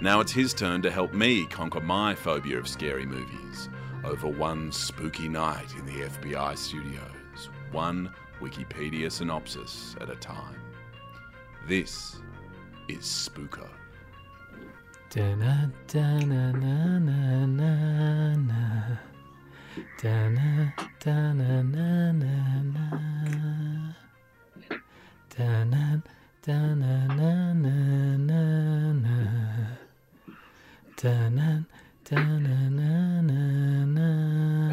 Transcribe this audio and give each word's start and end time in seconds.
Now 0.00 0.20
it's 0.20 0.32
his 0.32 0.52
turn 0.52 0.82
to 0.82 0.90
help 0.90 1.14
me 1.14 1.46
conquer 1.46 1.80
my 1.80 2.14
phobia 2.14 2.58
of 2.58 2.68
scary 2.68 3.06
movies 3.06 3.70
over 4.04 4.28
one 4.28 4.70
spooky 4.70 5.26
night 5.26 5.74
in 5.78 5.86
the 5.86 6.04
FBI 6.08 6.56
studios, 6.58 7.48
one 7.72 8.12
Wikipedia 8.40 9.10
synopsis 9.10 9.96
at 10.00 10.10
a 10.10 10.16
time. 10.16 10.60
This 11.66 12.18
is 12.88 13.04
Spooko. 13.04 13.68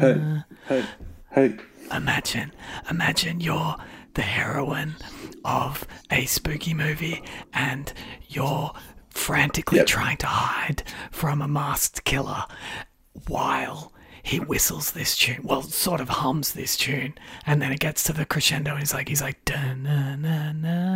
Hey, 0.00 0.42
hey, 0.68 0.84
hey. 1.32 1.56
Imagine, 1.94 2.52
imagine 2.90 3.40
you're 3.40 3.76
the 4.14 4.22
heroine 4.22 4.94
of 5.44 5.86
a 6.10 6.24
spooky 6.24 6.72
movie 6.74 7.22
and 7.52 7.92
you're 8.28 8.72
frantically 9.10 9.78
Yep. 9.78 9.86
trying 9.86 10.16
to 10.18 10.26
hide 10.26 10.82
from 11.10 11.42
a 11.42 11.48
masked 11.48 12.04
killer 12.04 12.44
while 13.28 13.92
he 14.22 14.38
whistles 14.40 14.92
this 14.92 15.16
tune. 15.16 15.40
Well, 15.42 15.62
sort 15.62 16.00
of 16.00 16.08
hums 16.08 16.52
this 16.54 16.76
tune, 16.76 17.14
and 17.46 17.60
then 17.60 17.70
it 17.72 17.80
gets 17.80 18.02
to 18.04 18.12
the 18.14 18.24
crescendo, 18.24 18.70
and 18.70 18.80
he's 18.80 18.94
like, 18.94 19.08
he's 19.08 19.20
like, 19.20 19.44
da 19.44 19.74
na 19.74 20.16
na 20.16 20.52
na 20.52 20.92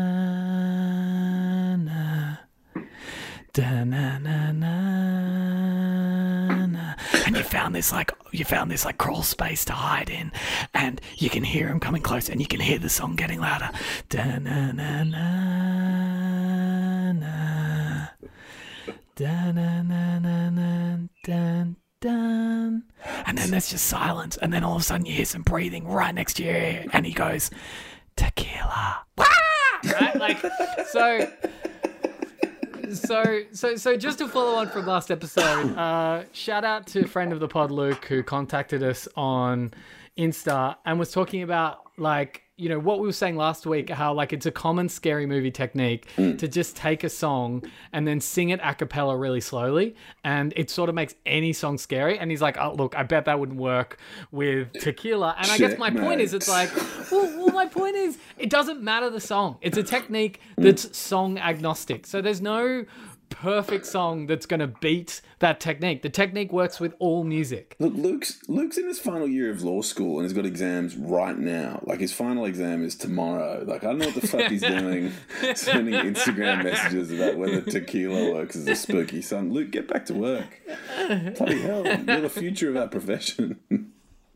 na. 1.76 2.36
Da 3.52 3.84
na 3.84 4.18
na 4.18 4.52
na 4.52 4.52
na. 4.52 4.68
And 4.68 4.72
you 4.72 4.87
found 7.48 7.74
this 7.74 7.92
like 7.92 8.12
you 8.30 8.44
found 8.44 8.70
this 8.70 8.84
like 8.84 8.98
crawl 8.98 9.22
space 9.22 9.64
to 9.64 9.72
hide 9.72 10.10
in, 10.10 10.30
and 10.74 11.00
you 11.16 11.30
can 11.30 11.44
hear 11.44 11.68
him 11.68 11.80
coming 11.80 12.02
close, 12.02 12.28
and 12.28 12.40
you 12.40 12.46
can 12.46 12.60
hear 12.60 12.78
the 12.78 12.88
song 12.88 13.16
getting 13.16 13.40
louder. 13.40 13.70
Da 14.08 14.38
na 14.38 14.72
na 14.72 15.04
na 15.04 15.32
na. 17.12 18.06
Da 19.16 19.52
na 19.52 19.82
na 19.82 20.18
na 20.18 20.50
na 20.50 20.96
dun 21.24 21.76
dun. 22.00 22.84
And 23.26 23.38
then 23.38 23.50
there's 23.50 23.70
just 23.70 23.86
silence, 23.86 24.36
and 24.36 24.52
then 24.52 24.62
all 24.62 24.76
of 24.76 24.82
a 24.82 24.84
sudden 24.84 25.06
you 25.06 25.14
hear 25.14 25.24
some 25.24 25.42
breathing 25.42 25.88
right 25.88 26.14
next 26.14 26.34
to 26.34 26.44
ear, 26.44 26.84
and 26.92 27.06
he 27.06 27.12
goes, 27.12 27.50
"Tequila." 28.16 29.04
Right, 29.84 30.16
like 30.16 30.38
so 30.90 31.30
so 32.94 33.42
so 33.52 33.76
so 33.76 33.96
just 33.96 34.18
to 34.18 34.28
follow 34.28 34.56
on 34.56 34.68
from 34.68 34.86
last 34.86 35.10
episode 35.10 35.76
uh 35.76 36.24
shout 36.32 36.64
out 36.64 36.86
to 36.86 37.04
a 37.04 37.06
friend 37.06 37.32
of 37.32 37.40
the 37.40 37.48
pod 37.48 37.70
luke 37.70 38.04
who 38.06 38.22
contacted 38.22 38.82
us 38.82 39.08
on 39.16 39.72
insta 40.16 40.76
and 40.84 40.98
was 40.98 41.10
talking 41.10 41.42
about 41.42 41.78
like 41.96 42.42
you 42.58 42.68
know 42.68 42.78
what 42.78 43.00
we 43.00 43.06
were 43.06 43.12
saying 43.12 43.36
last 43.36 43.64
week 43.64 43.88
how 43.88 44.12
like 44.12 44.32
it's 44.32 44.44
a 44.44 44.50
common 44.50 44.88
scary 44.88 45.24
movie 45.24 45.50
technique 45.50 46.06
mm. 46.16 46.36
to 46.36 46.46
just 46.46 46.76
take 46.76 47.04
a 47.04 47.08
song 47.08 47.62
and 47.92 48.06
then 48.06 48.20
sing 48.20 48.50
it 48.50 48.60
a 48.62 48.74
cappella 48.74 49.16
really 49.16 49.40
slowly 49.40 49.94
and 50.24 50.52
it 50.56 50.68
sort 50.68 50.88
of 50.88 50.94
makes 50.94 51.14
any 51.24 51.52
song 51.52 51.78
scary 51.78 52.18
and 52.18 52.30
he's 52.30 52.42
like 52.42 52.58
oh 52.58 52.74
look 52.74 52.96
i 52.96 53.02
bet 53.02 53.24
that 53.24 53.38
wouldn't 53.38 53.58
work 53.58 53.98
with 54.32 54.72
tequila. 54.74 55.34
And 55.38 55.50
i 55.50 55.56
guess 55.58 55.78
my 55.78 55.90
point 55.90 56.20
is 56.20 56.34
it's 56.34 56.48
like 56.48 56.74
well, 57.10 57.38
well 57.38 57.52
my 57.52 57.66
point 57.66 57.96
is 57.96 58.18
it 58.36 58.50
doesn't 58.50 58.82
matter 58.82 59.10
the 59.10 59.20
song. 59.20 59.58
It's 59.60 59.78
a 59.78 59.82
technique 59.82 60.40
mm. 60.58 60.64
that's 60.64 60.96
song 60.96 61.38
agnostic. 61.38 62.06
So 62.06 62.20
there's 62.20 62.40
no 62.40 62.84
perfect 63.30 63.86
song 63.86 64.26
that's 64.26 64.46
going 64.46 64.60
to 64.60 64.66
beat 64.66 65.20
that 65.38 65.60
technique 65.60 66.02
the 66.02 66.08
technique 66.08 66.52
works 66.52 66.80
with 66.80 66.94
all 66.98 67.24
music 67.24 67.76
Look, 67.78 67.94
Luke's 67.94 68.40
Luke's 68.48 68.78
in 68.78 68.86
his 68.86 68.98
final 68.98 69.28
year 69.28 69.50
of 69.50 69.62
law 69.62 69.82
school 69.82 70.18
and 70.18 70.24
he's 70.24 70.32
got 70.32 70.46
exams 70.46 70.96
right 70.96 71.38
now. 71.38 71.80
Like 71.84 72.00
his 72.00 72.12
final 72.12 72.44
exam 72.44 72.84
is 72.84 72.94
tomorrow. 72.96 73.64
Like 73.66 73.84
I 73.84 73.88
don't 73.88 73.98
know 73.98 74.06
what 74.06 74.20
the 74.20 74.26
fuck 74.26 74.50
he's 74.50 74.62
doing, 74.78 75.12
sending 75.54 75.94
Instagram 75.94 76.64
messages 76.64 77.12
about 77.12 77.36
whether 77.36 77.60
tequila 77.60 78.32
works 78.32 78.56
as 78.56 78.66
a 78.66 78.74
spooky 78.74 79.22
son. 79.22 79.52
Luke, 79.52 79.70
get 79.70 79.88
back 79.88 80.06
to 80.06 80.14
work. 80.14 80.60
Bloody 81.36 81.60
hell, 81.60 81.84
you're 81.86 82.20
the 82.20 82.28
future 82.28 82.68
of 82.68 82.76
our 82.76 82.88
profession. 82.88 83.58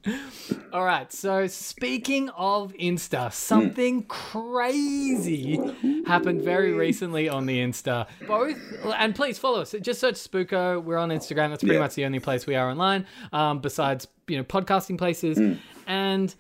All 0.73 0.85
right. 0.85 1.13
So 1.13 1.47
speaking 1.47 2.29
of 2.31 2.73
Insta, 2.75 3.33
something 3.33 4.05
crazy 4.05 5.61
happened 6.07 6.43
very 6.43 6.73
recently 6.73 7.29
on 7.29 7.47
the 7.47 7.59
Insta. 7.59 8.07
Both, 8.27 8.57
and 8.97 9.15
please 9.15 9.39
follow 9.39 9.61
us. 9.61 9.75
Just 9.81 10.01
search 10.01 10.15
Spooko. 10.17 10.83
We're 10.83 10.99
on 10.99 11.11
Instagram. 11.11 11.51
That's 11.51 11.63
pretty 11.63 11.75
Yeah. 11.77 11.81
much 11.81 11.95
the 11.95 12.05
only 12.05 12.21
place 12.21 12.47
we 12.47 12.55
are 12.57 12.71
online, 12.71 13.07
um, 13.33 13.61
besides 13.61 14.09
you 14.29 14.37
know 14.37 14.45
podcasting 14.45 14.99
places. 14.99 15.59
And 15.85 16.33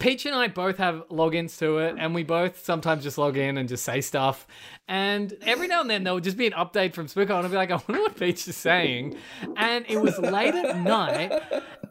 Peach 0.00 0.26
and 0.26 0.34
I 0.34 0.48
both 0.48 0.76
have 0.78 1.04
logins 1.08 1.56
to 1.60 1.78
it, 1.78 1.94
and 1.98 2.14
we 2.14 2.24
both 2.24 2.64
sometimes 2.64 3.04
just 3.04 3.16
log 3.16 3.36
in 3.36 3.56
and 3.56 3.68
just 3.68 3.84
say 3.84 4.00
stuff. 4.00 4.46
And 4.88 5.34
every 5.42 5.68
now 5.68 5.82
and 5.82 5.88
then 5.90 6.02
there 6.02 6.12
will 6.12 6.20
just 6.20 6.36
be 6.36 6.46
an 6.46 6.52
update 6.52 6.94
from 6.94 7.06
Spooko, 7.06 7.22
and 7.36 7.46
I'll 7.46 7.48
be 7.48 7.54
like, 7.56 7.70
I 7.72 7.76
wonder 7.88 8.02
what 8.02 8.18
Peach 8.18 8.48
is 8.48 8.56
saying. 8.56 9.16
And 9.56 9.84
it 9.88 10.00
was 10.00 10.18
late 10.18 10.54
at 10.54 10.78
night, 10.78 11.30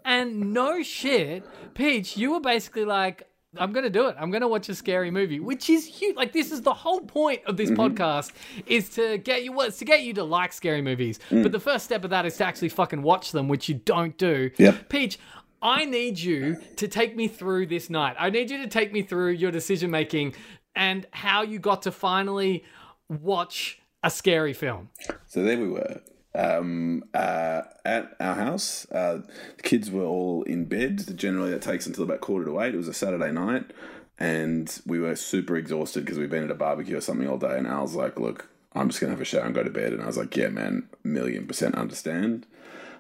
and 0.08 0.54
no 0.54 0.82
shit, 0.82 1.44
Peach, 1.74 2.16
you 2.16 2.32
were 2.32 2.40
basically 2.40 2.86
like, 2.86 3.28
I'm 3.58 3.74
gonna 3.74 3.90
do 3.90 4.08
it. 4.08 4.16
I'm 4.18 4.32
gonna 4.32 4.48
watch 4.48 4.70
a 4.70 4.76
scary 4.76 5.12
movie, 5.12 5.40
which 5.40 5.70
is 5.70 5.86
huge. 5.86 6.16
Like 6.16 6.32
this 6.32 6.52
is 6.52 6.62
the 6.62 6.74
whole 6.74 7.02
point 7.02 7.42
of 7.46 7.58
this 7.58 7.70
mm-hmm. 7.70 7.82
podcast 7.82 8.32
is 8.66 8.90
to 8.92 9.18
get 9.18 9.44
you 9.44 9.52
well, 9.52 9.70
to 9.70 9.86
get 9.86 10.04
you 10.04 10.14
to 10.14 10.24
like 10.24 10.54
scary 10.54 10.82
movies. 10.82 11.20
Mm. 11.30 11.44
But 11.44 11.52
the 11.52 11.60
first 11.60 11.84
step 11.84 12.04
of 12.06 12.10
that 12.12 12.26
is 12.26 12.38
to 12.38 12.46
actually 12.46 12.70
fucking 12.70 13.02
watch 13.02 13.34
them, 13.34 13.50
which 13.50 13.68
you 13.68 13.76
don't 13.76 14.18
do. 14.18 14.50
Yep. 14.58 14.90
Peach, 14.90 15.20
I 15.62 15.86
need 15.86 16.20
you 16.20 16.58
to 16.78 16.88
take 16.88 17.16
me 17.16 17.28
through 17.28 17.68
this 17.68 17.90
night. 17.90 18.16
I 18.18 18.30
need 18.30 18.50
you 18.50 18.60
to 18.60 18.68
take 18.68 18.94
me 18.94 19.02
through 19.02 19.32
your 19.32 19.52
decision 19.52 19.92
making 19.92 20.36
and 20.76 21.06
how 21.12 21.42
you 21.42 21.60
got 21.60 21.82
to 21.82 21.92
finally 21.92 22.64
watch 23.10 23.82
a 24.04 24.10
scary 24.10 24.54
film. 24.54 24.90
So 25.26 25.44
there 25.44 25.60
we 25.60 25.68
were. 25.68 26.02
Um, 26.36 27.04
uh, 27.14 27.64
at 27.84 28.16
our 28.20 28.36
house, 28.36 28.90
uh, 28.92 29.22
the 29.58 29.64
kids 29.64 29.90
were 29.90 30.04
all 30.04 30.44
in 30.44 30.66
bed. 30.66 31.18
Generally, 31.18 31.52
that 31.52 31.62
takes 31.62 31.88
until 31.88 32.04
about 32.04 32.22
quarter 32.22 32.46
to 32.46 32.62
eight. 32.62 32.76
It 32.76 32.78
was 32.78 32.88
a 32.88 32.94
Saturday 32.94 33.32
night, 33.32 33.72
and 34.20 34.80
we 34.86 35.00
were 35.00 35.16
super 35.16 35.56
exhausted 35.56 36.06
because 36.06 36.20
we'd 36.20 36.30
been 36.30 36.44
at 36.44 36.52
a 36.52 36.56
barbecue 36.56 36.98
or 36.98 37.02
something 37.02 37.28
all 37.28 37.38
day. 37.38 37.58
And 37.58 37.66
Al's 37.66 37.96
like, 37.96 38.20
"Look, 38.20 38.50
I'm 38.74 38.90
just 38.90 39.00
gonna 39.00 39.14
have 39.14 39.22
a 39.22 39.26
shower 39.26 39.46
and 39.46 39.56
go 39.56 39.64
to 39.64 39.70
bed." 39.70 39.94
And 39.94 40.02
I 40.02 40.06
was 40.06 40.18
like, 40.18 40.36
"Yeah, 40.36 40.50
man, 40.50 40.88
million 41.04 41.48
percent 41.48 41.76
understand." 41.76 42.46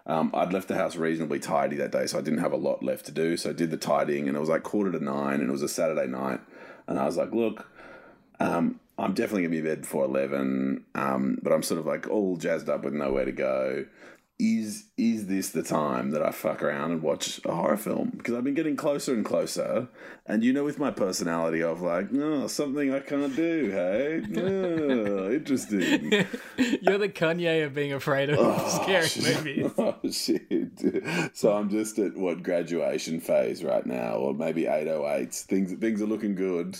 Um, 0.07 0.31
I'd 0.33 0.53
left 0.53 0.69
the 0.69 0.75
house 0.75 0.95
reasonably 0.95 1.39
tidy 1.39 1.75
that 1.75 1.91
day, 1.91 2.07
so 2.07 2.17
I 2.17 2.21
didn't 2.21 2.39
have 2.39 2.53
a 2.53 2.57
lot 2.57 2.81
left 2.81 3.05
to 3.07 3.11
do. 3.11 3.35
So 3.35 3.49
I 3.49 3.53
did 3.53 3.71
the 3.71 3.77
tidying, 3.77 4.27
and 4.27 4.37
it 4.37 4.39
was 4.39 4.49
like 4.49 4.63
quarter 4.63 4.91
to 4.91 5.03
nine, 5.03 5.41
and 5.41 5.49
it 5.49 5.51
was 5.51 5.63
a 5.63 5.69
Saturday 5.69 6.07
night. 6.07 6.39
And 6.87 6.97
I 6.97 7.05
was 7.05 7.17
like, 7.17 7.33
"Look, 7.33 7.67
um, 8.39 8.79
I'm 8.97 9.13
definitely 9.13 9.43
gonna 9.43 9.51
be 9.51 9.59
in 9.59 9.65
bed 9.65 9.81
before 9.81 10.05
eleven, 10.05 10.85
um, 10.95 11.37
but 11.43 11.53
I'm 11.53 11.63
sort 11.63 11.79
of 11.79 11.85
like 11.85 12.09
all 12.09 12.37
jazzed 12.37 12.69
up 12.69 12.83
with 12.83 12.93
nowhere 12.93 13.25
to 13.25 13.31
go. 13.31 13.85
Is 14.39 14.85
is 14.97 15.25
this 15.25 15.49
the 15.49 15.63
time 15.63 16.11
that 16.11 16.21
I 16.21 16.29
fuck 16.29 16.61
around 16.61 16.91
and 16.91 17.01
watch 17.01 17.41
a 17.43 17.55
horror 17.55 17.77
film? 17.77 18.11
Because 18.15 18.35
I've 18.35 18.43
been 18.43 18.53
getting 18.53 18.75
closer 18.75 19.13
and 19.15 19.25
closer, 19.25 19.87
and 20.27 20.43
you 20.43 20.53
know, 20.53 20.63
with 20.63 20.77
my 20.77 20.91
personality 20.91 21.63
of 21.63 21.81
like, 21.81 22.11
no, 22.11 22.45
something 22.45 22.93
I 22.93 22.99
can't 22.99 23.35
do. 23.35 23.71
Hey, 23.71 24.21
oh, 24.39 25.31
interesting. 25.33 26.11
You're 26.81 26.99
the 26.99 27.09
Kanye 27.09 27.65
of 27.65 27.73
being 27.73 27.93
afraid 27.93 28.29
of 28.29 28.71
scary 28.83 29.09
movies. 29.35 29.71
Oh 29.79 29.95
shit! 30.11 31.35
So 31.35 31.53
I'm 31.53 31.69
just 31.69 31.97
at 31.97 32.15
what 32.15 32.43
graduation 32.43 33.19
phase 33.19 33.63
right 33.63 33.85
now, 33.87 34.17
or 34.17 34.35
maybe 34.35 34.63
808s. 34.63 35.45
Things 35.45 35.73
things 35.73 35.99
are 35.99 36.05
looking 36.07 36.35
good. 36.35 36.77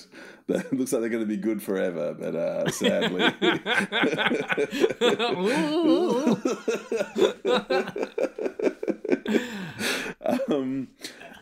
That 0.48 0.72
looks 0.78 0.94
like 0.94 1.02
they're 1.02 1.10
going 1.10 1.24
to 1.24 1.28
be 1.28 1.38
good 1.38 1.62
forever, 1.62 2.16
but 2.18 2.36
uh, 2.36 2.72
sadly. 2.72 3.24
um, 10.50 10.88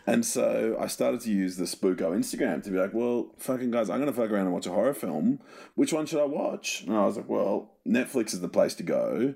and 0.07 0.25
so 0.25 0.77
I 0.79 0.87
started 0.87 1.21
to 1.21 1.31
use 1.31 1.57
the 1.57 1.65
Spooko 1.65 2.11
Instagram 2.15 2.63
to 2.63 2.69
be 2.69 2.77
like, 2.77 2.93
well, 2.93 3.31
fucking 3.37 3.71
guys, 3.71 3.89
I'm 3.89 3.99
going 3.99 4.11
to 4.11 4.19
fuck 4.19 4.31
around 4.31 4.45
and 4.45 4.53
watch 4.53 4.67
a 4.67 4.71
horror 4.71 4.93
film. 4.93 5.39
Which 5.75 5.93
one 5.93 6.05
should 6.05 6.21
I 6.21 6.25
watch? 6.25 6.83
And 6.87 6.95
I 6.95 7.05
was 7.05 7.17
like, 7.17 7.29
well, 7.29 7.71
Netflix 7.87 8.33
is 8.33 8.41
the 8.41 8.49
place 8.49 8.75
to 8.75 8.83
go. 8.83 9.35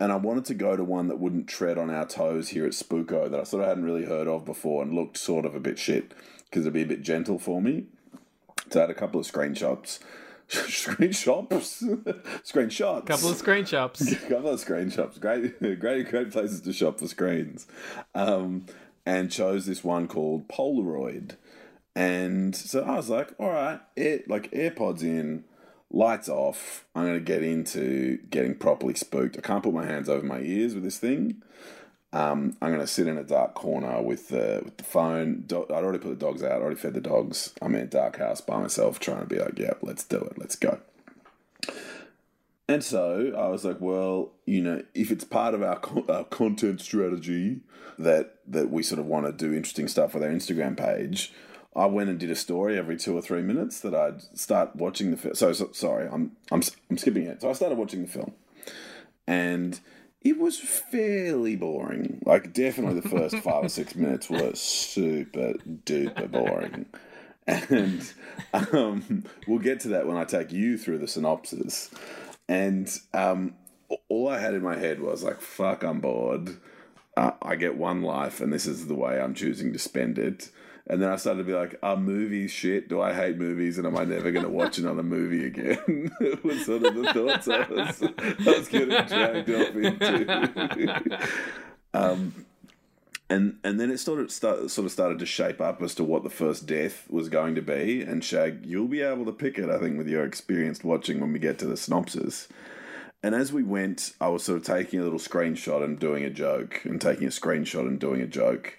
and 0.00 0.10
I 0.12 0.16
wanted 0.16 0.44
to 0.46 0.54
go 0.54 0.76
to 0.76 0.84
one 0.84 1.08
that 1.08 1.18
wouldn't 1.20 1.48
tread 1.48 1.78
on 1.78 1.90
our 1.90 2.06
toes 2.06 2.48
here 2.48 2.66
at 2.66 2.72
Spooko 2.72 3.30
that 3.30 3.38
I 3.40 3.44
sort 3.44 3.62
of 3.62 3.68
hadn't 3.68 3.84
really 3.84 4.06
heard 4.06 4.26
of 4.26 4.44
before 4.44 4.82
and 4.82 4.92
looked 4.94 5.16
sort 5.16 5.44
of 5.44 5.54
a 5.54 5.60
bit 5.60 5.78
shit 5.78 6.12
because 6.44 6.62
it'd 6.62 6.72
be 6.72 6.82
a 6.82 6.86
bit 6.86 7.02
gentle 7.02 7.38
for 7.38 7.62
me. 7.62 7.86
So 8.70 8.80
I 8.80 8.82
had 8.82 8.90
a 8.90 8.94
couple 8.94 9.20
of 9.20 9.26
screenshots. 9.26 9.98
screenshots? 10.48 11.82
screenshots. 12.44 12.98
A 12.98 13.02
couple 13.02 13.30
of 13.30 13.42
screenshots. 13.42 14.12
a 14.12 14.16
couple 14.28 14.50
of 14.50 14.64
screenshots. 14.64 15.20
Great, 15.20 15.58
great, 15.80 16.10
great 16.10 16.30
places 16.30 16.60
to 16.62 16.72
shop 16.72 16.98
for 16.98 17.08
screens. 17.08 17.66
Um, 18.14 18.66
and 19.06 19.30
chose 19.30 19.66
this 19.66 19.84
one 19.84 20.08
called 20.08 20.48
Polaroid. 20.48 21.32
And 21.94 22.56
so 22.56 22.82
I 22.82 22.96
was 22.96 23.08
like, 23.08 23.34
all 23.38 23.50
right, 23.50 23.80
air, 23.96 24.20
like 24.26 24.50
AirPods 24.50 25.02
in, 25.02 25.44
lights 25.90 26.28
off. 26.28 26.84
I'm 26.94 27.04
going 27.04 27.18
to 27.18 27.20
get 27.20 27.42
into 27.42 28.18
getting 28.30 28.54
properly 28.56 28.94
spooked. 28.94 29.38
I 29.38 29.40
can't 29.40 29.62
put 29.62 29.74
my 29.74 29.86
hands 29.86 30.08
over 30.08 30.24
my 30.24 30.40
ears 30.40 30.74
with 30.74 30.82
this 30.82 30.98
thing. 30.98 31.42
Um, 32.14 32.56
I'm 32.62 32.68
going 32.68 32.80
to 32.80 32.86
sit 32.86 33.08
in 33.08 33.18
a 33.18 33.24
dark 33.24 33.54
corner 33.54 34.00
with 34.00 34.28
the 34.28 34.62
with 34.64 34.76
the 34.76 34.84
phone. 34.84 35.42
Do- 35.48 35.64
I'd 35.64 35.82
already 35.82 35.98
put 35.98 36.10
the 36.10 36.24
dogs 36.26 36.44
out. 36.44 36.52
I 36.52 36.60
already 36.60 36.76
fed 36.76 36.94
the 36.94 37.00
dogs. 37.00 37.52
I'm 37.60 37.74
in 37.74 37.80
a 37.82 37.86
dark 37.86 38.18
house 38.18 38.40
by 38.40 38.60
myself, 38.60 39.00
trying 39.00 39.18
to 39.18 39.26
be 39.26 39.40
like, 39.40 39.58
yeah, 39.58 39.72
let's 39.82 40.04
do 40.04 40.18
it. 40.18 40.38
Let's 40.38 40.54
go. 40.54 40.78
And 42.68 42.84
so 42.84 43.34
I 43.36 43.48
was 43.48 43.64
like, 43.64 43.80
well, 43.80 44.30
you 44.46 44.62
know, 44.62 44.84
if 44.94 45.10
it's 45.10 45.24
part 45.24 45.54
of 45.54 45.62
our, 45.62 45.78
co- 45.80 46.06
our 46.08 46.22
content 46.24 46.80
strategy 46.80 47.60
that 47.98 48.36
that 48.46 48.70
we 48.70 48.84
sort 48.84 49.00
of 49.00 49.06
want 49.06 49.26
to 49.26 49.32
do 49.32 49.52
interesting 49.52 49.88
stuff 49.88 50.14
with 50.14 50.22
our 50.22 50.30
Instagram 50.30 50.76
page, 50.76 51.32
I 51.74 51.86
went 51.86 52.10
and 52.10 52.18
did 52.18 52.30
a 52.30 52.36
story 52.36 52.78
every 52.78 52.96
two 52.96 53.18
or 53.18 53.22
three 53.22 53.42
minutes 53.42 53.80
that 53.80 53.92
I'd 53.92 54.22
start 54.38 54.76
watching 54.76 55.10
the 55.10 55.16
film. 55.16 55.34
So, 55.34 55.52
so 55.52 55.70
sorry, 55.72 56.06
I'm 56.06 56.36
I'm 56.52 56.62
I'm 56.90 56.96
skipping 56.96 57.24
it. 57.24 57.42
So 57.42 57.50
I 57.50 57.54
started 57.54 57.76
watching 57.76 58.02
the 58.02 58.08
film, 58.08 58.34
and 59.26 59.80
it 60.24 60.38
was 60.38 60.58
fairly 60.58 61.54
boring. 61.54 62.22
Like 62.24 62.52
definitely 62.54 63.00
the 63.00 63.08
first 63.08 63.36
five 63.36 63.64
or 63.64 63.68
six 63.68 63.94
minutes 63.94 64.30
were 64.30 64.54
super 64.54 65.54
duper 65.84 66.30
boring. 66.30 66.86
And 67.46 68.10
um, 68.54 69.24
we'll 69.46 69.58
get 69.58 69.80
to 69.80 69.88
that 69.88 70.06
when 70.06 70.16
I 70.16 70.24
take 70.24 70.50
you 70.50 70.78
through 70.78 70.96
the 70.96 71.06
synopsis. 71.06 71.90
And 72.48 72.90
um, 73.12 73.54
all 74.08 74.28
I 74.28 74.38
had 74.38 74.54
in 74.54 74.62
my 74.62 74.78
head 74.78 75.00
was 75.00 75.22
like, 75.22 75.42
"Fuck, 75.42 75.82
I'm 75.82 76.00
bored. 76.00 76.56
Uh, 77.16 77.32
I 77.42 77.56
get 77.56 77.76
one 77.76 78.00
life, 78.02 78.40
and 78.40 78.50
this 78.50 78.64
is 78.66 78.86
the 78.86 78.94
way 78.94 79.20
I'm 79.20 79.34
choosing 79.34 79.74
to 79.74 79.78
spend 79.78 80.18
it." 80.18 80.50
And 80.86 81.00
then 81.00 81.10
I 81.10 81.16
started 81.16 81.38
to 81.38 81.44
be 81.44 81.54
like, 81.54 81.76
"Are 81.82 81.96
movies 81.96 82.50
shit? 82.50 82.88
Do 82.88 83.00
I 83.00 83.14
hate 83.14 83.38
movies? 83.38 83.78
And 83.78 83.86
am 83.86 83.96
I 83.96 84.04
never 84.04 84.30
going 84.30 84.44
to 84.44 84.50
watch 84.50 84.78
another 84.78 85.02
movie 85.02 85.46
again?" 85.46 86.12
it 86.20 86.44
was 86.44 86.66
sort 86.66 86.84
of 86.84 86.94
the 86.94 87.12
thoughts 87.12 87.48
I 87.48 87.66
was, 87.70 88.02
I 88.02 88.58
was 88.58 88.68
getting 88.68 88.88
dragged 89.06 89.50
off 89.50 89.74
into. 89.74 91.28
um, 91.94 92.44
and 93.30 93.58
and 93.64 93.80
then 93.80 93.90
it 93.90 93.98
sort 93.98 94.20
of 94.20 94.30
start, 94.30 94.70
sort 94.70 94.84
of 94.84 94.92
started 94.92 95.18
to 95.20 95.26
shape 95.26 95.60
up 95.60 95.80
as 95.80 95.94
to 95.94 96.04
what 96.04 96.22
the 96.22 96.30
first 96.30 96.66
death 96.66 97.06
was 97.08 97.30
going 97.30 97.54
to 97.54 97.62
be. 97.62 98.02
And 98.02 98.22
Shag, 98.22 98.66
you'll 98.66 98.86
be 98.86 99.00
able 99.00 99.24
to 99.24 99.32
pick 99.32 99.58
it, 99.58 99.70
I 99.70 99.78
think, 99.78 99.96
with 99.96 100.08
your 100.08 100.24
experienced 100.24 100.84
watching 100.84 101.18
when 101.18 101.32
we 101.32 101.38
get 101.38 101.58
to 101.60 101.66
the 101.66 101.78
synopsis. 101.78 102.48
And 103.22 103.34
as 103.34 103.54
we 103.54 103.62
went, 103.62 104.12
I 104.20 104.28
was 104.28 104.44
sort 104.44 104.58
of 104.58 104.66
taking 104.66 105.00
a 105.00 105.02
little 105.02 105.18
screenshot 105.18 105.82
and 105.82 105.98
doing 105.98 106.24
a 106.24 106.30
joke, 106.30 106.82
and 106.84 107.00
taking 107.00 107.26
a 107.26 107.30
screenshot 107.30 107.88
and 107.88 107.98
doing 107.98 108.20
a 108.20 108.26
joke, 108.26 108.78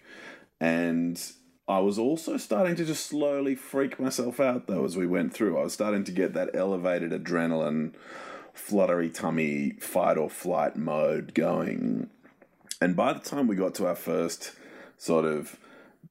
and 0.59 1.19
I 1.67 1.79
was 1.79 1.97
also 1.97 2.37
starting 2.37 2.75
to 2.75 2.85
just 2.85 3.07
slowly 3.07 3.55
freak 3.55 3.99
myself 3.99 4.39
out 4.39 4.67
though 4.67 4.85
as 4.85 4.95
we 4.95 5.07
went 5.07 5.33
through. 5.33 5.57
I 5.57 5.63
was 5.63 5.73
starting 5.73 6.03
to 6.03 6.11
get 6.11 6.33
that 6.33 6.51
elevated 6.53 7.11
adrenaline, 7.11 7.93
fluttery 8.53 9.09
tummy, 9.09 9.71
fight 9.79 10.17
or 10.17 10.29
flight 10.29 10.75
mode 10.75 11.33
going. 11.33 12.09
And 12.79 12.95
by 12.95 13.13
the 13.13 13.19
time 13.19 13.47
we 13.47 13.55
got 13.55 13.73
to 13.75 13.87
our 13.87 13.95
first 13.95 14.51
sort 14.97 15.25
of 15.25 15.57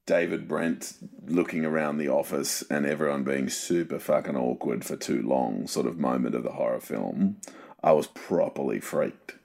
David 0.05 0.47
Brent 0.47 0.93
looking 1.25 1.65
around 1.65 1.97
the 1.97 2.09
office 2.09 2.61
and 2.69 2.85
everyone 2.85 3.23
being 3.23 3.49
super 3.49 3.97
fucking 3.97 4.35
awkward 4.35 4.83
for 4.83 4.97
too 4.97 5.21
long 5.21 5.67
sort 5.67 5.87
of 5.87 5.97
moment 5.97 6.35
of 6.35 6.43
the 6.43 6.51
horror 6.51 6.81
film, 6.81 7.37
I 7.81 7.93
was 7.93 8.07
properly 8.07 8.81
freaked. 8.81 9.35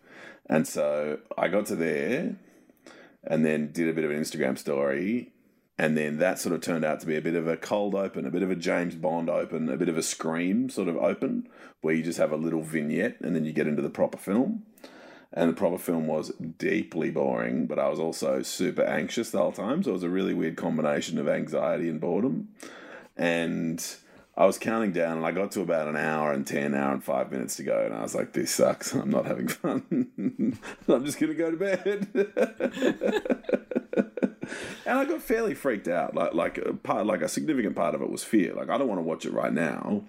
And 0.46 0.66
so 0.66 1.20
I 1.38 1.46
got 1.46 1.66
to 1.66 1.76
there 1.76 2.34
and 3.22 3.44
then 3.44 3.70
did 3.70 3.88
a 3.88 3.92
bit 3.92 4.04
of 4.04 4.10
an 4.10 4.20
Instagram 4.20 4.58
story 4.58 5.32
and 5.80 5.96
then 5.96 6.18
that 6.18 6.38
sort 6.38 6.54
of 6.54 6.60
turned 6.60 6.84
out 6.84 7.00
to 7.00 7.06
be 7.06 7.16
a 7.16 7.22
bit 7.22 7.34
of 7.34 7.48
a 7.48 7.56
cold 7.56 7.94
open, 7.94 8.26
a 8.26 8.30
bit 8.30 8.42
of 8.42 8.50
a 8.50 8.54
James 8.54 8.94
Bond 8.94 9.30
open, 9.30 9.70
a 9.70 9.78
bit 9.78 9.88
of 9.88 9.96
a 9.96 10.02
Scream 10.02 10.68
sort 10.68 10.88
of 10.88 10.98
open, 10.98 11.48
where 11.80 11.94
you 11.94 12.02
just 12.02 12.18
have 12.18 12.32
a 12.32 12.36
little 12.36 12.60
vignette 12.60 13.18
and 13.22 13.34
then 13.34 13.46
you 13.46 13.52
get 13.54 13.66
into 13.66 13.80
the 13.80 13.88
proper 13.88 14.18
film. 14.18 14.64
And 15.32 15.48
the 15.48 15.54
proper 15.54 15.78
film 15.78 16.06
was 16.06 16.32
deeply 16.58 17.10
boring, 17.10 17.66
but 17.66 17.78
I 17.78 17.88
was 17.88 17.98
also 17.98 18.42
super 18.42 18.82
anxious 18.82 19.30
the 19.30 19.38
whole 19.38 19.52
time. 19.52 19.82
So 19.82 19.88
it 19.88 19.94
was 19.94 20.02
a 20.02 20.10
really 20.10 20.34
weird 20.34 20.58
combination 20.58 21.16
of 21.16 21.26
anxiety 21.26 21.88
and 21.88 21.98
boredom. 21.98 22.48
And 23.16 23.82
I 24.36 24.44
was 24.44 24.58
counting 24.58 24.92
down 24.92 25.16
and 25.16 25.24
I 25.24 25.32
got 25.32 25.50
to 25.52 25.62
about 25.62 25.88
an 25.88 25.96
hour 25.96 26.30
and 26.30 26.46
10, 26.46 26.74
hour 26.74 26.92
and 26.92 27.02
five 27.02 27.32
minutes 27.32 27.56
to 27.56 27.62
go. 27.62 27.86
And 27.86 27.94
I 27.94 28.02
was 28.02 28.14
like, 28.14 28.34
this 28.34 28.50
sucks. 28.50 28.92
I'm 28.94 29.08
not 29.08 29.24
having 29.24 29.48
fun. 29.48 30.58
I'm 30.88 31.06
just 31.06 31.18
going 31.18 31.34
to 31.34 31.38
go 31.38 31.50
to 31.50 31.56
bed. 31.56 32.06
and 34.86 34.98
I 34.98 35.04
got 35.04 35.22
fairly 35.22 35.54
freaked 35.54 35.88
out. 35.88 36.14
Like 36.14 36.34
like 36.34 36.58
a 36.58 36.74
part 36.74 37.06
like 37.06 37.22
a 37.22 37.28
significant 37.28 37.76
part 37.76 37.94
of 37.94 38.02
it 38.02 38.10
was 38.10 38.24
fear. 38.24 38.54
Like 38.54 38.68
I 38.70 38.78
don't 38.78 38.88
want 38.88 38.98
to 38.98 39.04
watch 39.04 39.26
it 39.26 39.32
right 39.32 39.52
now. 39.52 40.02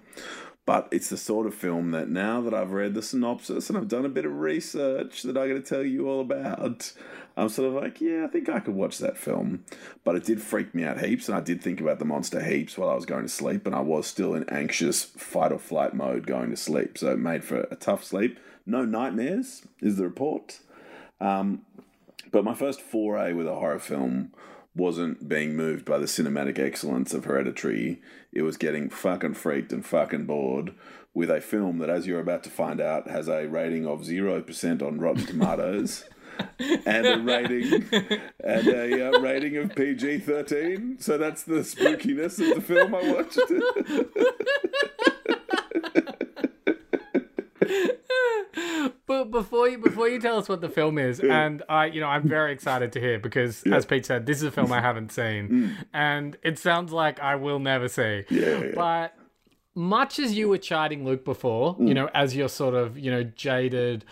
But 0.64 0.88
it's 0.92 1.08
the 1.08 1.16
sort 1.16 1.48
of 1.48 1.54
film 1.54 1.90
that 1.90 2.08
now 2.08 2.40
that 2.42 2.54
I've 2.54 2.70
read 2.70 2.94
the 2.94 3.02
synopsis 3.02 3.68
and 3.68 3.76
I've 3.76 3.88
done 3.88 4.04
a 4.04 4.08
bit 4.08 4.24
of 4.24 4.38
research 4.38 5.22
that 5.22 5.36
I'm 5.36 5.48
going 5.48 5.60
to 5.60 5.68
tell 5.68 5.82
you 5.82 6.08
all 6.08 6.20
about, 6.20 6.92
I'm 7.36 7.48
sort 7.48 7.68
of 7.68 7.82
like, 7.82 8.00
yeah, 8.00 8.24
I 8.24 8.28
think 8.28 8.48
I 8.48 8.60
could 8.60 8.74
watch 8.74 8.98
that 8.98 9.18
film. 9.18 9.64
But 10.04 10.14
it 10.14 10.24
did 10.24 10.40
freak 10.40 10.72
me 10.72 10.84
out 10.84 11.04
heaps, 11.04 11.28
and 11.28 11.36
I 11.36 11.40
did 11.40 11.62
think 11.62 11.80
about 11.80 11.98
the 11.98 12.04
monster 12.04 12.40
heaps 12.40 12.78
while 12.78 12.90
I 12.90 12.94
was 12.94 13.06
going 13.06 13.24
to 13.24 13.28
sleep, 13.28 13.66
and 13.66 13.74
I 13.74 13.80
was 13.80 14.06
still 14.06 14.34
in 14.34 14.48
anxious 14.50 15.02
fight 15.02 15.50
or 15.50 15.58
flight 15.58 15.94
mode 15.94 16.28
going 16.28 16.50
to 16.50 16.56
sleep. 16.56 16.96
So 16.96 17.10
it 17.10 17.18
made 17.18 17.42
for 17.42 17.62
a 17.62 17.76
tough 17.76 18.04
sleep. 18.04 18.38
No 18.64 18.84
nightmares, 18.84 19.62
is 19.80 19.96
the 19.96 20.04
report. 20.04 20.60
Um, 21.20 21.62
but 22.32 22.44
my 22.44 22.54
first 22.54 22.80
foray 22.80 23.32
with 23.32 23.46
a 23.46 23.54
horror 23.54 23.78
film 23.78 24.32
wasn't 24.74 25.28
being 25.28 25.54
moved 25.54 25.84
by 25.84 25.98
the 25.98 26.06
cinematic 26.06 26.58
excellence 26.58 27.12
of 27.12 27.26
Hereditary. 27.26 28.00
It 28.32 28.42
was 28.42 28.56
getting 28.56 28.88
fucking 28.88 29.34
freaked 29.34 29.72
and 29.72 29.84
fucking 29.84 30.24
bored 30.24 30.74
with 31.14 31.30
a 31.30 31.42
film 31.42 31.78
that, 31.78 31.90
as 31.90 32.06
you're 32.06 32.20
about 32.20 32.42
to 32.44 32.50
find 32.50 32.80
out, 32.80 33.10
has 33.10 33.28
a 33.28 33.46
rating 33.46 33.86
of 33.86 34.00
0% 34.00 34.82
on 34.82 34.98
Rotten 34.98 35.26
Tomatoes. 35.26 36.04
and 36.86 37.06
a 37.06 37.18
rating 37.18 37.86
and 37.92 38.66
a 38.66 39.08
uh, 39.08 39.20
rating 39.20 39.58
of 39.58 39.74
PG 39.76 40.20
thirteen. 40.20 40.96
So 40.98 41.18
that's 41.18 41.42
the 41.42 41.56
spookiness 41.56 42.40
of 42.40 42.54
the 42.54 42.62
film 42.62 42.94
I 42.94 43.12
watched. 43.12 43.38
but 49.06 49.21
before 49.32 49.68
you 49.68 49.78
before 49.78 50.08
you 50.08 50.20
tell 50.20 50.38
us 50.38 50.48
what 50.48 50.60
the 50.60 50.68
film 50.68 50.98
is, 50.98 51.18
and 51.18 51.62
I, 51.68 51.86
you 51.86 52.00
know, 52.00 52.06
I'm 52.06 52.28
very 52.28 52.52
excited 52.52 52.92
to 52.92 53.00
hear 53.00 53.18
because, 53.18 53.62
Yeah. 53.66 53.76
as 53.76 53.86
Peach 53.86 54.04
said, 54.04 54.26
this 54.26 54.36
is 54.36 54.44
a 54.44 54.50
film 54.52 54.70
I 54.70 54.80
haven't 54.88 55.10
seen, 55.10 55.48
mm. 55.48 55.86
and 55.92 56.36
it 56.44 56.58
sounds 56.58 56.92
like 56.92 57.18
I 57.18 57.34
will 57.34 57.58
never 57.58 57.88
see. 57.88 58.24
Yeah, 58.30 58.60
yeah. 58.60 58.72
But 58.74 59.14
much 59.74 60.18
as 60.18 60.36
you 60.36 60.48
were 60.48 60.58
chiding 60.58 61.04
Luke 61.04 61.24
before, 61.24 61.74
you 61.80 61.86
mm. 61.86 61.94
know, 61.94 62.10
as 62.14 62.36
your 62.36 62.48
sort 62.48 62.74
of 62.74 62.96
you 62.96 63.10
know 63.10 63.24
jaded 63.24 64.04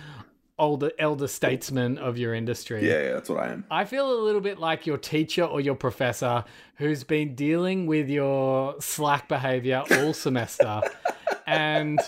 older 0.60 0.92
elder 0.98 1.26
statesman 1.26 1.98
of 1.98 2.18
your 2.18 2.34
industry, 2.34 2.86
yeah, 2.86 3.02
yeah, 3.02 3.12
that's 3.14 3.28
what 3.28 3.40
I 3.40 3.48
am. 3.52 3.64
I 3.70 3.84
feel 3.84 4.12
a 4.12 4.20
little 4.22 4.40
bit 4.40 4.58
like 4.58 4.86
your 4.86 4.98
teacher 4.98 5.42
or 5.42 5.60
your 5.60 5.74
professor 5.74 6.44
who's 6.76 7.02
been 7.02 7.34
dealing 7.34 7.86
with 7.86 8.08
your 8.08 8.76
slack 8.80 9.26
behavior 9.26 9.82
all 9.90 10.12
semester. 10.12 10.82
and 11.46 11.98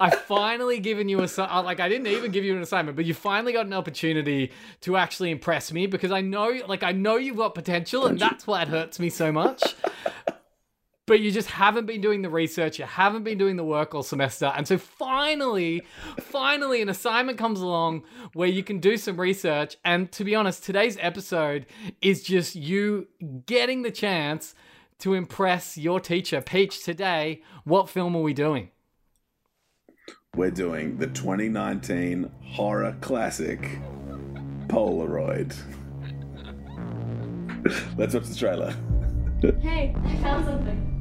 I 0.00 0.10
finally 0.10 0.80
given 0.80 1.08
you 1.08 1.20
a 1.20 1.62
like 1.62 1.80
I 1.80 1.88
didn't 1.88 2.08
even 2.08 2.32
give 2.32 2.44
you 2.44 2.56
an 2.56 2.62
assignment, 2.62 2.96
but 2.96 3.04
you 3.04 3.14
finally 3.14 3.52
got 3.52 3.66
an 3.66 3.72
opportunity 3.72 4.50
to 4.82 4.96
actually 4.96 5.30
impress 5.30 5.72
me 5.72 5.86
because 5.86 6.10
I 6.10 6.20
know 6.20 6.60
like 6.66 6.82
I 6.82 6.92
know 6.92 7.16
you've 7.16 7.36
got 7.36 7.54
potential 7.54 8.06
and 8.06 8.18
that's 8.18 8.46
why 8.46 8.62
it 8.62 8.68
hurts 8.68 8.98
me 8.98 9.10
so 9.10 9.30
much. 9.30 9.76
But 11.06 11.18
you 11.18 11.32
just 11.32 11.48
haven't 11.48 11.86
been 11.86 12.00
doing 12.00 12.22
the 12.22 12.30
research, 12.30 12.78
you 12.78 12.84
haven't 12.84 13.24
been 13.24 13.36
doing 13.36 13.56
the 13.56 13.64
work 13.64 13.92
all 13.92 14.04
semester. 14.04 14.52
And 14.56 14.68
so 14.68 14.78
finally, 14.78 15.82
finally, 16.20 16.80
an 16.80 16.88
assignment 16.88 17.38
comes 17.38 17.60
along 17.60 18.04
where 18.34 18.48
you 18.48 18.62
can 18.62 18.78
do 18.78 18.96
some 18.96 19.20
research. 19.20 19.76
And 19.84 20.12
to 20.12 20.22
be 20.22 20.36
honest, 20.36 20.62
today's 20.62 20.96
episode 21.00 21.66
is 22.00 22.22
just 22.22 22.54
you 22.54 23.08
getting 23.46 23.82
the 23.82 23.90
chance 23.90 24.54
to 25.00 25.14
impress 25.14 25.76
your 25.76 25.98
teacher. 25.98 26.40
Peach, 26.40 26.84
today, 26.84 27.42
what 27.64 27.88
film 27.88 28.14
are 28.14 28.22
we 28.22 28.32
doing? 28.32 28.70
We're 30.36 30.52
doing 30.52 30.98
the 30.98 31.08
2019 31.08 32.30
horror 32.44 32.96
classic 33.00 33.80
Polaroid. 34.68 35.52
Let's 37.98 38.14
watch 38.14 38.26
the 38.28 38.36
trailer. 38.36 38.76
Hey, 39.60 39.92
I 40.04 40.16
found 40.18 40.44
something. 40.44 40.91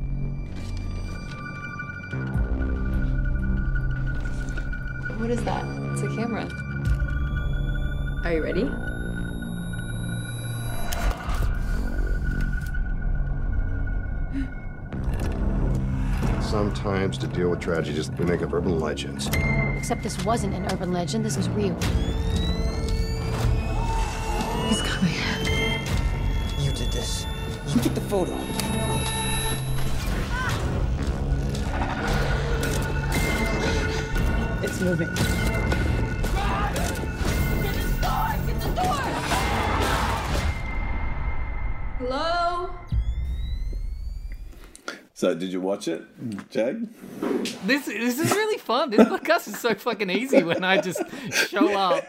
What 5.18 5.30
is 5.30 5.44
that? 5.46 5.64
It's 5.94 6.02
a 6.02 6.08
camera. 6.14 6.46
Are 8.26 8.34
you 8.34 8.44
ready? 8.44 8.70
Sometimes 16.42 17.18
to 17.20 17.28
deal 17.28 17.50
with 17.50 17.62
tragedies, 17.62 18.12
we 18.12 18.26
make 18.26 18.42
up 18.42 18.52
urban 18.54 18.78
legends. 18.80 19.30
Except 19.78 20.04
this 20.04 20.22
wasn't 20.26 20.54
an 20.54 20.66
urban 20.74 20.92
legend, 20.92 21.24
this 21.24 21.38
was 21.38 21.48
real. 21.50 21.74
He's 24.68 24.82
coming. 24.82 25.14
You 26.60 26.72
did 26.74 26.92
this. 26.92 27.26
You 27.68 27.80
took 27.82 27.94
the 27.94 28.02
photo. 28.02 28.38
It's 34.82 34.90
moving. 34.90 36.22
Hello? 42.00 42.70
So, 45.14 45.36
did 45.36 45.52
you 45.52 45.62
watch 45.62 45.88
it, 45.88 46.02
Shag? 46.50 46.88
This 47.64 47.86
this 47.86 48.18
is 48.18 48.32
really 48.32 48.58
fun. 48.58 48.90
This 48.90 49.08
podcast 49.08 49.48
is 49.50 49.60
so 49.60 49.76
fucking 49.76 50.10
easy 50.10 50.42
when 50.42 50.64
I 50.64 50.82
just 50.82 51.04
show 51.32 51.78
up 51.78 52.04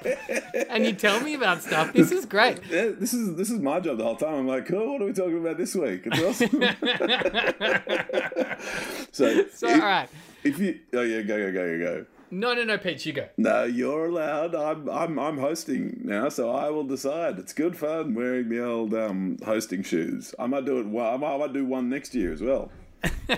and 0.70 0.86
you 0.86 0.94
tell 0.94 1.20
me 1.20 1.34
about 1.34 1.62
stuff. 1.62 1.92
This 1.92 2.10
is 2.10 2.24
great. 2.24 2.60
Yeah, 2.70 2.92
this 2.98 3.12
is 3.12 3.36
this 3.36 3.50
is 3.50 3.60
my 3.60 3.80
job 3.80 3.98
the 3.98 4.04
whole 4.04 4.16
time. 4.16 4.32
I'm 4.34 4.46
like, 4.46 4.64
cool. 4.64 4.94
What 4.94 5.02
are 5.02 5.04
we 5.04 5.12
talking 5.12 5.38
about 5.38 5.58
this 5.58 5.74
week? 5.74 6.04
It's 6.06 6.22
awesome. 6.22 6.48
so, 9.12 9.44
So 9.48 9.68
if, 9.68 9.74
all 9.74 9.80
right. 9.86 10.08
if 10.42 10.58
you, 10.58 10.80
oh 10.94 11.02
yeah, 11.02 11.20
go 11.20 11.36
go 11.36 11.52
go 11.52 11.78
go 11.78 11.78
go. 11.78 12.06
No, 12.34 12.54
no, 12.54 12.64
no, 12.64 12.78
Peach, 12.78 13.04
you 13.04 13.12
go. 13.12 13.28
No, 13.36 13.64
you're 13.64 14.06
allowed. 14.06 14.54
I'm 14.54 14.88
I'm 14.88 15.18
I'm 15.18 15.36
hosting 15.36 16.00
now, 16.02 16.30
so 16.30 16.50
I 16.50 16.70
will 16.70 16.84
decide. 16.84 17.38
It's 17.38 17.52
good 17.52 17.76
fun 17.76 18.14
wearing 18.14 18.48
the 18.48 18.64
old 18.64 18.94
um, 18.94 19.36
hosting 19.44 19.82
shoes. 19.82 20.34
I 20.38 20.46
might 20.46 20.64
do 20.64 20.80
it. 20.80 20.86
Well, 20.86 21.12
I 21.12 21.18
might, 21.18 21.34
I 21.34 21.36
might 21.36 21.52
do 21.52 21.66
one 21.66 21.90
next 21.90 22.14
year 22.14 22.32
as 22.32 22.40
well. 22.40 22.72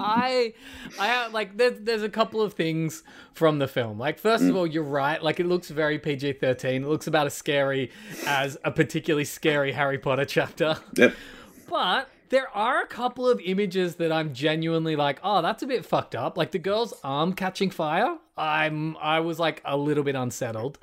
I, 0.00 0.54
I 0.98 1.26
like 1.26 1.58
there's 1.58 1.78
there's 1.80 2.02
a 2.02 2.08
couple 2.08 2.40
of 2.40 2.54
things 2.54 3.02
from 3.34 3.58
the 3.58 3.68
film. 3.68 3.98
Like 3.98 4.18
first 4.18 4.44
of 4.44 4.56
all, 4.56 4.66
you're 4.66 4.82
right. 4.82 5.22
Like 5.22 5.40
it 5.40 5.46
looks 5.46 5.68
very 5.68 5.98
PG-13. 5.98 6.64
It 6.76 6.88
looks 6.88 7.06
about 7.06 7.26
as 7.26 7.34
scary 7.34 7.90
as 8.26 8.56
a 8.64 8.70
particularly 8.70 9.26
scary 9.26 9.72
Harry 9.72 9.98
Potter 9.98 10.24
chapter. 10.24 10.78
Yep. 10.96 11.14
But 11.68 12.08
there 12.32 12.48
are 12.56 12.80
a 12.80 12.86
couple 12.86 13.28
of 13.28 13.40
images 13.44 13.96
that 13.96 14.10
I'm 14.10 14.32
genuinely 14.32 14.96
like, 14.96 15.20
oh, 15.22 15.42
that's 15.42 15.62
a 15.62 15.66
bit 15.66 15.84
fucked 15.84 16.14
up. 16.14 16.38
Like 16.38 16.50
the 16.50 16.58
girl's 16.58 16.94
arm 17.04 17.34
catching 17.34 17.70
fire. 17.70 18.16
I'm 18.38 18.96
I 18.96 19.20
was 19.20 19.38
like 19.38 19.60
a 19.66 19.76
little 19.76 20.02
bit 20.02 20.14
unsettled. 20.14 20.78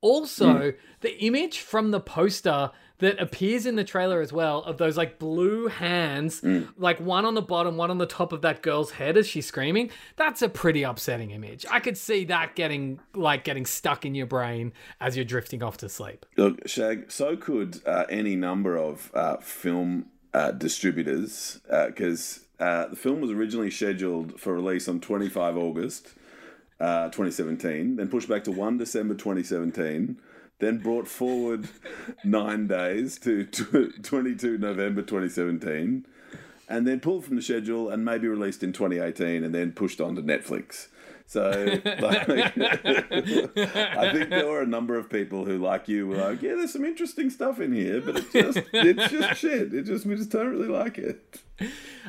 Also, 0.00 0.72
the 1.00 1.22
image 1.22 1.60
from 1.60 1.90
the 1.90 2.00
poster 2.00 2.70
that 2.98 3.20
appears 3.20 3.66
in 3.66 3.76
the 3.76 3.84
trailer 3.84 4.22
as 4.22 4.32
well 4.32 4.62
of 4.62 4.78
those 4.78 4.96
like 4.96 5.18
blue 5.18 5.66
hands, 5.66 6.42
like 6.78 6.98
one 6.98 7.26
on 7.26 7.34
the 7.34 7.42
bottom, 7.42 7.76
one 7.76 7.90
on 7.90 7.98
the 7.98 8.06
top 8.06 8.32
of 8.32 8.40
that 8.40 8.62
girl's 8.62 8.92
head 8.92 9.18
as 9.18 9.26
she's 9.26 9.44
screaming. 9.44 9.90
That's 10.16 10.40
a 10.40 10.48
pretty 10.48 10.82
upsetting 10.82 11.30
image. 11.30 11.66
I 11.70 11.80
could 11.80 11.98
see 11.98 12.24
that 12.26 12.56
getting 12.56 13.00
like 13.14 13.44
getting 13.44 13.66
stuck 13.66 14.06
in 14.06 14.14
your 14.14 14.26
brain 14.26 14.72
as 14.98 15.14
you're 15.14 15.26
drifting 15.26 15.62
off 15.62 15.76
to 15.78 15.90
sleep. 15.90 16.24
Look, 16.38 16.66
Shag. 16.66 17.12
So 17.12 17.36
could 17.36 17.82
uh, 17.84 18.04
any 18.08 18.34
number 18.34 18.78
of 18.78 19.10
uh, 19.12 19.36
film 19.38 20.06
uh, 20.36 20.50
distributors, 20.50 21.60
because 21.86 22.40
uh, 22.60 22.88
the 22.88 22.96
film 22.96 23.22
was 23.22 23.30
originally 23.30 23.70
scheduled 23.70 24.38
for 24.38 24.52
release 24.52 24.86
on 24.86 25.00
25 25.00 25.56
August. 25.56 26.12
Uh, 26.78 27.06
2017, 27.06 27.96
then 27.96 28.06
pushed 28.06 28.28
back 28.28 28.44
to 28.44 28.52
1 28.52 28.76
December 28.76 29.14
2017, 29.14 30.18
then 30.58 30.76
brought 30.76 31.08
forward 31.08 31.70
nine 32.22 32.66
days 32.66 33.18
to 33.18 33.44
tw- 33.46 34.04
22 34.04 34.58
November 34.58 35.00
2017, 35.00 36.04
and 36.68 36.86
then 36.86 37.00
pulled 37.00 37.24
from 37.24 37.36
the 37.36 37.42
schedule 37.42 37.88
and 37.88 38.04
maybe 38.04 38.28
released 38.28 38.62
in 38.62 38.74
2018 38.74 39.42
and 39.42 39.54
then 39.54 39.72
pushed 39.72 40.02
on 40.02 40.14
to 40.16 40.22
Netflix. 40.22 40.88
So, 41.28 41.50
like, 41.84 42.28
I 42.28 44.12
think 44.12 44.30
there 44.30 44.46
were 44.46 44.62
a 44.62 44.66
number 44.66 44.96
of 44.96 45.10
people 45.10 45.44
who, 45.44 45.58
like 45.58 45.88
you, 45.88 46.06
were 46.06 46.16
like, 46.16 46.40
"Yeah, 46.40 46.54
there's 46.54 46.72
some 46.72 46.84
interesting 46.84 47.30
stuff 47.30 47.58
in 47.60 47.72
here, 47.72 48.00
but 48.00 48.16
it's 48.16 48.32
just, 48.32 48.58
it's 48.72 49.10
just 49.10 49.40
shit. 49.40 49.74
It 49.74 49.82
just, 49.82 50.06
we 50.06 50.14
just 50.14 50.30
don't 50.30 50.48
really 50.48 50.68
like 50.68 50.98
it." 50.98 51.40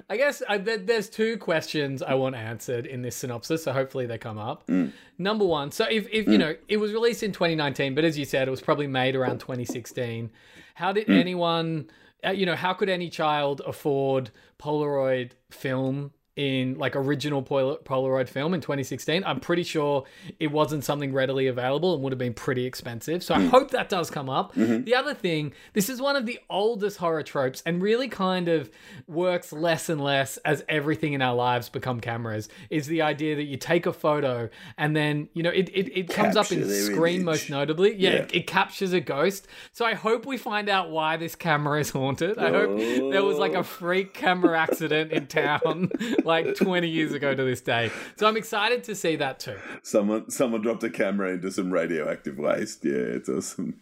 I 0.10 0.18
guess 0.18 0.44
uh, 0.48 0.60
there, 0.60 0.78
there's 0.78 1.10
two 1.10 1.38
questions 1.38 2.04
I 2.04 2.14
want 2.14 2.36
answered 2.36 2.86
in 2.86 3.02
this 3.02 3.16
synopsis, 3.16 3.64
so 3.64 3.74
hopefully 3.74 4.06
they 4.06 4.20
come 4.20 4.38
up. 4.38 4.70
Number 5.18 5.46
one, 5.46 5.72
so 5.72 5.86
if, 5.90 6.08
if 6.12 6.28
you 6.28 6.38
know 6.38 6.56
it 6.68 6.78
was 6.78 6.94
released 6.94 7.24
in 7.24 7.32
2019, 7.32 7.96
but 7.96 8.06
as 8.06 8.20
you 8.20 8.26
said, 8.26 8.48
it 8.48 8.52
was 8.52 8.62
probably 8.62 8.88
made 8.88 9.16
around 9.16 9.40
2016. 9.40 10.30
How 10.76 10.92
did 10.92 11.10
anyone, 11.10 11.90
uh, 12.24 12.30
you 12.30 12.46
know, 12.46 12.56
how 12.56 12.74
could 12.74 12.88
any 12.88 13.10
child 13.10 13.64
afford 13.66 14.30
Polaroid 14.60 15.32
film? 15.50 16.12
In 16.38 16.78
like 16.78 16.96
original 16.96 17.42
Polaroid 17.42 18.30
film 18.30 18.54
in 18.54 18.62
2016, 18.62 19.24
I'm 19.26 19.40
pretty 19.40 19.64
sure 19.64 20.06
it 20.40 20.52
wasn't 20.52 20.84
something 20.84 21.12
readily 21.12 21.48
available 21.48 21.96
and 21.96 22.04
would 22.04 22.14
have 22.14 22.20
been 22.20 22.36
pretty 22.36 22.66
expensive. 22.66 23.24
So 23.24 23.34
I 23.34 23.42
hmm. 23.42 23.48
hope 23.48 23.72
that 23.72 23.90
does 23.90 24.10
come 24.10 24.30
up. 24.30 24.54
Mm-hmm. 24.54 24.84
The 24.84 24.96
other 24.96 25.14
thing, 25.14 25.54
this 25.74 25.90
is 25.90 26.00
one 26.00 26.16
of 26.16 26.26
the 26.28 26.40
oldest 26.50 26.98
horror 26.98 27.24
tropes 27.24 27.64
and 27.66 27.82
really 27.82 28.08
kind 28.08 28.48
of 28.48 28.70
works 29.08 29.52
less 29.52 29.90
and 29.90 30.00
less 30.00 30.38
as 30.38 30.64
everything 30.70 31.14
in 31.14 31.22
our 31.22 31.36
lives 31.36 31.70
become 31.70 32.00
cameras. 32.00 32.50
Is 32.70 32.88
the 32.88 33.02
idea 33.02 33.36
that 33.36 33.46
you 33.46 33.58
take 33.58 33.86
a 33.86 33.94
photo 33.94 34.50
and 34.78 34.96
then 34.96 35.30
you 35.34 35.44
know 35.44 35.50
it 35.50 35.70
it, 35.70 35.98
it 35.98 36.10
comes 36.10 36.36
up 36.36 36.52
in 36.52 36.60
Capture 36.60 36.94
screen 36.94 37.22
image. 37.22 37.26
most 37.26 37.50
notably. 37.50 37.96
Yeah, 37.96 38.10
Yeah. 38.10 38.16
It, 38.18 38.36
it 38.36 38.48
captures 38.48 38.94
a 38.94 39.00
ghost. 39.00 39.48
So 39.72 39.86
I 39.86 39.94
hope 39.94 40.26
we 40.26 40.38
find 40.38 40.70
out 40.70 40.90
why 40.90 41.18
this 41.18 41.36
camera 41.36 41.80
is 41.80 41.90
haunted. 41.90 42.38
I 42.38 42.50
hope 42.50 42.78
there 42.78 43.24
was 43.24 43.38
like 43.38 43.54
a 43.54 43.58
oh. 43.58 43.64
freak 43.64 44.14
camera 44.14 44.60
accident 44.60 45.12
in 45.12 45.28
town 45.28 45.92
like 46.28 46.56
20 46.56 46.88
years 46.88 47.14
ago 47.14 47.34
to 47.34 47.44
this 47.44 47.62
day. 47.62 47.90
So 48.18 48.28
I'm 48.28 48.38
excited 48.38 48.84
to 48.86 48.94
see 48.96 49.16
that 49.16 49.40
too. 49.40 49.58
Someone, 49.82 50.30
someone 50.30 50.62
dropped 50.62 50.84
a 50.84 50.90
camera 50.90 51.32
into 51.34 51.50
some 51.52 51.72
radioactive 51.72 52.38
waste. 52.38 52.86
Yeah, 52.86 52.94
it's 52.94 53.30
awesome. 53.30 53.80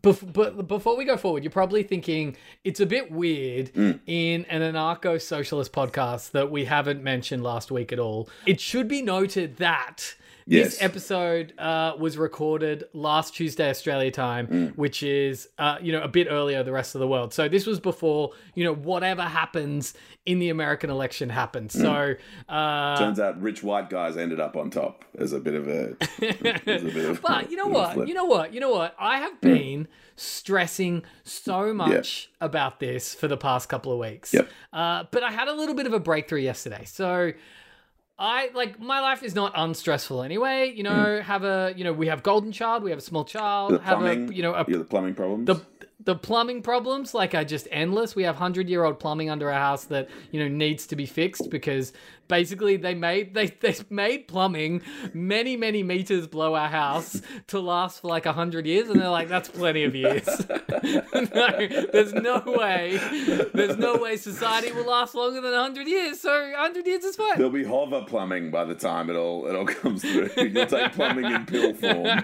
Bef- 0.00 0.32
but 0.32 0.68
before 0.68 0.96
we 0.96 1.04
go 1.04 1.16
forward, 1.16 1.42
you're 1.42 1.50
probably 1.50 1.82
thinking 1.82 2.36
it's 2.62 2.78
a 2.78 2.86
bit 2.86 3.10
weird 3.10 3.72
Mm. 3.74 3.98
in 4.06 4.44
an 4.44 4.62
anarcho 4.62 5.20
socialist 5.20 5.72
podcast 5.72 6.30
that 6.32 6.50
we 6.52 6.66
haven't 6.66 7.02
mentioned 7.02 7.42
last 7.42 7.70
week 7.72 7.92
at 7.92 7.98
all. 7.98 8.28
It 8.46 8.60
should 8.60 8.86
be 8.86 9.02
noted 9.02 9.56
that 9.56 10.14
Yes. 10.50 10.64
this 10.72 10.82
episode 10.82 11.52
uh, 11.58 11.92
was 11.98 12.16
recorded 12.16 12.84
last 12.94 13.34
Tuesday, 13.34 13.68
Australia 13.70 14.10
time, 14.10 14.46
Mm. 14.46 14.76
which 14.76 15.02
is, 15.02 15.48
uh, 15.58 15.76
you 15.82 15.92
know, 15.92 16.00
a 16.02 16.08
bit 16.08 16.26
earlier 16.30 16.62
the 16.62 16.72
rest 16.72 16.94
of 16.94 17.00
the 17.00 17.06
world. 17.08 17.34
So 17.34 17.48
this 17.48 17.66
was 17.66 17.78
before, 17.80 18.30
you 18.54 18.64
know, 18.64 18.74
whatever 18.74 19.22
happens 19.22 19.94
in 20.24 20.38
the 20.38 20.48
American 20.48 20.88
election 20.90 21.28
happens. 21.28 21.74
Mm. 21.74 21.80
So, 21.82 22.14
uh, 22.52 22.96
Turns 22.98 23.20
out 23.20 23.40
rich 23.40 23.62
white 23.62 23.90
guys 23.90 24.16
ended 24.16 24.40
up 24.40 24.56
on 24.56 24.70
top 24.70 25.04
as 25.18 25.32
a 25.32 25.40
bit 25.40 25.54
of 25.54 25.68
a. 25.68 25.96
bit 26.20 26.96
of- 26.96 27.20
But 27.22 27.50
you 27.50 27.56
know 27.56 27.64
bit 27.66 27.70
of 27.70 27.76
a 27.76 27.78
what? 27.78 27.94
flip. 27.94 28.08
You 28.08 28.14
know 28.14 28.24
what? 28.24 28.54
You 28.54 28.60
know 28.60 28.70
what? 28.70 28.94
I 28.98 29.18
have 29.18 29.40
been 29.40 29.86
stressing 30.16 31.02
so 31.24 31.72
much 31.72 32.30
about 32.40 32.80
this 32.80 33.14
for 33.14 33.28
the 33.28 33.36
past 33.36 33.68
couple 33.68 33.92
of 33.92 33.98
weeks. 33.98 34.34
Yep. 34.34 34.48
Uh, 34.72 35.04
but 35.10 35.22
I 35.22 35.30
had 35.30 35.48
a 35.48 35.52
little 35.54 35.74
bit 35.74 35.86
of 35.86 35.92
a 35.92 36.00
breakthrough 36.00 36.40
yesterday. 36.40 36.84
So 36.86 37.32
I 38.18 38.50
like 38.52 38.80
my 38.80 39.00
life 39.00 39.22
is 39.22 39.34
not 39.34 39.52
unstressful 39.54 40.22
anyway. 40.22 40.72
You 40.74 40.82
know, 40.82 40.90
mm. 40.90 41.22
have 41.22 41.44
a 41.44 41.72
you 41.76 41.84
know 41.84 41.92
we 41.92 42.08
have 42.08 42.22
golden 42.22 42.50
child, 42.50 42.82
we 42.82 42.90
have 42.90 42.98
a 42.98 43.02
small 43.02 43.24
child, 43.24 43.74
the 43.74 43.78
have 43.78 43.98
plumbing, 43.98 44.30
a 44.30 44.34
you 44.34 44.42
know 44.42 44.54
a 44.54 44.64
the 44.64 44.84
plumbing 44.84 45.14
problems. 45.14 45.46
the 45.46 45.77
the 46.00 46.14
plumbing 46.14 46.62
problems 46.62 47.12
like 47.12 47.34
are 47.34 47.44
just 47.44 47.66
endless. 47.70 48.14
We 48.14 48.22
have 48.22 48.36
hundred 48.36 48.68
year 48.68 48.84
old 48.84 49.00
plumbing 49.00 49.30
under 49.30 49.50
our 49.50 49.58
house 49.58 49.84
that 49.86 50.08
you 50.30 50.40
know 50.40 50.48
needs 50.48 50.86
to 50.88 50.96
be 50.96 51.06
fixed 51.06 51.50
because 51.50 51.92
basically 52.28 52.76
they 52.76 52.94
made 52.94 53.34
they 53.34 53.46
they 53.60 53.74
made 53.90 54.28
plumbing 54.28 54.82
many 55.12 55.56
many 55.56 55.82
meters 55.82 56.26
below 56.26 56.54
our 56.54 56.68
house 56.68 57.20
to 57.48 57.58
last 57.58 58.00
for 58.00 58.08
like 58.08 58.26
a 58.26 58.32
hundred 58.32 58.66
years, 58.66 58.88
and 58.88 59.00
they're 59.00 59.08
like 59.08 59.28
that's 59.28 59.48
plenty 59.48 59.84
of 59.84 59.94
years. 59.94 60.26
no, 60.86 61.68
there's 61.92 62.12
no 62.12 62.42
way, 62.46 63.00
there's 63.52 63.76
no 63.76 63.96
way 63.96 64.16
society 64.16 64.70
will 64.72 64.86
last 64.86 65.14
longer 65.14 65.40
than 65.40 65.52
hundred 65.52 65.88
years. 65.88 66.20
So 66.20 66.52
hundred 66.56 66.86
years 66.86 67.02
is 67.04 67.16
fine. 67.16 67.36
There'll 67.36 67.50
be 67.50 67.64
hover 67.64 68.04
plumbing 68.06 68.50
by 68.50 68.64
the 68.64 68.74
time 68.74 69.10
it 69.10 69.16
all 69.16 69.46
it 69.46 69.56
all 69.56 69.66
comes 69.66 70.02
through. 70.02 70.30
You'll 70.36 70.66
take 70.66 70.92
plumbing 70.92 71.24
in 71.24 71.46
pill 71.46 71.74
form. 71.74 72.22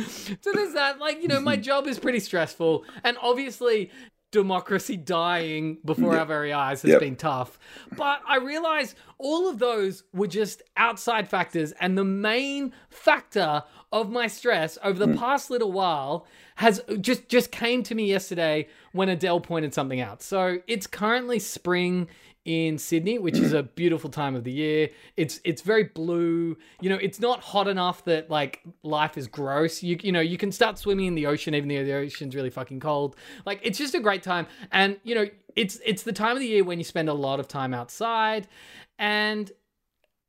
so 0.40 0.52
there's 0.64 0.74
that. 0.74 0.98
Like, 0.98 1.22
you 1.22 1.28
know, 1.28 1.40
my 1.40 1.56
job 1.70 1.86
is 1.86 1.98
pretty 1.98 2.20
stressful. 2.20 2.84
And 3.04 3.16
obviously, 3.20 3.90
democracy 4.32 4.96
dying 4.96 5.78
before 5.84 6.16
our 6.16 6.24
very 6.24 6.52
eyes 6.52 6.82
has 6.82 6.92
Yep. 6.92 7.00
been 7.00 7.16
tough. 7.16 7.58
But 7.96 8.20
I 8.28 8.36
realize 8.36 8.94
all 9.18 9.48
of 9.48 9.58
those 9.58 10.04
were 10.12 10.28
just 10.28 10.62
outside 10.76 11.28
factors. 11.28 11.72
And 11.80 11.98
the 11.98 12.04
main 12.04 12.72
factor 12.88 13.64
of 13.92 14.10
my 14.10 14.28
stress 14.28 14.78
over 14.84 14.98
the 14.98 15.12
hmm. 15.12 15.18
past 15.18 15.50
little 15.50 15.72
while 15.72 16.26
has 16.56 16.80
just 17.00 17.28
just 17.28 17.50
came 17.50 17.82
to 17.82 17.94
me 17.94 18.06
yesterday 18.06 18.68
when 18.92 19.08
Adele 19.08 19.40
pointed 19.40 19.74
something 19.74 20.00
out. 20.00 20.22
So 20.22 20.58
it's 20.68 20.86
currently 20.86 21.38
spring 21.38 22.06
in 22.50 22.78
Sydney, 22.78 23.18
which 23.18 23.38
is 23.38 23.52
a 23.52 23.62
beautiful 23.62 24.10
time 24.10 24.34
of 24.34 24.44
the 24.44 24.52
year. 24.52 24.90
It's 25.16 25.40
it's 25.44 25.62
very 25.62 25.84
blue. 25.84 26.56
You 26.80 26.90
know, 26.90 26.96
it's 26.96 27.20
not 27.20 27.40
hot 27.40 27.68
enough 27.68 28.04
that 28.04 28.30
like 28.30 28.62
life 28.82 29.16
is 29.16 29.26
gross. 29.28 29.82
You 29.82 29.98
you 30.02 30.12
know, 30.12 30.20
you 30.20 30.36
can 30.36 30.52
start 30.52 30.78
swimming 30.78 31.06
in 31.06 31.14
the 31.14 31.26
ocean 31.26 31.54
even 31.54 31.68
though 31.68 31.84
the 31.84 31.94
ocean's 31.94 32.34
really 32.34 32.50
fucking 32.50 32.80
cold. 32.80 33.16
Like 33.46 33.60
it's 33.62 33.78
just 33.78 33.94
a 33.94 34.00
great 34.00 34.22
time. 34.22 34.46
And 34.72 34.98
you 35.04 35.14
know, 35.14 35.26
it's 35.56 35.80
it's 35.84 36.02
the 36.02 36.12
time 36.12 36.32
of 36.32 36.40
the 36.40 36.48
year 36.48 36.64
when 36.64 36.78
you 36.78 36.84
spend 36.84 37.08
a 37.08 37.14
lot 37.14 37.40
of 37.40 37.48
time 37.48 37.72
outside 37.72 38.48
and 38.98 39.50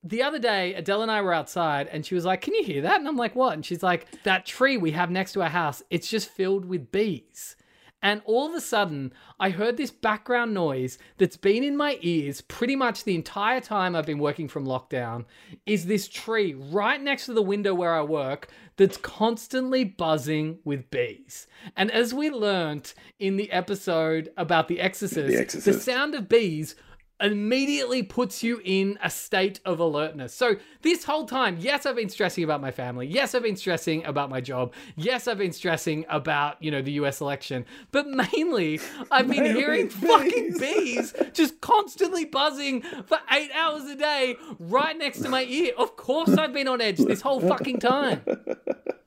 the 0.03 0.23
other 0.23 0.39
day, 0.39 0.73
Adele 0.73 1.03
and 1.03 1.11
I 1.11 1.21
were 1.21 1.33
outside 1.33 1.87
and 1.87 2.05
she 2.05 2.15
was 2.15 2.25
like, 2.25 2.41
Can 2.41 2.53
you 2.53 2.63
hear 2.63 2.81
that? 2.81 2.99
And 2.99 3.07
I'm 3.07 3.17
like, 3.17 3.35
What? 3.35 3.53
And 3.53 3.65
she's 3.65 3.83
like, 3.83 4.23
That 4.23 4.45
tree 4.45 4.77
we 4.77 4.91
have 4.91 5.11
next 5.11 5.33
to 5.33 5.41
our 5.41 5.49
house, 5.49 5.83
it's 5.89 6.09
just 6.09 6.29
filled 6.29 6.65
with 6.65 6.91
bees. 6.91 7.55
And 8.01 8.21
all 8.25 8.47
of 8.47 8.55
a 8.55 8.61
sudden, 8.61 9.13
I 9.39 9.51
heard 9.51 9.77
this 9.77 9.91
background 9.91 10.53
noise 10.53 10.97
that's 11.17 11.37
been 11.37 11.63
in 11.63 11.77
my 11.77 11.99
ears 12.01 12.41
pretty 12.41 12.75
much 12.75 13.03
the 13.03 13.15
entire 13.15 13.61
time 13.61 13.95
I've 13.95 14.05
been 14.05 14.19
working 14.19 14.47
from 14.47 14.65
lockdown. 14.65 15.25
Is 15.65 15.85
this 15.85 16.07
tree 16.07 16.53
right 16.53 17.01
next 17.01 17.27
to 17.27 17.33
the 17.33 17.41
window 17.41 17.73
where 17.73 17.93
I 17.93 18.01
work 18.01 18.49
that's 18.77 18.97
constantly 18.97 19.83
buzzing 19.83 20.59
with 20.63 20.89
bees? 20.89 21.47
And 21.75 21.91
as 21.91 22.13
we 22.13 22.29
learnt 22.29 22.93
in 23.19 23.37
the 23.37 23.51
episode 23.51 24.31
about 24.35 24.67
The 24.67 24.79
Exorcist, 24.79 25.63
The 25.63 25.71
the 25.71 25.79
sound 25.79 26.15
of 26.15 26.27
bees 26.27 26.75
immediately 27.21 28.03
puts 28.03 28.43
you 28.43 28.61
in 28.63 28.97
a 29.03 29.09
state 29.09 29.59
of 29.65 29.79
alertness. 29.79 30.33
So 30.33 30.55
this 30.81 31.03
whole 31.03 31.25
time, 31.25 31.57
yes, 31.59 31.85
I've 31.85 31.95
been 31.95 32.09
stressing 32.09 32.43
about 32.43 32.61
my 32.61 32.71
family. 32.71 33.07
Yes, 33.07 33.35
I've 33.35 33.43
been 33.43 33.55
stressing 33.55 34.03
about 34.05 34.29
my 34.29 34.41
job. 34.41 34.73
Yes, 34.95 35.27
I've 35.27 35.37
been 35.37 35.53
stressing 35.53 36.05
about, 36.09 36.61
you 36.61 36.71
know, 36.71 36.81
the 36.81 36.93
US 36.93 37.21
election. 37.21 37.65
But 37.91 38.07
mainly, 38.07 38.79
I've 39.11 39.27
been 39.27 39.43
Mainly 39.43 39.59
hearing 39.59 39.85
it's 39.87 39.95
fucking 39.95 40.57
bees. 40.59 41.13
bees 41.13 41.31
just 41.33 41.61
constantly 41.61 42.25
buzzing 42.25 42.81
for 42.81 43.19
8 43.31 43.51
hours 43.53 43.83
a 43.85 43.95
day 43.95 44.35
right 44.59 44.97
next 44.97 45.19
to 45.21 45.29
my 45.29 45.43
ear. 45.43 45.73
Of 45.77 45.95
course 45.95 46.37
I've 46.37 46.53
been 46.53 46.67
on 46.67 46.81
edge 46.81 46.97
this 46.97 47.21
whole 47.21 47.39
fucking 47.41 47.79
time. 47.79 48.21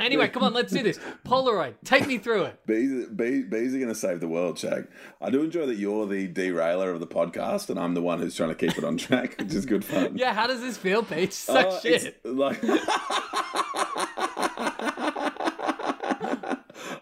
Anyway, 0.00 0.28
come 0.28 0.42
on, 0.42 0.52
let's 0.52 0.72
do 0.72 0.82
this. 0.82 0.98
Polaroid, 1.24 1.74
take 1.84 2.06
me 2.06 2.18
through 2.18 2.44
it. 2.44 2.66
Bees, 2.66 3.06
bees, 3.06 3.44
bees 3.46 3.74
are 3.74 3.78
going 3.78 3.88
to 3.88 3.94
save 3.94 4.20
the 4.20 4.28
world, 4.28 4.58
Shag. 4.58 4.88
I 5.20 5.30
do 5.30 5.42
enjoy 5.42 5.66
that 5.66 5.76
you're 5.76 6.06
the 6.06 6.26
derailer 6.28 6.90
of 6.90 7.00
the 7.00 7.06
podcast, 7.06 7.68
and 7.70 7.78
I'm 7.78 7.94
the 7.94 8.02
one 8.02 8.18
who's 8.20 8.34
trying 8.36 8.50
to 8.50 8.54
keep 8.54 8.76
it 8.78 8.84
on 8.84 8.96
track, 8.96 9.36
which 9.38 9.52
is 9.54 9.66
good 9.66 9.84
fun. 9.84 10.16
Yeah, 10.16 10.32
how 10.34 10.46
does 10.46 10.60
this 10.60 10.76
feel, 10.76 11.02
Peach? 11.02 11.32
Suck 11.32 11.66
Uh, 11.66 11.80
shit. 11.80 12.24
Like, 12.24 12.58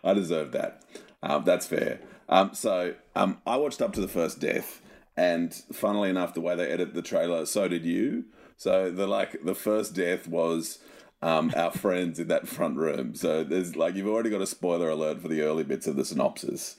I 0.05 0.13
deserve 0.15 0.53
that. 0.53 0.83
Um, 1.23 1.45
that's 1.45 1.67
fair. 1.67 2.01
Um, 2.29 2.55
so 2.55 2.95
um, 3.15 3.39
I 3.47 3.57
watched 3.57 3.81
up 3.83 3.93
to 3.95 4.01
the 4.01 4.09
first 4.09 4.41
death, 4.41 4.81
and 5.17 5.53
funnily 5.73 6.11
enough, 6.11 6.35
the 6.35 6.41
way 6.41 6.55
they 6.57 6.71
edit 6.71 6.95
the 6.95 7.03
trailer, 7.03 7.47
so 7.47 7.69
did 7.69 7.85
you. 7.85 8.25
So 8.57 8.91
the 8.91 9.07
like 9.07 9.45
the 9.45 9.55
first 9.55 9.95
death 9.95 10.27
was 10.27 10.79
um, 11.27 11.53
our 11.57 11.73
friends 11.73 12.21
in 12.21 12.29
that 12.29 12.47
front 12.47 12.77
room. 12.77 13.17
So 13.17 13.43
there's 13.43 13.75
like 13.75 13.97
you've 13.97 14.07
already 14.07 14.31
got 14.31 14.41
a 14.41 14.47
spoiler 14.47 14.91
alert 14.91 15.21
for 15.21 15.27
the 15.27 15.43
early 15.43 15.65
bits 15.65 15.89
of 15.89 15.97
the 15.97 16.05
synopsis. 16.05 16.77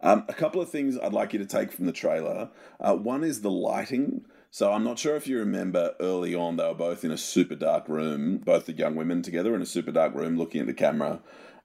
Um, 0.00 0.24
a 0.28 0.34
couple 0.34 0.60
of 0.60 0.68
things 0.68 0.98
I'd 0.98 1.12
like 1.12 1.32
you 1.32 1.38
to 1.38 1.46
take 1.46 1.70
from 1.70 1.86
the 1.86 1.92
trailer. 1.92 2.50
Uh, 2.80 2.96
one 2.96 3.22
is 3.22 3.42
the 3.42 3.52
lighting. 3.52 4.24
So 4.50 4.72
I'm 4.72 4.82
not 4.82 4.98
sure 4.98 5.14
if 5.14 5.28
you 5.28 5.38
remember 5.38 5.94
early 6.00 6.34
on, 6.34 6.56
they 6.56 6.66
were 6.66 6.74
both 6.74 7.04
in 7.04 7.12
a 7.12 7.16
super 7.16 7.54
dark 7.54 7.88
room, 7.88 8.38
both 8.38 8.66
the 8.66 8.72
young 8.72 8.96
women 8.96 9.22
together 9.22 9.54
in 9.54 9.62
a 9.62 9.66
super 9.66 9.92
dark 9.92 10.12
room 10.14 10.36
looking 10.36 10.60
at 10.60 10.66
the 10.66 10.74
camera. 10.74 11.20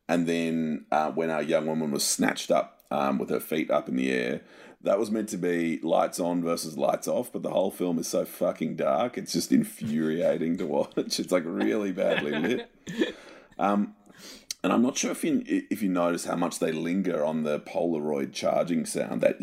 And 0.07 0.27
then 0.27 0.85
uh, 0.91 1.11
when 1.11 1.31
our 1.31 1.43
young 1.43 1.65
woman 1.65 1.89
was 1.89 2.05
snatched 2.05 2.51
up 2.51 2.83
um, 2.91 3.17
with 3.17 3.29
her 3.31 3.39
feet 3.39 3.71
up 3.71 3.89
in 3.89 3.95
the 3.95 4.11
air, 4.11 4.41
that 4.81 4.97
was 4.99 5.11
meant 5.11 5.29
to 5.29 5.37
be 5.37 5.79
lights 5.81 6.19
on 6.19 6.41
versus 6.41 6.77
lights 6.77 7.07
off. 7.07 7.31
But 7.31 7.43
the 7.43 7.49
whole 7.51 7.71
film 7.71 7.99
is 7.99 8.07
so 8.07 8.25
fucking 8.25 8.75
dark, 8.75 9.17
it's 9.17 9.33
just 9.33 9.51
infuriating 9.51 10.57
to 10.57 10.65
watch. 10.65 11.19
It's 11.19 11.31
like 11.31 11.43
really 11.45 11.91
badly 11.91 12.31
lit. 12.31 12.71
Um, 13.57 13.95
and 14.63 14.71
I'm 14.73 14.81
not 14.81 14.97
sure 14.97 15.11
if 15.11 15.23
you 15.23 15.43
if 15.45 15.81
you 15.81 15.89
notice 15.89 16.25
how 16.25 16.35
much 16.35 16.59
they 16.59 16.71
linger 16.71 17.23
on 17.25 17.43
the 17.43 17.59
Polaroid 17.59 18.33
charging 18.33 18.85
sound, 18.85 19.21
that 19.21 19.37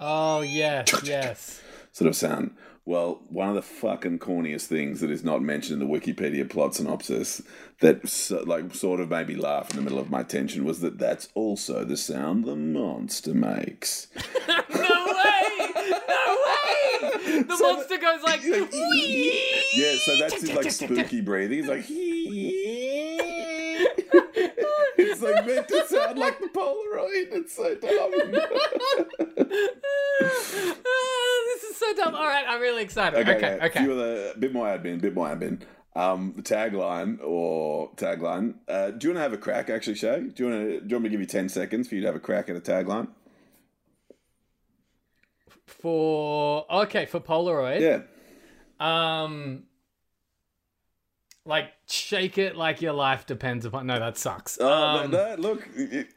Oh, 0.00 0.42
yes, 0.42 0.92
yes. 1.04 1.62
sort 1.92 2.08
of 2.08 2.16
sound. 2.16 2.50
Well, 2.86 3.20
one 3.28 3.48
of 3.48 3.56
the 3.56 3.62
fucking 3.62 4.20
corniest 4.20 4.66
things 4.66 5.00
that 5.00 5.10
is 5.10 5.24
not 5.24 5.42
mentioned 5.42 5.82
in 5.82 5.88
the 5.88 5.92
Wikipedia 5.92 6.48
plot 6.48 6.76
synopsis 6.76 7.42
that 7.80 8.08
so, 8.08 8.44
like 8.44 8.72
sort 8.76 9.00
of 9.00 9.10
made 9.10 9.26
me 9.26 9.34
laugh 9.34 9.70
in 9.70 9.76
the 9.76 9.82
middle 9.82 9.98
of 9.98 10.08
my 10.08 10.22
tension 10.22 10.64
was 10.64 10.78
that 10.82 10.96
that's 10.96 11.28
also 11.34 11.84
the 11.84 11.96
sound 11.96 12.44
the 12.44 12.54
monster 12.54 13.34
makes. 13.34 14.06
No 14.48 15.06
way! 15.06 15.42
No 16.08 16.38
way! 16.46 17.42
The 17.42 17.58
monster 17.60 17.98
goes 17.98 18.22
like, 18.22 18.42
"Wee!" 18.42 19.42
Yeah, 19.74 19.96
so 20.04 20.16
that's 20.16 20.40
his 20.40 20.52
like 20.52 20.70
spooky 20.70 21.20
breathing. 21.20 21.58
He's 21.58 21.68
like, 21.68 21.84
it's 24.96 25.22
like 25.22 25.46
meant 25.46 25.66
to 25.68 25.86
sound 25.88 26.18
like 26.18 26.38
the 26.38 26.46
Polaroid. 26.48 27.32
It's 27.32 27.54
so 27.56 27.74
dumb. 27.74 28.12
This 31.56 31.70
is 31.70 31.76
so 31.78 31.94
dumb. 31.94 32.14
All 32.14 32.26
right, 32.26 32.44
I'm 32.46 32.60
really 32.60 32.82
excited. 32.82 33.18
Okay, 33.26 33.54
okay. 33.54 33.58
A 33.62 33.70
few 33.70 33.92
of 33.92 33.96
the 33.96 34.34
bit 34.38 34.52
more 34.52 34.66
admin, 34.66 35.00
bit 35.00 35.14
more 35.14 35.26
admin. 35.28 35.62
Um, 35.94 36.34
the 36.36 36.42
tagline 36.42 37.18
or 37.24 37.90
tagline. 37.94 38.56
Uh, 38.68 38.90
do 38.90 39.08
you 39.08 39.14
want 39.14 39.16
to 39.16 39.22
have 39.22 39.32
a 39.32 39.38
crack? 39.38 39.70
Actually, 39.70 39.94
Shag, 39.96 40.34
do 40.34 40.44
you 40.44 40.50
want 40.50 40.62
to? 40.62 40.80
Do 40.80 40.86
you 40.86 40.96
want 40.96 41.04
me 41.04 41.08
to 41.08 41.12
give 41.12 41.20
you 41.20 41.26
ten 41.26 41.48
seconds 41.48 41.88
for 41.88 41.94
you 41.94 42.02
to 42.02 42.08
have 42.08 42.14
a 42.16 42.20
crack 42.20 42.50
at 42.50 42.56
a 42.56 42.60
tagline? 42.60 43.08
For 45.66 46.66
okay, 46.70 47.06
for 47.06 47.20
Polaroid. 47.20 47.80
Yeah. 47.80 48.02
Um, 48.78 49.62
like 51.46 51.72
shake 51.88 52.36
it 52.36 52.56
like 52.56 52.82
your 52.82 52.92
life 52.92 53.24
depends 53.24 53.64
upon. 53.64 53.86
No, 53.86 53.98
that 53.98 54.18
sucks. 54.18 54.58
Oh, 54.60 54.70
um, 54.70 55.10
no, 55.10 55.36
no, 55.36 55.42
look. 55.42 55.66
it- 55.74 56.08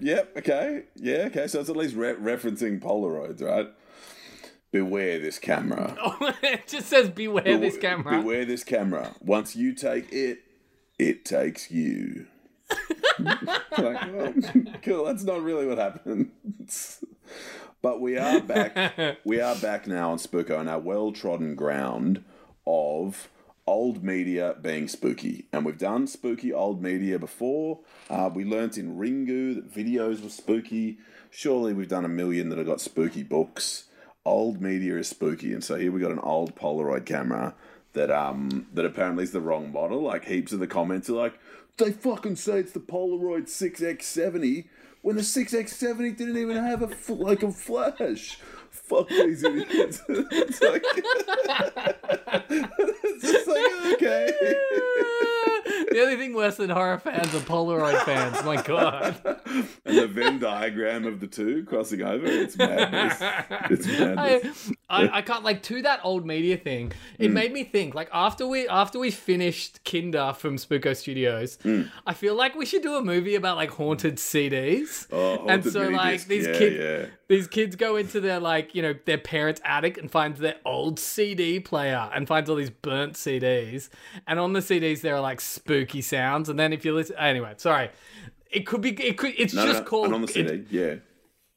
yep. 0.00 0.34
Okay. 0.38 0.84
Yeah. 0.94 1.24
Okay. 1.26 1.46
So 1.46 1.60
it's 1.60 1.68
at 1.68 1.76
least 1.76 1.94
re- 1.94 2.14
referencing 2.14 2.80
Polaroids, 2.80 3.42
right? 3.42 3.68
Beware 4.72 5.18
this 5.18 5.38
camera. 5.38 5.96
it 6.42 6.66
just 6.66 6.88
says 6.88 7.08
beware 7.10 7.58
this 7.58 7.78
camera. 7.78 8.20
Beware 8.20 8.44
this 8.44 8.64
camera. 8.64 9.14
Once 9.20 9.56
you 9.56 9.74
take 9.74 10.12
it, 10.12 10.40
it 10.98 11.24
takes 11.24 11.70
you. 11.70 12.26
like, 13.18 14.12
well, 14.12 14.34
cool. 14.82 15.04
That's 15.04 15.24
not 15.24 15.42
really 15.42 15.66
what 15.66 15.78
happens. 15.78 17.04
But 17.80 18.00
we 18.00 18.18
are 18.18 18.40
back. 18.40 19.18
we 19.24 19.40
are 19.40 19.54
back 19.56 19.86
now 19.86 20.10
on 20.10 20.18
Spooko 20.18 20.58
on 20.58 20.68
our 20.68 20.80
well-trodden 20.80 21.54
ground 21.54 22.24
of 22.66 23.28
old 23.66 24.02
media 24.02 24.56
being 24.60 24.88
spooky, 24.88 25.46
and 25.52 25.64
we've 25.64 25.78
done 25.78 26.06
spooky 26.06 26.52
old 26.52 26.82
media 26.82 27.18
before. 27.18 27.80
Uh, 28.08 28.30
we 28.32 28.44
learnt 28.44 28.78
in 28.78 28.96
Ringu 28.96 29.54
that 29.54 29.72
videos 29.72 30.22
were 30.22 30.30
spooky. 30.30 30.98
Surely 31.30 31.72
we've 31.72 31.88
done 31.88 32.04
a 32.04 32.08
million 32.08 32.48
that 32.48 32.58
have 32.58 32.66
got 32.66 32.80
spooky 32.80 33.22
books. 33.22 33.84
Old 34.26 34.60
media 34.60 34.98
is 34.98 35.08
spooky, 35.08 35.52
and 35.52 35.62
so 35.62 35.76
here 35.76 35.92
we 35.92 36.00
got 36.00 36.10
an 36.10 36.18
old 36.18 36.56
Polaroid 36.56 37.06
camera 37.06 37.54
that 37.92 38.10
um 38.10 38.66
that 38.74 38.84
apparently 38.84 39.22
is 39.22 39.30
the 39.30 39.40
wrong 39.40 39.70
model. 39.72 40.02
Like 40.02 40.24
heaps 40.24 40.52
of 40.52 40.58
the 40.58 40.66
comments 40.66 41.08
are 41.08 41.12
like, 41.14 41.38
they 41.76 41.92
fucking 41.92 42.34
say 42.34 42.58
it's 42.58 42.72
the 42.72 42.80
Polaroid 42.80 43.44
SX-70 43.44 44.64
when 45.02 45.14
the 45.14 45.22
SX-70 45.22 46.16
didn't 46.16 46.36
even 46.38 46.56
have 46.56 46.82
a 46.82 46.88
f- 46.88 47.08
like 47.10 47.44
a 47.44 47.52
flash. 47.52 48.38
Fuck 48.70 49.08
these 49.08 49.44
idiots. 49.44 50.02
it's 50.08 50.60
like, 50.60 50.82
it's 52.50 53.22
just 53.22 53.46
like 53.46 53.94
okay. 53.94 54.32
the 55.90 56.00
only 56.02 56.16
thing 56.16 56.34
worse 56.34 56.56
than 56.56 56.70
horror 56.70 56.98
fans 56.98 57.34
are 57.34 57.40
Polaroid 57.40 58.02
fans. 58.04 58.42
My 58.44 58.60
God. 58.62 59.16
and 59.84 59.98
the 59.98 60.06
Venn 60.08 60.38
diagram 60.38 61.04
of 61.06 61.20
the 61.20 61.26
two 61.26 61.64
crossing 61.64 62.02
over, 62.02 62.26
it's 62.26 62.56
madness. 62.56 63.18
It's 63.70 63.86
madness. 63.98 64.72
I, 64.88 65.04
I, 65.04 65.18
I 65.18 65.22
can't 65.22 65.44
like 65.44 65.62
to 65.64 65.82
that 65.82 66.00
old 66.04 66.26
media 66.26 66.56
thing. 66.56 66.92
It 67.18 67.30
made 67.30 67.52
me 67.52 67.64
think 67.64 67.94
like 67.94 68.08
after 68.12 68.46
we 68.46 68.68
after 68.68 68.98
we 68.98 69.10
finished 69.10 69.80
Kinder 69.84 70.32
from 70.36 70.56
Spooko 70.56 70.96
Studios, 70.96 71.58
Hmm. 71.62 71.82
I 72.06 72.14
feel 72.14 72.34
like 72.34 72.54
we 72.54 72.66
should 72.66 72.82
do 72.82 72.94
a 72.96 73.02
movie 73.02 73.34
about 73.34 73.56
like 73.56 73.70
haunted 73.70 74.16
CDs. 74.16 75.06
Oh, 75.12 75.38
and 75.40 75.50
haunted 75.62 75.72
so 75.72 75.88
like 75.88 76.14
disc. 76.18 76.28
these 76.28 76.46
Yeah, 76.46 76.58
kids 76.58 76.76
yeah. 76.76 77.06
these 77.28 77.46
kids 77.48 77.76
go 77.76 77.96
into 77.96 78.20
their 78.20 78.38
like 78.40 78.74
you 78.74 78.82
know 78.82 78.94
their 79.06 79.18
parents' 79.18 79.60
attic 79.64 79.98
and 79.98 80.10
finds 80.10 80.40
their 80.40 80.56
old 80.64 80.98
CD 81.00 81.58
player 81.60 82.08
and 82.14 82.26
finds 82.28 82.48
all 82.50 82.56
these 82.56 82.70
burnt 82.70 83.14
CDs. 83.14 83.88
And 84.26 84.38
on 84.38 84.52
the 84.52 84.60
CDs 84.60 85.00
there 85.00 85.14
are 85.16 85.20
like 85.20 85.40
spooky 85.76 86.02
sounds. 86.02 86.48
And 86.48 86.58
then 86.58 86.72
if 86.72 86.84
you 86.84 86.94
listen, 86.94 87.16
anyway, 87.18 87.54
sorry. 87.56 87.90
It 88.50 88.66
could 88.66 88.80
be. 88.80 88.90
It 89.02 89.18
could. 89.18 89.34
It's 89.38 89.54
No, 89.54 89.66
just 89.66 89.80
no, 89.80 89.84
called. 89.88 90.06
and 90.06 90.14
on 90.14 90.22
the 90.22 90.28
it- 90.28 90.32
CD, 90.32 90.64
yeah. 90.70 90.94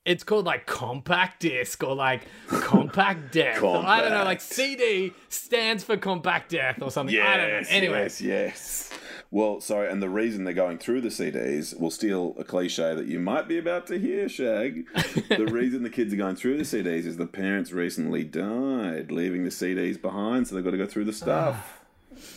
it's 0.06 0.24
called 0.24 0.46
like 0.46 0.66
compact 0.66 1.42
disc 1.42 1.84
or 1.84 1.96
like 1.96 2.28
compact 2.50 3.32
death. 3.32 3.62
or 3.62 3.78
I 3.86 4.02
don't 4.02 4.12
know, 4.12 4.24
like 4.24 4.42
CD 4.42 5.14
stands 5.30 5.84
for 5.84 5.98
compact 5.98 6.50
death 6.52 6.82
or 6.82 6.92
something. 6.92 7.18
I 7.18 7.38
don't 7.38 7.48
know. 7.50 7.58
Yes, 7.60 7.68
Anyway, 7.70 8.02
yes, 8.04 8.22
yes. 8.22 8.90
Well, 9.32 9.62
sorry, 9.62 9.92
and 9.92 10.02
the 10.02 10.10
reason 10.10 10.44
they're 10.44 10.56
going 10.56 10.80
through 10.80 11.02
the 11.02 11.10
CDs 11.10 11.80
will 11.80 11.92
steal 11.92 12.34
a 12.40 12.44
cliche 12.44 12.96
that 12.96 13.06
you 13.06 13.20
might 13.20 13.48
be 13.48 13.60
about 13.60 13.86
to 13.88 14.00
hear, 14.00 14.28
Shag. 14.28 14.88
the 15.30 15.46
reason 15.46 15.84
the 15.84 15.90
kids 15.92 16.12
are 16.12 16.18
going 16.18 16.36
through 16.36 16.58
the 16.58 16.64
CDs 16.64 17.06
is 17.06 17.18
the 17.18 17.28
parents 17.28 17.72
recently 17.72 18.24
died, 18.24 19.12
leaving 19.12 19.44
the 19.44 19.52
CDs 19.52 20.02
behind, 20.02 20.48
so 20.48 20.56
they've 20.56 20.64
got 20.64 20.72
to 20.72 20.78
go 20.78 20.88
through 20.88 21.06
the 21.06 21.14
stuff. 21.14 21.56
Ah. 21.76 21.79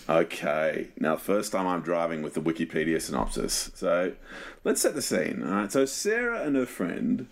Okay, 0.09 0.88
now 0.99 1.16
first 1.16 1.53
time 1.53 1.66
I'm 1.66 1.83
driving 1.83 2.23
with 2.23 2.35
the 2.35 2.40
Wikipedia 2.40 3.01
synopsis. 3.01 3.71
So 3.75 4.12
let's 4.64 4.81
set 4.81 4.95
the 4.95 5.03
scene. 5.03 5.42
All 5.45 5.53
right, 5.53 5.73
so 5.73 5.85
Sarah 5.85 6.42
and 6.42 6.57
her 6.57 6.66
friend, 6.66 7.29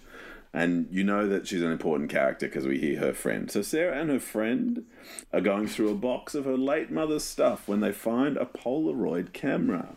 and 0.53 0.89
you 0.91 1.05
know 1.05 1.29
that 1.29 1.47
she's 1.47 1.63
an 1.63 1.71
important 1.71 2.11
character 2.11 2.47
because 2.47 2.67
we 2.67 2.79
hear 2.79 2.99
her 3.01 3.13
friend. 3.13 3.51
So 3.51 3.63
Sarah 3.63 4.01
and 4.01 4.11
her 4.11 4.21
friend 4.21 4.85
are 5.33 5.41
going 5.41 5.69
through 5.69 5.91
a 5.91 5.95
box 5.95 6.35
of 6.35 6.45
her 6.45 6.57
late 6.57 6.91
mother's 6.91 7.25
stuff 7.25 7.69
when 7.69 7.81
they 7.81 7.93
find 7.93 8.37
a 8.37 8.47
Polaroid 8.47 9.33
camera. 9.33 9.97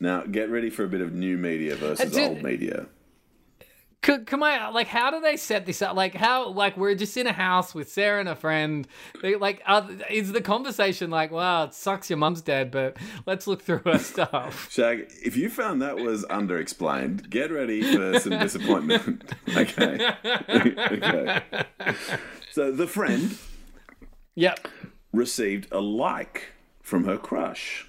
Now, 0.00 0.22
get 0.24 0.50
ready 0.50 0.68
for 0.68 0.84
a 0.84 0.88
bit 0.88 1.00
of 1.00 1.12
new 1.12 1.36
media 1.36 1.76
versus 1.76 2.12
uh, 2.12 2.16
did- 2.16 2.28
old 2.28 2.42
media. 2.42 2.86
Could, 4.02 4.26
come 4.26 4.42
on, 4.42 4.74
like, 4.74 4.88
how 4.88 5.12
do 5.12 5.20
they 5.20 5.36
set 5.36 5.64
this 5.64 5.80
up? 5.80 5.94
Like, 5.94 6.12
how, 6.14 6.48
like, 6.48 6.76
we're 6.76 6.96
just 6.96 7.16
in 7.16 7.28
a 7.28 7.32
house 7.32 7.72
with 7.72 7.88
Sarah 7.88 8.18
and 8.18 8.28
a 8.28 8.34
friend. 8.34 8.86
They, 9.22 9.36
like, 9.36 9.62
are, 9.64 9.88
is 10.10 10.32
the 10.32 10.40
conversation 10.40 11.08
like, 11.08 11.30
wow, 11.30 11.64
it 11.64 11.74
sucks 11.74 12.10
your 12.10 12.16
mum's 12.16 12.40
dead, 12.40 12.72
but 12.72 12.96
let's 13.26 13.46
look 13.46 13.62
through 13.62 13.82
her 13.84 13.98
stuff? 13.98 14.68
Shag, 14.72 15.06
if 15.24 15.36
you 15.36 15.48
found 15.48 15.80
that 15.82 15.98
was 15.98 16.24
underexplained, 16.24 17.30
get 17.30 17.52
ready 17.52 17.80
for 17.94 18.18
some 18.18 18.38
disappointment. 18.40 19.32
okay. 19.56 20.10
okay. 20.48 21.42
So 22.50 22.72
the 22.72 22.88
friend 22.88 23.38
Yep. 24.34 24.66
received 25.12 25.68
a 25.70 25.80
like 25.80 26.48
from 26.82 27.04
her 27.04 27.18
crush. 27.18 27.86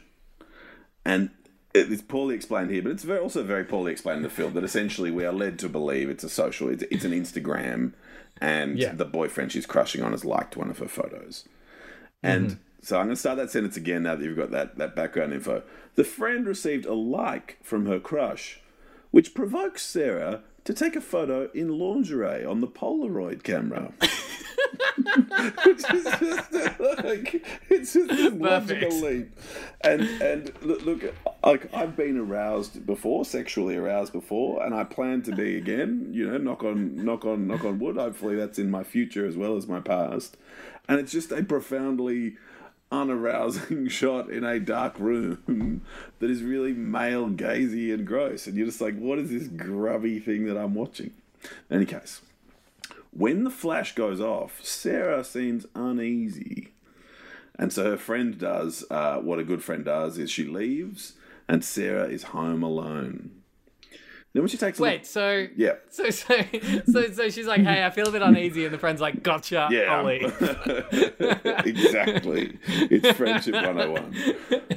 And 1.03 1.31
it's 1.73 2.01
poorly 2.01 2.35
explained 2.35 2.69
here, 2.71 2.81
but 2.81 2.91
it's 2.91 3.03
very, 3.03 3.19
also 3.19 3.43
very 3.43 3.63
poorly 3.63 3.91
explained 3.91 4.17
in 4.17 4.23
the 4.23 4.29
film 4.29 4.53
that 4.53 4.63
essentially 4.63 5.09
we 5.11 5.25
are 5.25 5.33
led 5.33 5.57
to 5.59 5.69
believe 5.69 6.09
it's 6.09 6.23
a 6.23 6.29
social, 6.29 6.69
it's, 6.69 6.83
it's 6.91 7.03
an 7.05 7.11
Instagram, 7.11 7.93
and 8.39 8.77
Yeah. 8.77 8.93
the 8.93 9.05
boyfriend 9.05 9.51
she's 9.51 9.65
crushing 9.65 10.03
on 10.03 10.11
has 10.11 10.23
liked 10.23 10.55
one 10.55 10.69
of 10.69 10.77
her 10.79 10.87
photos. 10.87 11.45
Mm-hmm. 12.23 12.27
And 12.45 12.57
so 12.81 12.97
I'm 12.99 13.05
going 13.05 13.15
to 13.15 13.19
start 13.19 13.37
that 13.37 13.49
sentence 13.49 13.77
again 13.77 14.03
now 14.03 14.15
that 14.15 14.23
you've 14.23 14.37
got 14.37 14.51
that, 14.51 14.77
that 14.77 14.95
background 14.95 15.33
info. 15.33 15.63
The 15.95 16.03
friend 16.03 16.45
received 16.45 16.85
a 16.85 16.93
like 16.93 17.57
from 17.63 17.85
her 17.85 17.99
crush, 17.99 18.59
which 19.11 19.33
provokes 19.33 19.83
Sarah 19.83 20.41
to 20.65 20.73
take 20.73 20.95
a 20.95 21.01
photo 21.01 21.49
in 21.53 21.77
lingerie 21.77 22.45
on 22.45 22.61
the 22.61 22.67
Polaroid 22.67 23.43
camera. 23.43 23.93
Which 25.65 25.83
is 25.91 26.03
just 26.03 26.53
like 26.79 27.45
it's 27.69 27.93
just 27.93 28.09
this 28.09 28.33
logical 28.33 28.91
leap. 29.01 29.37
And 29.81 30.01
and 30.21 30.51
look, 30.61 30.85
look, 30.85 31.15
like 31.43 31.73
I've 31.73 31.95
been 31.95 32.17
aroused 32.17 32.85
before, 32.85 33.25
sexually 33.25 33.75
aroused 33.75 34.13
before, 34.13 34.63
and 34.63 34.73
I 34.73 34.83
plan 34.83 35.21
to 35.23 35.35
be 35.35 35.57
again. 35.57 36.09
You 36.11 36.29
know, 36.29 36.37
knock 36.37 36.63
on 36.63 37.03
knock 37.03 37.25
on 37.25 37.47
knock 37.47 37.65
on 37.65 37.79
wood. 37.79 37.97
Hopefully, 37.97 38.35
that's 38.35 38.59
in 38.59 38.69
my 38.69 38.83
future 38.83 39.25
as 39.25 39.35
well 39.35 39.57
as 39.57 39.67
my 39.67 39.79
past. 39.79 40.37
And 40.87 40.99
it's 40.99 41.11
just 41.11 41.31
a 41.31 41.43
profoundly 41.43 42.35
unarousing 42.93 43.87
shot 43.89 44.29
in 44.29 44.43
a 44.43 44.59
dark 44.59 44.99
room 44.99 45.81
that 46.19 46.29
is 46.29 46.43
really 46.43 46.73
male 46.73 47.29
gazy 47.29 47.93
and 47.93 48.05
gross. 48.05 48.45
And 48.45 48.55
you're 48.55 48.67
just 48.67 48.81
like, 48.81 48.97
what 48.97 49.19
is 49.19 49.29
this 49.31 49.47
grubby 49.47 50.19
thing 50.19 50.45
that 50.45 50.57
I'm 50.57 50.75
watching? 50.75 51.11
In 51.69 51.77
any 51.77 51.85
case, 51.85 52.21
when 53.11 53.43
the 53.43 53.49
flash 53.49 53.95
goes 53.95 54.21
off, 54.21 54.63
Sarah 54.63 55.23
seems 55.23 55.65
uneasy. 55.75 56.69
And 57.57 57.73
so 57.73 57.91
her 57.91 57.97
friend 57.97 58.37
does 58.37 58.85
uh, 58.89 59.17
what 59.17 59.39
a 59.39 59.43
good 59.43 59.63
friend 59.63 59.83
does 59.83 60.17
is 60.17 60.31
she 60.31 60.45
leaves 60.45 61.13
and 61.47 61.63
Sarah 61.63 62.07
is 62.07 62.23
home 62.23 62.63
alone. 62.63 63.42
Then 64.33 64.41
when 64.41 64.49
she 64.49 64.57
takes 64.57 64.79
a 64.79 64.81
Wait, 64.81 65.05
so. 65.05 65.45
yeah, 65.55 65.73
So, 65.89 66.09
so, 66.09 66.35
so, 66.91 67.11
so 67.11 67.29
she's 67.29 67.45
like, 67.45 67.61
hey, 67.61 67.85
I 67.85 67.91
feel 67.91 68.07
a 68.07 68.11
bit 68.11 68.23
uneasy. 68.23 68.65
And 68.65 68.73
the 68.73 68.79
friend's 68.79 68.99
like, 68.99 69.21
gotcha, 69.21 69.67
yeah, 69.71 69.93
I'll 69.93 70.07
exactly. 71.65 72.57
It's 72.67 73.15
friendship 73.15 73.53
101. 73.53 74.15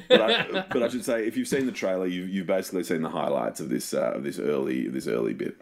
But 0.09 0.21
I, 0.21 0.67
but 0.71 0.83
I 0.83 0.89
should 0.89 1.07
say, 1.07 1.27
if 1.27 1.39
you've 1.39 1.49
seen 1.49 1.65
the 1.65 1.73
trailer, 1.73 2.07
you, 2.07 2.25
you've 2.25 2.47
basically 2.47 2.85
seen 2.85 3.01
the 3.01 3.09
highlights 3.09 3.61
of 3.61 3.71
this 3.71 3.95
uh, 3.95 4.13
of 4.13 4.25
this 4.25 4.39
early 4.39 4.89
this 4.89 5.07
early 5.07 5.33
bit. 5.33 5.57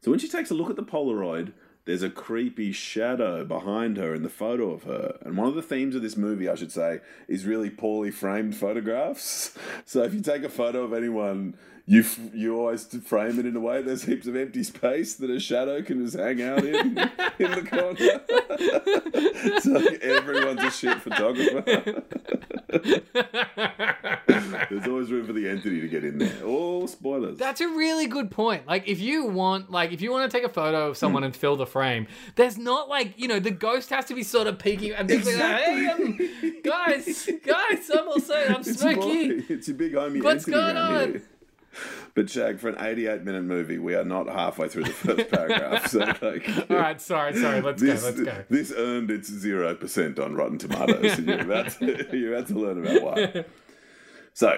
So 0.00 0.10
when 0.10 0.18
she 0.18 0.28
takes 0.28 0.50
a 0.50 0.54
look 0.54 0.68
at 0.68 0.76
the 0.76 0.82
Polaroid, 0.82 1.52
there's 1.84 2.02
a 2.02 2.10
creepy 2.10 2.72
shadow 2.72 3.44
behind 3.44 3.96
her 3.98 4.14
in 4.14 4.22
the 4.22 4.28
photo 4.28 4.70
of 4.72 4.82
her. 4.82 5.16
And 5.22 5.36
one 5.36 5.46
of 5.46 5.54
the 5.54 5.62
themes 5.62 5.94
of 5.94 6.02
this 6.02 6.16
movie, 6.16 6.48
I 6.48 6.54
should 6.54 6.72
say, 6.72 7.00
is 7.28 7.46
really 7.46 7.70
poorly 7.70 8.10
framed 8.10 8.56
photographs. 8.56 9.56
So 9.84 10.02
if 10.02 10.12
you 10.12 10.20
take 10.20 10.42
a 10.42 10.48
photo 10.48 10.82
of 10.82 10.92
anyone, 10.92 11.56
you 11.86 12.04
you 12.32 12.56
always 12.58 12.84
frame 12.86 13.38
it 13.38 13.44
in 13.46 13.54
a 13.56 13.60
way 13.60 13.82
there's 13.82 14.04
heaps 14.04 14.26
of 14.26 14.34
empty 14.36 14.62
space 14.64 15.14
that 15.16 15.28
a 15.30 15.38
shadow 15.38 15.82
can 15.82 16.02
just 16.04 16.16
hang 16.16 16.40
out 16.42 16.64
in 16.64 16.74
in 17.38 17.50
the 17.50 17.62
corner. 17.68 18.20
so 19.60 19.70
like, 19.72 20.00
everyone's 20.02 20.62
a 20.62 20.70
shit 20.70 21.00
photographer. 21.02 22.02
there's 24.70 24.88
always 24.88 25.10
room 25.10 25.26
for 25.26 25.32
the 25.32 25.48
entity 25.48 25.80
to 25.80 25.88
get 25.88 26.04
in 26.04 26.18
there. 26.18 26.32
Oh, 26.42 26.86
spoilers. 26.86 27.38
That's 27.38 27.60
a 27.60 27.68
really 27.68 28.06
good 28.06 28.30
point. 28.30 28.66
Like, 28.66 28.88
if 28.88 29.00
you 29.00 29.26
want, 29.26 29.70
like, 29.70 29.92
if 29.92 30.00
you 30.00 30.10
want 30.10 30.30
to 30.30 30.36
take 30.36 30.44
a 30.48 30.52
photo 30.52 30.88
of 30.88 30.96
someone 30.96 31.22
Hmm. 31.22 31.26
and 31.26 31.36
fill 31.36 31.56
the 31.56 31.66
frame, 31.66 32.06
there's 32.36 32.58
not 32.58 32.88
like, 32.88 33.14
you 33.18 33.28
know, 33.28 33.38
the 33.38 33.50
ghost 33.50 33.90
has 33.90 34.06
to 34.06 34.14
be 34.14 34.22
sort 34.22 34.46
of 34.46 34.58
peeking 34.58 34.92
and 34.92 35.06
being 35.08 35.24
like, 35.24 35.34
hey, 35.62 35.86
um, 35.88 36.18
guys, 36.64 37.28
guys, 37.44 37.90
I'm 37.90 38.08
also, 38.08 38.34
I'm 38.34 38.60
It's 38.60 38.80
smoky. 38.80 39.40
boy. 39.40 39.44
It's 39.48 39.68
your 39.68 39.76
big 39.76 39.92
homie 39.92 40.22
What's 40.22 40.44
going 40.44 40.76
on? 40.76 41.12
here. 41.12 41.22
But 42.14 42.30
Shag, 42.30 42.60
for 42.60 42.68
an 42.68 42.76
88 42.78 43.22
minute 43.22 43.44
movie, 43.44 43.78
we 43.78 43.94
are 43.94 44.04
not 44.04 44.28
halfway 44.28 44.68
through 44.68 44.84
the 44.84 44.90
first 44.90 45.30
paragraph. 45.30 45.84
So 45.94 45.98
like, 45.98 46.48
All 46.70 46.76
right, 46.76 47.00
sorry, 47.00 47.36
sorry. 47.36 47.60
Let's 47.60 47.80
this, 47.80 48.00
go. 48.00 48.06
Let's 48.08 48.20
go. 48.20 48.44
this 48.48 48.72
earned 48.76 49.10
its 49.10 49.28
zero 49.28 49.74
percent 49.74 50.18
on 50.18 50.34
Rotten 50.34 50.58
Tomatoes, 50.58 51.18
and 51.18 51.26
you're 51.28 51.40
about 51.40 51.70
to, 51.78 52.16
you're 52.16 52.34
about 52.34 52.48
to 52.48 52.54
learn 52.54 52.84
about 52.84 53.02
why. 53.02 53.44
So, 54.32 54.56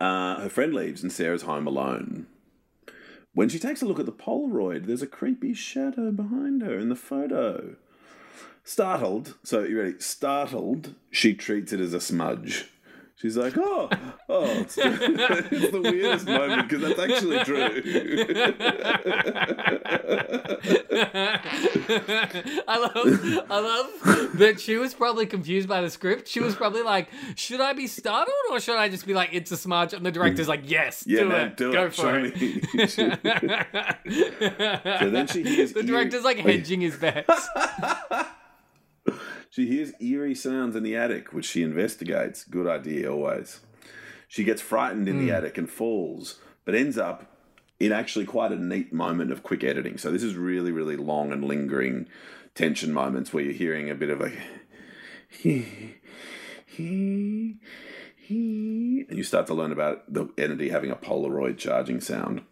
uh, 0.00 0.40
her 0.40 0.48
friend 0.48 0.74
leaves, 0.74 1.02
and 1.02 1.12
Sarah's 1.12 1.42
home 1.42 1.66
alone. 1.66 2.26
When 3.34 3.48
she 3.48 3.58
takes 3.58 3.82
a 3.82 3.86
look 3.86 4.00
at 4.00 4.06
the 4.06 4.12
Polaroid, 4.12 4.86
there's 4.86 5.02
a 5.02 5.06
creepy 5.06 5.54
shadow 5.54 6.10
behind 6.10 6.62
her 6.62 6.78
in 6.78 6.88
the 6.88 6.96
photo. 6.96 7.76
Startled, 8.64 9.36
so 9.44 9.62
you 9.62 9.78
ready? 9.78 10.00
Startled, 10.00 10.94
she 11.10 11.34
treats 11.34 11.72
it 11.72 11.80
as 11.80 11.92
a 11.92 12.00
smudge. 12.00 12.70
She's 13.18 13.34
like, 13.34 13.54
oh, 13.56 13.88
oh, 14.28 14.44
it's 14.44 14.74
the, 14.74 14.82
it's 15.50 15.72
the 15.72 15.80
weirdest 15.80 16.26
moment 16.26 16.68
because 16.68 16.82
that's 16.82 17.00
actually 17.00 17.38
true. 17.44 17.66
I 22.68 22.78
love, 22.78 23.40
I 23.50 23.60
love 23.60 24.36
that 24.38 24.60
she 24.60 24.76
was 24.76 24.92
probably 24.92 25.24
confused 25.24 25.66
by 25.66 25.80
the 25.80 25.88
script. 25.88 26.28
She 26.28 26.40
was 26.40 26.54
probably 26.54 26.82
like, 26.82 27.08
"Should 27.36 27.62
I 27.62 27.72
be 27.72 27.86
startled 27.86 28.36
or 28.50 28.60
should 28.60 28.76
I 28.76 28.90
just 28.90 29.06
be 29.06 29.14
like, 29.14 29.30
it's 29.32 29.50
a 29.50 29.56
smudge?" 29.56 29.94
And 29.94 30.04
the 30.04 30.12
director's 30.12 30.48
like, 30.48 30.64
"Yes, 30.64 31.04
yeah, 31.06 31.20
do 31.20 31.28
man, 31.30 31.48
it, 31.48 31.56
do 31.56 31.72
go 31.72 31.86
it. 31.86 31.94
for 31.94 32.20
it." 32.22 32.34
so 35.00 35.10
then 35.10 35.26
she 35.26 35.42
hears 35.42 35.72
the 35.72 35.82
director's 35.82 36.24
like 36.24 36.36
hedging 36.36 36.82
his 36.82 36.96
bets. 36.96 37.48
She 39.56 39.68
hears 39.68 39.94
eerie 40.00 40.34
sounds 40.34 40.76
in 40.76 40.82
the 40.82 40.94
attic, 40.96 41.32
which 41.32 41.46
she 41.46 41.62
investigates. 41.62 42.44
Good 42.44 42.66
idea, 42.66 43.10
always. 43.10 43.60
She 44.28 44.44
gets 44.44 44.60
frightened 44.60 45.08
in 45.08 45.18
the 45.18 45.28
hmm. 45.28 45.34
attic 45.34 45.56
and 45.56 45.66
falls, 45.66 46.40
but 46.66 46.74
ends 46.74 46.98
up 46.98 47.38
in 47.80 47.90
actually 47.90 48.26
quite 48.26 48.52
a 48.52 48.62
neat 48.62 48.92
moment 48.92 49.32
of 49.32 49.42
quick 49.42 49.64
editing. 49.64 49.96
So 49.96 50.12
this 50.12 50.22
is 50.22 50.34
really, 50.34 50.72
really 50.72 50.96
long 50.96 51.32
and 51.32 51.42
lingering 51.42 52.06
tension 52.54 52.92
moments 52.92 53.32
where 53.32 53.44
you're 53.44 53.54
hearing 53.54 53.88
a 53.88 53.94
bit 53.94 54.10
of 54.10 54.20
a 54.20 54.30
he, 55.30 55.94
he, 56.66 57.56
he, 58.14 59.06
and 59.08 59.16
you 59.16 59.24
start 59.24 59.46
to 59.46 59.54
learn 59.54 59.72
about 59.72 60.12
the 60.12 60.28
entity 60.36 60.68
having 60.68 60.90
a 60.90 60.96
Polaroid 60.96 61.56
charging 61.56 62.02
sound. 62.02 62.42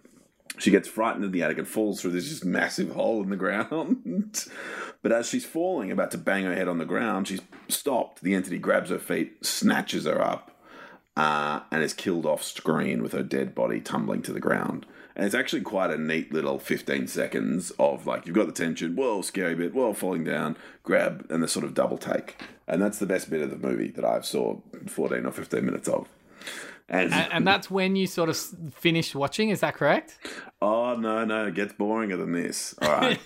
She 0.58 0.70
gets 0.70 0.88
frightened 0.88 1.24
in 1.24 1.32
the 1.32 1.42
attic 1.42 1.58
and 1.58 1.66
falls 1.66 2.00
through 2.00 2.12
this 2.12 2.28
just 2.28 2.44
massive 2.44 2.92
hole 2.92 3.22
in 3.22 3.30
the 3.30 3.36
ground. 3.36 4.46
but 5.02 5.12
as 5.12 5.28
she's 5.28 5.44
falling, 5.44 5.90
about 5.90 6.12
to 6.12 6.18
bang 6.18 6.44
her 6.44 6.54
head 6.54 6.68
on 6.68 6.78
the 6.78 6.84
ground, 6.84 7.28
she's 7.28 7.40
stopped. 7.68 8.22
The 8.22 8.34
entity 8.34 8.58
grabs 8.58 8.90
her 8.90 8.98
feet, 8.98 9.44
snatches 9.44 10.04
her 10.04 10.20
up, 10.20 10.52
uh, 11.16 11.60
and 11.70 11.82
is 11.82 11.92
killed 11.92 12.26
off 12.26 12.42
screen 12.42 13.02
with 13.02 13.12
her 13.12 13.22
dead 13.22 13.54
body 13.54 13.80
tumbling 13.80 14.22
to 14.22 14.32
the 14.32 14.40
ground. 14.40 14.86
And 15.16 15.26
it's 15.26 15.34
actually 15.34 15.62
quite 15.62 15.90
a 15.90 15.98
neat 15.98 16.32
little 16.32 16.58
15 16.58 17.06
seconds 17.06 17.70
of 17.78 18.06
like, 18.06 18.26
you've 18.26 18.34
got 18.34 18.46
the 18.46 18.52
tension, 18.52 18.96
whoa, 18.96 19.22
scary 19.22 19.54
bit, 19.54 19.74
whoa, 19.74 19.92
falling 19.92 20.24
down, 20.24 20.56
grab, 20.82 21.26
and 21.30 21.42
the 21.42 21.48
sort 21.48 21.64
of 21.64 21.74
double 21.74 21.98
take. 21.98 22.42
And 22.66 22.82
that's 22.82 22.98
the 22.98 23.06
best 23.06 23.30
bit 23.30 23.42
of 23.42 23.50
the 23.50 23.68
movie 23.68 23.90
that 23.92 24.04
I've 24.04 24.26
saw 24.26 24.58
14 24.88 25.24
or 25.24 25.30
15 25.30 25.64
minutes 25.64 25.88
of. 25.88 26.08
And, 26.88 27.14
and, 27.14 27.46
that's 27.46 27.70
when 27.70 27.96
you 27.96 28.06
sort 28.06 28.28
of 28.28 28.36
finish 28.74 29.14
watching. 29.14 29.48
Is 29.48 29.60
that 29.60 29.74
correct? 29.74 30.18
Oh 30.60 30.94
no, 30.96 31.24
no, 31.24 31.46
it 31.46 31.54
gets 31.54 31.72
boringer 31.72 32.18
than 32.18 32.32
this. 32.32 32.74
All 32.82 32.90
right. 32.90 33.18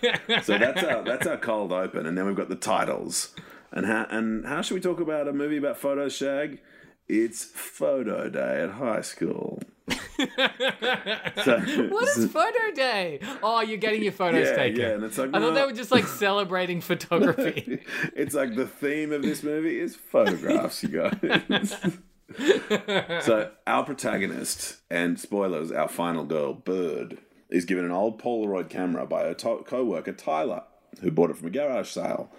so 0.44 0.58
that's 0.58 0.84
our 0.84 1.02
that's 1.02 1.26
our 1.26 1.36
cold 1.36 1.72
open, 1.72 2.06
and 2.06 2.16
then 2.16 2.24
we've 2.26 2.36
got 2.36 2.48
the 2.48 2.56
titles. 2.56 3.34
And 3.72 3.84
how 3.84 4.06
and 4.10 4.46
how 4.46 4.62
should 4.62 4.74
we 4.74 4.80
talk 4.80 5.00
about 5.00 5.26
a 5.26 5.32
movie 5.32 5.56
about 5.56 5.76
photos, 5.76 6.14
Shag? 6.14 6.60
It's 7.08 7.44
photo 7.44 8.28
day 8.28 8.62
at 8.62 8.70
high 8.72 9.00
school. 9.00 9.60
so, 9.88 11.58
What 11.88 12.08
is 12.16 12.26
photo 12.32 12.70
day? 12.74 13.20
Oh, 13.42 13.62
you're 13.62 13.78
getting 13.78 14.02
your 14.02 14.12
photos 14.12 14.48
Yeah, 14.48 14.56
taken. 14.56 14.80
yeah, 14.80 14.88
and 14.88 15.04
it's 15.04 15.16
like, 15.16 15.30
I 15.32 15.38
thought 15.40 15.54
they 15.54 15.64
were 15.64 15.72
just 15.72 15.90
like 15.90 16.06
celebrating 16.06 16.80
photography. 16.82 17.80
it's 18.14 18.34
like 18.34 18.56
the 18.56 18.66
theme 18.66 19.12
of 19.12 19.22
this 19.22 19.42
movie 19.42 19.80
is 19.80 19.96
photographs, 19.96 20.82
you 20.82 20.88
guys. 20.90 21.98
So 22.36 23.50
our 23.66 23.84
protagonist 23.84 24.78
and 24.90 25.18
spoilers, 25.18 25.72
our 25.72 25.88
final 25.88 26.24
girl, 26.24 26.54
Bird, 26.54 27.18
is 27.48 27.64
given 27.64 27.84
an 27.84 27.90
old 27.90 28.20
Polaroid 28.20 28.68
camera 28.68 29.06
by 29.06 29.24
her 29.24 29.34
to- 29.34 29.64
co-worker 29.66 30.12
Tyler, 30.12 30.62
who 31.00 31.10
bought 31.10 31.30
it 31.30 31.36
from 31.36 31.48
a 31.48 31.50
garage 31.50 31.90
sale, 31.90 32.30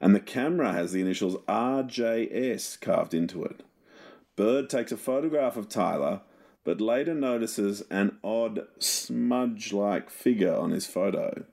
and 0.00 0.14
the 0.14 0.20
camera 0.20 0.72
has 0.72 0.92
the 0.92 1.00
initials 1.00 1.36
RJS 1.48 2.80
carved 2.80 3.14
into 3.14 3.44
it. 3.44 3.62
Bird 4.36 4.70
takes 4.70 4.92
a 4.92 4.96
photograph 4.96 5.56
of 5.56 5.68
Tyler, 5.68 6.20
but 6.64 6.80
later 6.80 7.14
notices 7.14 7.82
an 7.90 8.18
odd 8.22 8.66
smudge-like 8.78 10.10
figure 10.10 10.54
on 10.54 10.70
his 10.70 10.86
photo. 10.86 11.44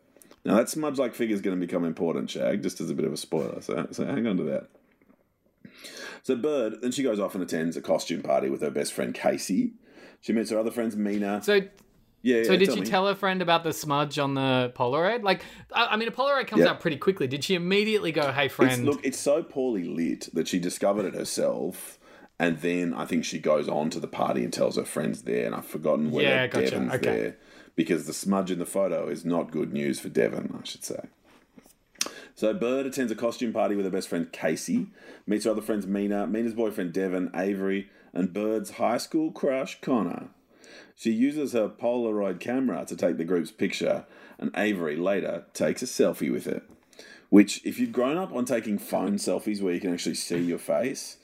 Now 0.43 0.57
that 0.57 0.69
smudge-like 0.69 1.15
figure 1.15 1.33
is 1.33 1.41
going 1.41 1.59
to 1.59 1.65
become 1.65 1.83
important, 1.83 2.29
Shag, 2.29 2.61
just 2.61 2.79
as 2.81 2.89
a 2.89 2.93
bit 2.93 3.05
of 3.05 3.13
a 3.13 3.17
spoiler. 3.17 3.61
So, 3.61 3.87
so 3.91 4.05
hang 4.05 4.27
on 4.27 4.37
to 4.37 4.43
that. 4.43 4.67
So 6.25 6.35
Bird, 6.35 6.81
then 6.81 6.91
she 6.91 7.03
goes 7.03 7.19
off 7.19 7.35
and 7.35 7.43
attends 7.43 7.77
a 7.77 7.81
costume 7.83 8.23
party 8.23 8.49
with 8.49 8.61
her 8.61 8.71
best 8.71 8.93
friend 8.93 9.13
Casey. 9.13 9.73
She 10.21 10.33
meets 10.33 10.49
her 10.49 10.57
other 10.57 10.71
friends 10.71 10.95
Mina. 10.95 11.43
So, 11.43 11.61
yeah, 12.23 12.41
so 12.41 12.53
yeah, 12.53 12.57
did 12.57 12.73
she 12.73 12.79
me. 12.79 12.85
tell 12.87 13.05
her 13.07 13.13
friend 13.13 13.43
about 13.43 13.63
the 13.63 13.71
smudge 13.71 14.17
on 14.17 14.33
the 14.33 14.73
Polaroid? 14.75 15.21
Like, 15.21 15.45
I, 15.71 15.85
I 15.85 15.97
mean, 15.97 16.07
a 16.07 16.11
Polaroid 16.11 16.47
comes 16.47 16.63
Yeah. 16.63 16.71
out 16.71 16.79
pretty 16.79 16.97
quickly. 16.97 17.27
Did 17.27 17.43
she 17.43 17.53
immediately 17.53 18.11
go, 18.11 18.31
"Hey, 18.31 18.45
It's, 18.45 18.55
friend"? 18.55 18.85
look, 18.87 19.05
it's 19.05 19.19
so 19.19 19.43
poorly 19.43 19.83
lit 19.83 20.29
that 20.33 20.47
she 20.47 20.57
discovered 20.57 21.05
it 21.05 21.13
herself, 21.13 21.99
and 22.39 22.57
then 22.61 22.95
I 22.95 23.05
think 23.05 23.23
she 23.23 23.37
goes 23.37 23.69
on 23.69 23.91
to 23.91 23.99
the 23.99 24.07
party 24.07 24.43
and 24.43 24.51
tells 24.51 24.77
her 24.77 24.83
friends 24.83 25.21
there, 25.21 25.45
and 25.45 25.53
I've 25.53 25.67
forgotten 25.67 26.09
whether 26.09 26.27
Yeah, 26.27 26.47
gotcha. 26.47 26.71
Devon's 26.71 26.93
Okay. 26.95 27.05
there 27.05 27.37
because 27.75 28.07
the 28.07 28.13
smudge 28.13 28.49
in 28.49 28.57
the 28.57 28.65
photo 28.65 29.09
is 29.09 29.25
not 29.25 29.51
good 29.51 29.71
news 29.71 29.99
for 29.99 30.09
Devon, 30.09 30.57
I 30.59 30.65
should 30.65 30.83
say. 30.83 31.01
So 32.35 32.53
Bird 32.53 32.85
attends 32.85 33.13
a 33.13 33.15
costume 33.15 33.53
party 33.53 33.75
with 33.75 33.85
her 33.85 33.91
best 33.91 34.09
friend 34.09 34.29
Casey, 34.29 34.87
meets 35.25 35.45
her 35.45 35.51
other 35.51 35.61
friends 35.61 35.87
Mina, 35.87 36.27
Mina's 36.27 36.53
boyfriend 36.53 36.91
Devon, 36.91 37.31
Avery, 37.33 37.89
and 38.13 38.33
Bird's 38.33 38.71
high 38.71 38.97
school 38.97 39.31
crush 39.31 39.79
Connor. 39.79 40.27
She 40.97 41.11
uses 41.11 41.53
her 41.53 41.69
Polaroid 41.69 42.41
camera 42.41 42.85
to 42.87 42.95
take 42.95 43.17
the 43.17 43.23
group's 43.23 43.51
picture, 43.51 44.05
and 44.37 44.51
Avery 44.55 44.97
later 44.97 45.45
takes 45.53 45.81
a 45.81 45.85
selfie 45.85 46.31
with 46.31 46.45
it. 46.45 46.63
Which, 47.29 47.65
if 47.65 47.79
you'd 47.79 47.93
grown 47.93 48.17
up 48.17 48.33
on 48.33 48.43
taking 48.43 48.77
phone 48.77 49.15
selfies 49.15 49.61
where 49.61 49.73
you 49.73 49.79
can 49.79 49.93
actually 49.93 50.15
see 50.15 50.39
your 50.39 50.57
face, 50.57 51.17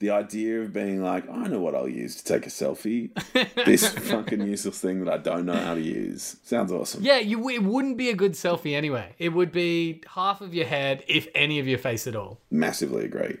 the 0.00 0.10
idea 0.10 0.60
of 0.62 0.72
being 0.72 1.02
like, 1.02 1.28
I 1.28 1.48
know 1.48 1.58
what 1.60 1.74
I'll 1.74 1.88
use 1.88 2.14
to 2.16 2.24
take 2.24 2.46
a 2.46 2.50
selfie, 2.50 3.10
this 3.64 3.88
fucking 3.88 4.46
useless 4.46 4.78
thing 4.80 5.04
that 5.04 5.12
I 5.12 5.18
don't 5.18 5.44
know 5.46 5.56
how 5.56 5.74
to 5.74 5.80
use, 5.80 6.36
sounds 6.44 6.70
awesome. 6.70 7.02
yeah, 7.02 7.18
you. 7.18 7.48
It 7.48 7.64
wouldn't 7.64 7.96
be 7.96 8.08
a 8.10 8.14
good 8.14 8.32
selfie 8.32 8.74
anyway. 8.76 9.14
It 9.18 9.30
would 9.30 9.50
be 9.50 10.02
half 10.14 10.40
of 10.40 10.54
your 10.54 10.66
head, 10.66 11.02
if 11.08 11.26
any 11.34 11.58
of 11.58 11.66
your 11.66 11.78
face 11.78 12.06
at 12.06 12.14
all. 12.14 12.40
Massively 12.50 13.04
agree. 13.04 13.38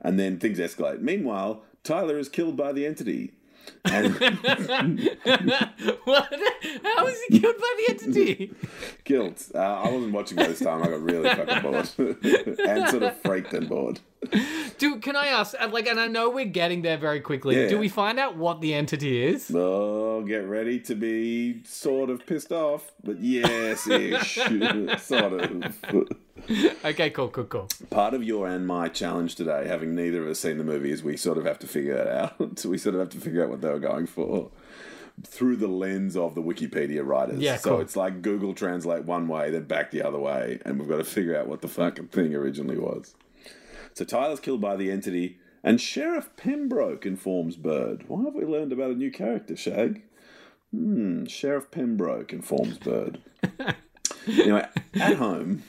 And 0.00 0.18
then 0.18 0.38
things 0.38 0.58
escalate. 0.58 1.00
Meanwhile, 1.00 1.62
Tyler 1.82 2.18
is 2.18 2.28
killed 2.28 2.56
by 2.56 2.72
the 2.72 2.84
entity. 2.84 3.32
And 3.86 4.14
what? 6.04 6.32
How 6.82 7.04
was 7.04 7.18
he 7.28 7.38
killed 7.38 7.56
by 7.56 7.74
the 7.78 7.86
entity? 7.88 8.52
killed. 9.04 9.42
Uh, 9.54 9.58
I 9.58 9.90
wasn't 9.90 10.12
watching 10.12 10.36
by 10.36 10.48
this 10.48 10.58
time. 10.58 10.82
I 10.82 10.88
got 10.88 11.00
really 11.00 11.28
fucking 11.30 11.62
bored. 11.62 12.58
and 12.68 12.88
sort 12.90 13.02
of 13.02 13.16
freaked 13.22 13.54
and 13.54 13.66
bored. 13.68 14.00
Do 14.78 14.98
can 14.98 15.16
I 15.16 15.28
ask? 15.28 15.54
uh, 15.60 15.68
Like, 15.68 15.86
and 15.86 16.00
I 16.00 16.06
know 16.08 16.30
we're 16.30 16.44
getting 16.44 16.82
there 16.82 16.96
very 16.98 17.20
quickly. 17.20 17.60
Yeah. 17.60 17.68
Do 17.68 17.78
we 17.78 17.88
find 17.88 18.18
out 18.18 18.36
what 18.36 18.60
the 18.60 18.74
entity 18.74 19.22
is? 19.24 19.50
Oh, 19.54 20.22
get 20.22 20.46
ready 20.48 20.80
to 20.80 20.94
be 20.94 21.62
sort 21.64 22.10
of 22.10 22.26
pissed 22.26 22.52
off. 22.52 22.92
But 23.02 23.20
yes 23.20 23.86
ish. 23.86 24.34
sort 25.02 25.32
of. 25.32 25.76
Okay, 26.84 27.08
cool, 27.08 27.28
cool, 27.30 27.44
cool. 27.44 27.68
Part 27.88 28.12
of 28.12 28.22
your 28.22 28.46
and 28.46 28.66
my 28.66 28.88
challenge 28.88 29.34
today, 29.34 29.66
having 29.66 29.94
neither 29.94 30.22
of 30.24 30.28
us 30.28 30.40
seen 30.40 30.58
the 30.58 30.64
movie, 30.64 30.90
is 30.90 31.02
we 31.02 31.16
sort 31.16 31.38
of 31.38 31.46
have 31.46 31.58
to 31.60 31.66
figure 31.66 31.96
it 31.96 32.06
out. 32.06 32.58
So 32.58 32.68
we 32.68 32.76
sort 32.76 32.94
of 32.96 33.00
have 33.00 33.08
to 33.10 33.18
figure 33.18 33.42
out 33.44 33.48
what 33.48 33.62
they 33.62 33.70
were 33.70 33.78
going 33.78 34.06
for 34.06 34.50
through 35.26 35.56
the 35.56 35.68
lens 35.68 36.16
of 36.18 36.34
the 36.34 36.42
Wikipedia 36.42 37.00
writers. 37.06 37.38
Yeah, 37.38 37.56
so 37.56 37.70
cool. 37.70 37.80
it's 37.80 37.96
like 37.96 38.20
Google 38.20 38.52
translate 38.52 39.04
one 39.04 39.26
way, 39.26 39.48
then 39.50 39.64
back 39.64 39.90
the 39.90 40.02
other 40.02 40.18
way, 40.18 40.58
and 40.66 40.78
we've 40.78 40.88
got 40.88 40.98
to 40.98 41.04
figure 41.04 41.34
out 41.38 41.46
what 41.46 41.62
the 41.62 41.68
fucking 41.68 42.08
thing 42.08 42.34
originally 42.34 42.76
was. 42.76 43.14
So 43.94 44.04
Tyler's 44.04 44.40
killed 44.40 44.60
by 44.60 44.76
the 44.76 44.90
entity, 44.90 45.38
and 45.62 45.80
Sheriff 45.80 46.28
Pembroke 46.36 47.06
informs 47.06 47.56
Bird. 47.56 48.04
Why 48.08 48.24
have 48.24 48.34
we 48.34 48.44
learned 48.44 48.72
about 48.72 48.90
a 48.90 48.96
new 48.96 49.10
character, 49.10 49.56
Shag? 49.56 50.02
Hmm, 50.72 51.26
Sheriff 51.26 51.70
Pembroke 51.70 52.32
informs 52.32 52.78
Bird. 52.78 53.20
anyway, 54.26 54.66
at 54.94 55.16
home, 55.16 55.62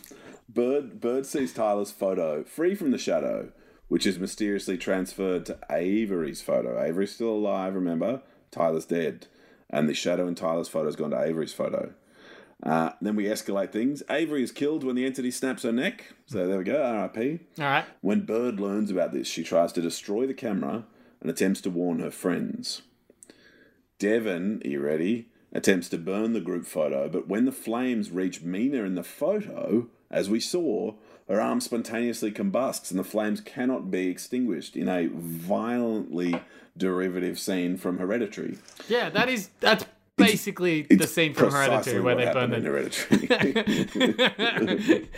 Bird 0.49 0.99
Bird 0.99 1.27
sees 1.27 1.53
Tyler's 1.53 1.91
photo 1.91 2.43
free 2.43 2.73
from 2.73 2.89
the 2.89 2.97
shadow, 2.97 3.51
which 3.87 4.07
is 4.07 4.17
mysteriously 4.17 4.77
transferred 4.77 5.45
to 5.45 5.59
Avery's 5.69 6.41
photo. 6.41 6.81
Avery's 6.81 7.13
still 7.13 7.29
alive, 7.29 7.75
remember? 7.75 8.23
Tyler's 8.49 8.85
dead. 8.85 9.27
And 9.69 9.87
the 9.87 9.93
shadow 9.93 10.27
in 10.27 10.33
Tyler's 10.33 10.67
photo 10.67 10.85
has 10.85 10.95
gone 10.95 11.11
to 11.11 11.21
Avery's 11.21 11.53
photo. 11.53 11.93
Uh, 12.65 12.91
then 12.99 13.15
we 13.15 13.25
escalate 13.25 13.71
things. 13.71 14.01
Avery 14.09 14.41
is 14.43 14.51
killed 14.51 14.83
when 14.83 14.95
the 14.95 15.05
entity 15.05 15.29
snaps 15.29 15.63
her 15.63 15.71
neck. 15.71 16.13
So 16.25 16.47
there 16.47 16.57
we 16.57 16.63
go, 16.63 17.09
RIP. 17.13 17.41
All 17.59 17.65
right. 17.65 17.85
When 18.01 18.25
Bird 18.25 18.59
learns 18.59 18.89
about 18.89 19.13
this, 19.13 19.27
she 19.27 19.43
tries 19.43 19.71
to 19.73 19.81
destroy 19.81 20.25
the 20.25 20.33
camera 20.33 20.85
and 21.21 21.29
attempts 21.29 21.61
to 21.61 21.69
warn 21.69 21.99
her 21.99 22.09
friends. 22.11 22.81
Devon, 23.99 24.61
are 24.65 24.67
you 24.67 24.81
ready? 24.81 25.27
Attempts 25.53 25.87
to 25.89 25.97
burn 25.97 26.33
the 26.33 26.41
group 26.41 26.65
photo, 26.65 27.07
but 27.07 27.27
when 27.27 27.45
the 27.45 27.51
flames 27.51 28.11
reach 28.11 28.41
Mina 28.41 28.83
in 28.83 28.95
the 28.95 29.03
photo, 29.03 29.87
as 30.11 30.29
we 30.29 30.39
saw, 30.39 30.95
her 31.29 31.39
arm 31.39 31.61
spontaneously 31.61 32.31
combusts 32.31 32.91
and 32.91 32.99
the 32.99 33.03
flames 33.03 33.41
cannot 33.41 33.89
be 33.89 34.07
extinguished 34.07 34.75
in 34.75 34.89
a 34.89 35.07
violently 35.07 36.41
derivative 36.77 37.39
scene 37.39 37.77
from 37.77 37.99
Hereditary. 37.99 38.57
Yeah, 38.89 39.09
that 39.09 39.29
is 39.29 39.49
that's 39.59 39.85
basically 40.17 40.83
the 40.83 40.95
It's 41.03 41.13
scene 41.13 41.33
from 41.33 41.51
Hereditary 41.51 42.01
where 42.01 42.15
they 42.15 42.31
burn 42.31 42.51
the. 42.51 42.61
Hereditary. 42.61 43.27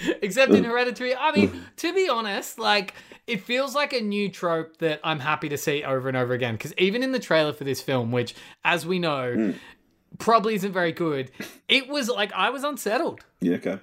Except 0.22 0.52
in 0.54 0.64
Hereditary, 0.64 1.16
I 1.16 1.32
mean, 1.32 1.64
to 1.78 1.94
be 1.94 2.10
honest, 2.10 2.60
like 2.60 2.94
it 3.28 3.42
feels 3.42 3.76
like 3.76 3.94
a 3.94 4.02
new 4.02 4.30
trope 4.30 4.78
that 4.78 5.00
I'm 5.04 5.20
happy 5.20 5.50
to 5.50 5.58
see 5.58 5.84
over 5.84 6.08
and 6.08 6.18
over 6.18 6.34
again. 6.34 6.56
Because 6.56 6.74
even 6.78 7.04
in 7.04 7.12
the 7.12 7.20
trailer 7.20 7.54
for 7.54 7.64
this 7.64 7.82
film, 7.82 8.12
which, 8.12 8.36
as 8.64 8.86
we 8.86 9.00
know, 9.00 9.34
Hmm. 9.34 9.52
probably 10.18 10.56
isn't 10.56 10.72
very 10.72 10.94
good, 10.94 11.32
it 11.68 11.88
was 11.90 12.10
like 12.10 12.32
I 12.34 12.50
was 12.50 12.64
unsettled. 12.64 13.22
yeah, 13.42 13.56
okay. 13.56 13.80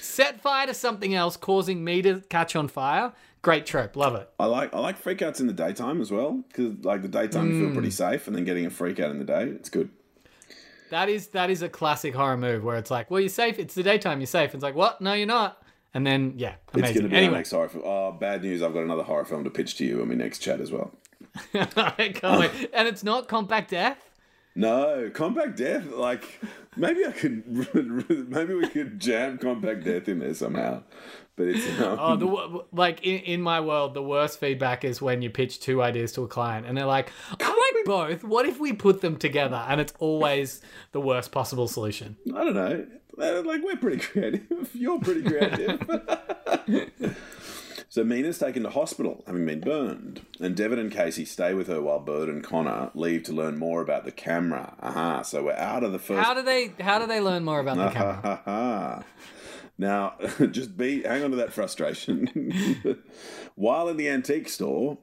Set 0.00 0.40
fire 0.40 0.66
to 0.66 0.74
something 0.74 1.14
else, 1.14 1.36
causing 1.36 1.84
me 1.84 2.02
to 2.02 2.20
catch 2.28 2.56
on 2.56 2.66
fire. 2.66 3.12
Great 3.42 3.66
trope, 3.66 3.94
love 3.94 4.16
it. 4.16 4.28
I 4.40 4.46
like 4.46 4.74
I 4.74 4.80
like 4.80 5.00
freakouts 5.00 5.38
in 5.38 5.46
the 5.46 5.52
daytime 5.52 6.00
as 6.00 6.10
well 6.10 6.42
because 6.48 6.84
like 6.84 7.02
the 7.02 7.08
daytime 7.08 7.52
you 7.52 7.58
feel 7.60 7.68
Hmm. 7.68 7.74
pretty 7.74 7.90
safe, 7.90 8.26
and 8.26 8.34
then 8.34 8.44
getting 8.44 8.66
a 8.66 8.70
freak 8.70 8.98
out 8.98 9.10
in 9.12 9.18
the 9.18 9.24
day, 9.24 9.44
it's 9.44 9.68
good. 9.68 9.90
That 10.90 11.08
is 11.08 11.28
that 11.28 11.50
is 11.50 11.62
a 11.62 11.68
classic 11.68 12.14
horror 12.14 12.36
move 12.36 12.64
where 12.64 12.76
it's 12.76 12.90
like, 12.90 13.10
well, 13.10 13.20
you're 13.20 13.28
safe. 13.28 13.58
It's 13.58 13.74
the 13.74 13.82
daytime. 13.82 14.20
You're 14.20 14.26
safe. 14.26 14.54
It's 14.54 14.62
like, 14.62 14.74
what? 14.74 15.00
No, 15.00 15.12
you're 15.14 15.26
not. 15.26 15.62
And 15.94 16.06
then 16.06 16.34
yeah, 16.36 16.54
It's 16.68 16.72
going 16.72 16.84
amazing. 16.84 17.02
to 17.04 17.08
be 17.08 17.14
our 17.16 17.22
anyway, 17.22 17.36
next 17.38 17.50
horror 17.52 17.68
film. 17.68 17.84
Oh, 17.86 18.12
bad 18.12 18.42
news! 18.42 18.62
I've 18.62 18.74
got 18.74 18.82
another 18.82 19.02
horror 19.02 19.24
film 19.24 19.44
to 19.44 19.50
pitch 19.50 19.76
to 19.76 19.84
you 19.84 20.02
in 20.02 20.08
my 20.08 20.14
next 20.14 20.40
chat 20.40 20.60
as 20.60 20.70
well. 20.70 20.92
I 21.54 22.12
can't 22.14 22.40
wait. 22.40 22.70
And 22.74 22.86
it's 22.88 23.02
not 23.02 23.28
Compact 23.28 23.70
Death. 23.70 23.98
No, 24.54 25.10
Compact 25.12 25.56
Death. 25.56 25.86
Like 25.86 26.40
maybe 26.76 27.04
I 27.06 27.12
could, 27.12 27.44
maybe 28.30 28.54
we 28.54 28.68
could 28.68 29.00
jam 29.00 29.38
Compact 29.38 29.84
Death 29.84 30.08
in 30.08 30.18
there 30.18 30.34
somehow. 30.34 30.82
But 31.36 31.48
it's 31.48 31.80
um, 31.80 31.98
Oh, 32.00 32.16
the 32.16 32.64
like 32.72 33.02
in, 33.02 33.20
in 33.20 33.42
my 33.42 33.60
world, 33.60 33.92
the 33.94 34.02
worst 34.02 34.40
feedback 34.40 34.84
is 34.84 35.02
when 35.02 35.20
you 35.22 35.28
pitch 35.30 35.60
two 35.60 35.82
ideas 35.82 36.12
to 36.12 36.22
a 36.22 36.28
client 36.28 36.66
and 36.66 36.76
they're 36.76 36.86
like 36.86 37.10
both. 37.86 38.22
What 38.24 38.44
if 38.46 38.60
we 38.60 38.72
put 38.74 39.00
them 39.00 39.16
together?" 39.16 39.64
And 39.68 39.80
it's 39.80 39.94
always 39.98 40.60
the 40.92 41.00
worst 41.00 41.32
possible 41.32 41.68
solution. 41.68 42.16
I 42.34 42.44
don't 42.44 42.54
know. 42.54 42.86
Uh, 43.18 43.42
Like 43.42 43.62
we're 43.62 43.76
pretty 43.76 43.98
creative. 44.06 44.70
You're 44.74 45.00
pretty 45.00 45.22
creative. 45.22 45.80
so 47.88 48.04
Mina's 48.04 48.38
taken 48.38 48.62
to 48.64 48.70
hospital, 48.70 49.24
having 49.26 49.46
been 49.46 49.60
burned, 49.60 50.26
and 50.40 50.54
Devon 50.54 50.78
and 50.78 50.92
Casey 50.92 51.24
stay 51.24 51.54
with 51.54 51.68
her 51.68 51.80
while 51.80 52.00
Bird 52.00 52.28
and 52.28 52.44
Connor 52.44 52.90
leave 52.94 53.22
to 53.24 53.32
learn 53.32 53.56
more 53.56 53.80
about 53.80 54.04
the 54.04 54.12
camera. 54.12 54.74
Aha! 54.82 55.22
So 55.22 55.44
we're 55.44 55.52
out 55.54 55.82
of 55.82 55.92
the 55.92 55.98
first. 55.98 56.22
How 56.26 56.34
do 56.34 56.42
they? 56.42 56.72
How 56.80 56.98
do 56.98 57.06
they 57.06 57.20
learn 57.20 57.44
more 57.44 57.60
about 57.60 57.76
the 57.76 57.88
camera? 57.90 59.04
Now, 59.78 60.14
just 60.52 60.74
be 60.78 61.02
hang 61.02 61.22
on 61.22 61.30
to 61.32 61.36
that 61.36 61.52
frustration. 61.52 62.96
While 63.56 63.88
in 63.90 63.98
the 63.98 64.08
antique 64.08 64.48
store, 64.48 64.96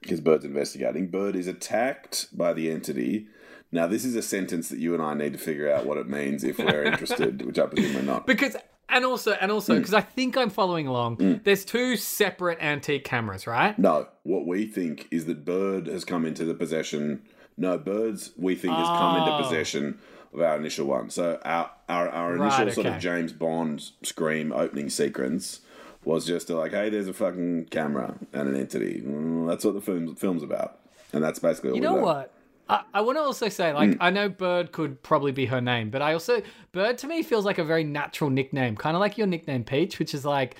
because 0.00 0.20
Bird's 0.20 0.44
investigating, 0.44 1.08
Bird 1.08 1.36
is 1.36 1.46
attacked 1.46 2.36
by 2.36 2.52
the 2.52 2.70
entity. 2.70 3.28
Now, 3.70 3.86
this 3.86 4.04
is 4.04 4.16
a 4.16 4.22
sentence 4.22 4.68
that 4.70 4.78
you 4.78 4.94
and 4.94 5.02
I 5.02 5.14
need 5.14 5.32
to 5.34 5.38
figure 5.38 5.70
out 5.70 5.84
what 5.86 5.98
it 5.98 6.08
means 6.08 6.42
if 6.44 6.58
we're 6.58 6.84
interested, 6.84 7.44
which 7.46 7.58
I 7.58 7.66
presume 7.66 7.94
we're 7.94 8.02
not. 8.02 8.26
Because 8.26 8.56
and 8.88 9.04
also, 9.04 9.32
and 9.32 9.52
also, 9.52 9.74
mm. 9.74 9.78
because 9.78 9.92
I 9.92 10.00
think 10.00 10.36
I'm 10.36 10.50
following 10.50 10.86
along. 10.86 11.18
Mm. 11.18 11.44
There's 11.44 11.64
two 11.64 11.96
separate 11.96 12.58
antique 12.60 13.04
cameras, 13.04 13.46
right? 13.46 13.78
No, 13.78 14.08
what 14.22 14.46
we 14.46 14.66
think 14.66 15.08
is 15.10 15.26
that 15.26 15.44
Bird 15.44 15.86
has 15.88 16.04
come 16.04 16.24
into 16.24 16.44
the 16.44 16.54
possession. 16.54 17.22
No, 17.56 17.76
Bird's 17.76 18.32
we 18.38 18.54
think 18.54 18.74
has 18.74 18.88
come 18.88 19.16
into 19.18 19.32
Oh. 19.32 19.42
possession 19.42 19.98
of 20.32 20.40
our 20.40 20.56
initial 20.56 20.86
one. 20.86 21.10
So 21.10 21.38
our 21.44 21.70
our, 21.88 22.08
our 22.08 22.36
Right, 22.36 22.62
initial 22.62 22.82
sort 22.82 22.94
of 22.94 23.00
James 23.00 23.32
Bond 23.32 23.90
scream 24.02 24.52
opening 24.52 24.88
sequence 24.88 25.60
was 26.04 26.26
just 26.26 26.48
like, 26.50 26.72
hey, 26.72 26.90
there's 26.90 27.08
a 27.08 27.12
fucking 27.12 27.66
camera 27.66 28.16
and 28.32 28.48
an 28.48 28.56
entity. 28.56 29.02
Mm, 29.04 29.48
that's 29.48 29.64
what 29.64 29.74
the 29.74 29.80
film 29.80 30.14
film's 30.16 30.42
about, 30.42 30.78
and 31.12 31.22
that's 31.22 31.38
basically 31.38 31.70
all 31.70 31.76
You 31.76 31.82
know 31.82 31.94
what? 31.94 32.32
I, 32.68 32.82
I 32.94 33.00
want 33.00 33.16
to 33.16 33.22
also 33.22 33.48
say, 33.48 33.72
like, 33.72 33.90
Mm. 33.90 33.96
I 34.00 34.10
know 34.10 34.28
Bird 34.28 34.72
could 34.72 35.02
probably 35.02 35.32
be 35.32 35.46
her 35.46 35.60
name, 35.60 35.88
but 35.90 36.02
I 36.02 36.12
also 36.12 36.42
Bird 36.72 36.98
to 36.98 37.06
me 37.06 37.22
feels 37.22 37.44
like 37.44 37.58
a 37.58 37.64
very 37.64 37.84
natural 37.84 38.30
nickname, 38.30 38.76
kind 38.76 38.94
of 38.96 39.00
like 39.00 39.16
your 39.18 39.26
nickname 39.26 39.64
Peach, 39.64 39.98
which 39.98 40.12
is 40.14 40.24
like, 40.24 40.56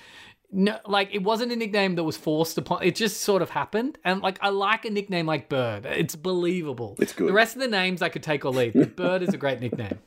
no, 0.51 0.79
like 0.87 1.13
it 1.13 1.21
wasn't 1.21 1.51
a 1.51 1.55
nickname 1.55 1.93
that 1.95 2.03
was 2.03 2.17
forced 2.17 2.57
upon. 2.57 2.81
It 2.81 2.95
just 2.95 3.21
sort 3.21 3.43
of 3.43 3.51
happened, 3.51 3.99
and 4.03 4.21
like 4.21 4.39
I 4.41 4.49
like 4.49 4.85
a 4.85 4.89
nickname 4.89 5.27
like 5.27 5.47
Bird. 5.49 5.85
It's 5.85 6.15
believable. 6.15 6.95
It's 6.99 7.13
good. 7.13 7.27
The 7.29 7.33
rest 7.33 7.55
of 7.55 7.61
the 7.61 7.67
names 7.67 8.01
I 8.01 8.09
could 8.09 8.23
take 8.23 8.43
or 8.45 8.51
leave, 8.51 8.73
but 8.73 8.95
Bird 8.95 9.21
is 9.21 9.29
a 9.29 9.37
great 9.37 9.59
nickname. 9.61 9.99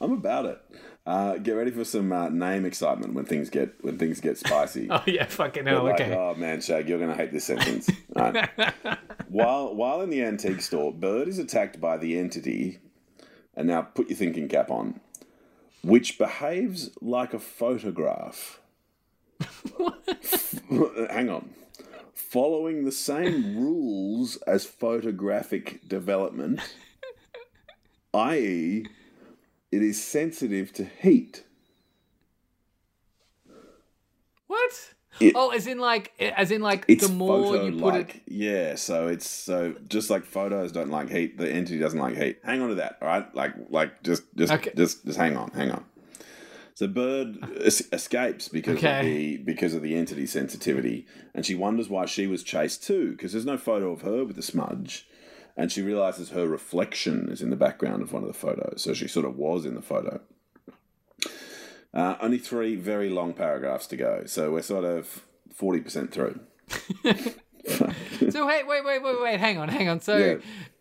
I'm 0.00 0.12
about 0.12 0.44
it. 0.46 0.60
Uh, 1.08 1.38
get 1.38 1.52
ready 1.52 1.70
for 1.70 1.84
some 1.86 2.12
uh, 2.12 2.28
name 2.28 2.66
excitement 2.66 3.14
when 3.14 3.24
things 3.24 3.48
get 3.48 3.82
when 3.82 3.96
things 3.96 4.20
get 4.20 4.36
spicy. 4.36 4.88
Oh 4.90 5.02
yeah, 5.06 5.24
fucking 5.24 5.64
hell. 5.64 5.84
like, 5.84 5.98
Okay. 6.02 6.14
oh 6.14 6.34
man, 6.34 6.60
Shag, 6.60 6.86
you're 6.86 6.98
gonna 6.98 7.14
hate 7.14 7.32
this 7.32 7.44
sentence. 7.46 7.88
Right. 8.14 8.50
while 9.28 9.74
while 9.74 10.02
in 10.02 10.10
the 10.10 10.22
antique 10.22 10.60
store, 10.60 10.92
Bird 10.92 11.26
is 11.28 11.38
attacked 11.38 11.80
by 11.80 11.96
the 11.96 12.18
entity, 12.18 12.80
and 13.56 13.66
now 13.68 13.80
put 13.80 14.10
your 14.10 14.18
thinking 14.18 14.48
cap 14.48 14.70
on, 14.70 15.00
which 15.82 16.18
behaves 16.18 16.90
like 17.00 17.32
a 17.32 17.38
photograph. 17.38 18.60
Hang 21.10 21.30
on. 21.30 21.54
Following 22.12 22.84
the 22.84 22.92
same 22.92 23.56
rules 23.56 24.36
as 24.46 24.66
photographic 24.66 25.88
development, 25.88 26.60
i.e., 28.12 28.84
it 29.70 29.82
is 29.82 30.02
sensitive 30.02 30.72
to 30.74 30.84
heat. 30.84 31.44
What? 34.46 34.72
It- 35.20 35.32
oh, 35.34 35.50
as 35.50 35.66
in 35.66 35.78
like, 35.78 36.12
as 36.20 36.50
in 36.50 36.60
like, 36.62 36.86
the 36.86 37.08
more 37.08 37.56
you 37.56 37.78
put 37.80 37.94
it. 37.96 38.20
yeah. 38.26 38.76
So 38.76 39.08
it's 39.08 39.26
so 39.28 39.74
just 39.88 40.10
like 40.10 40.24
photos 40.24 40.70
don't 40.72 40.90
like 40.90 41.10
heat. 41.10 41.38
The 41.38 41.50
entity 41.50 41.78
doesn't 41.78 41.98
like 41.98 42.16
heat. 42.16 42.38
Hang 42.44 42.62
on 42.62 42.68
to 42.68 42.74
that, 42.76 42.98
all 43.02 43.08
right? 43.08 43.34
Like, 43.34 43.54
like 43.70 44.02
just, 44.02 44.22
just, 44.36 44.52
Okay. 44.52 44.70
just, 44.76 45.04
just 45.04 45.18
hang 45.18 45.36
on, 45.36 45.50
hang 45.50 45.70
on. 45.72 45.84
So 46.74 46.86
Bird 46.86 47.38
es- 47.64 47.88
escapes 47.92 48.46
because 48.48 48.76
Okay. 48.76 48.98
of 49.00 49.04
the 49.04 49.36
because 49.38 49.74
of 49.74 49.82
the 49.82 49.96
entity 49.96 50.26
sensitivity, 50.26 51.06
and 51.34 51.44
she 51.44 51.56
wonders 51.56 51.88
why 51.88 52.06
she 52.06 52.28
was 52.28 52.44
chased 52.44 52.84
too. 52.84 53.10
Because 53.10 53.32
there's 53.32 53.44
no 53.44 53.58
photo 53.58 53.90
of 53.90 54.02
her 54.02 54.24
with 54.24 54.36
the 54.36 54.42
smudge, 54.42 55.08
and 55.58 55.70
she 55.70 55.82
realizes 55.82 56.30
her 56.30 56.46
reflection 56.48 57.28
is 57.30 57.42
in 57.42 57.50
the 57.50 57.56
background 57.56 58.00
of 58.00 58.12
one 58.12 58.22
of 58.22 58.28
the 58.28 58.32
photos. 58.34 58.80
So 58.82 58.94
she 58.94 59.08
sort 59.08 59.26
of 59.26 59.36
was 59.36 59.66
in 59.66 59.74
the 59.74 59.82
photo. 59.82 60.20
Uh, 61.92 62.16
only 62.20 62.38
three 62.38 62.76
very 62.76 63.10
long 63.10 63.32
paragraphs 63.34 63.86
to 63.88 63.96
go, 63.96 64.24
so 64.24 64.52
we're 64.52 64.62
sort 64.62 64.84
of 64.84 65.24
forty 65.52 65.80
percent 65.80 66.12
through. 66.12 66.40
So 68.30 68.46
wait, 68.46 68.66
wait, 68.66 68.84
wait, 68.84 69.02
wait, 69.02 69.20
wait. 69.22 69.40
Hang 69.40 69.58
on, 69.58 69.68
hang 69.68 69.88
on. 69.88 70.00
So, 70.00 70.16
Yeah. 70.16 70.34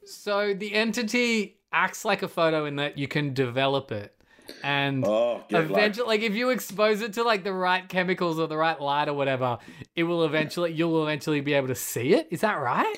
so 0.05 0.53
the 0.53 0.73
entity 0.73 1.57
acts 1.71 2.05
like 2.05 2.23
a 2.23 2.27
photo 2.29 2.65
in 2.65 2.77
that 2.77 2.97
you 2.97 3.07
can 3.09 3.33
develop 3.33 3.91
it, 3.91 4.15
and 4.63 5.05
Oh, 5.05 5.43
yeah, 5.49 5.59
eventually, 5.59 6.07
like, 6.07 6.21
if 6.21 6.33
you 6.33 6.49
expose 6.51 7.01
it 7.01 7.13
to 7.13 7.23
like 7.23 7.43
the 7.43 7.51
right 7.51 7.87
chemicals 7.87 8.39
or 8.39 8.47
the 8.47 8.55
right 8.57 8.79
light 8.79 9.09
or 9.09 9.13
whatever, 9.13 9.57
it 9.95 10.03
will 10.03 10.23
eventually, 10.23 10.71
you'll 10.71 11.03
eventually 11.03 11.41
be 11.41 11.53
able 11.53 11.67
to 11.67 11.75
see 11.75 12.13
it. 12.13 12.27
Is 12.31 12.41
that 12.41 12.55
right? 12.55 12.95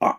Uh, 0.00 0.14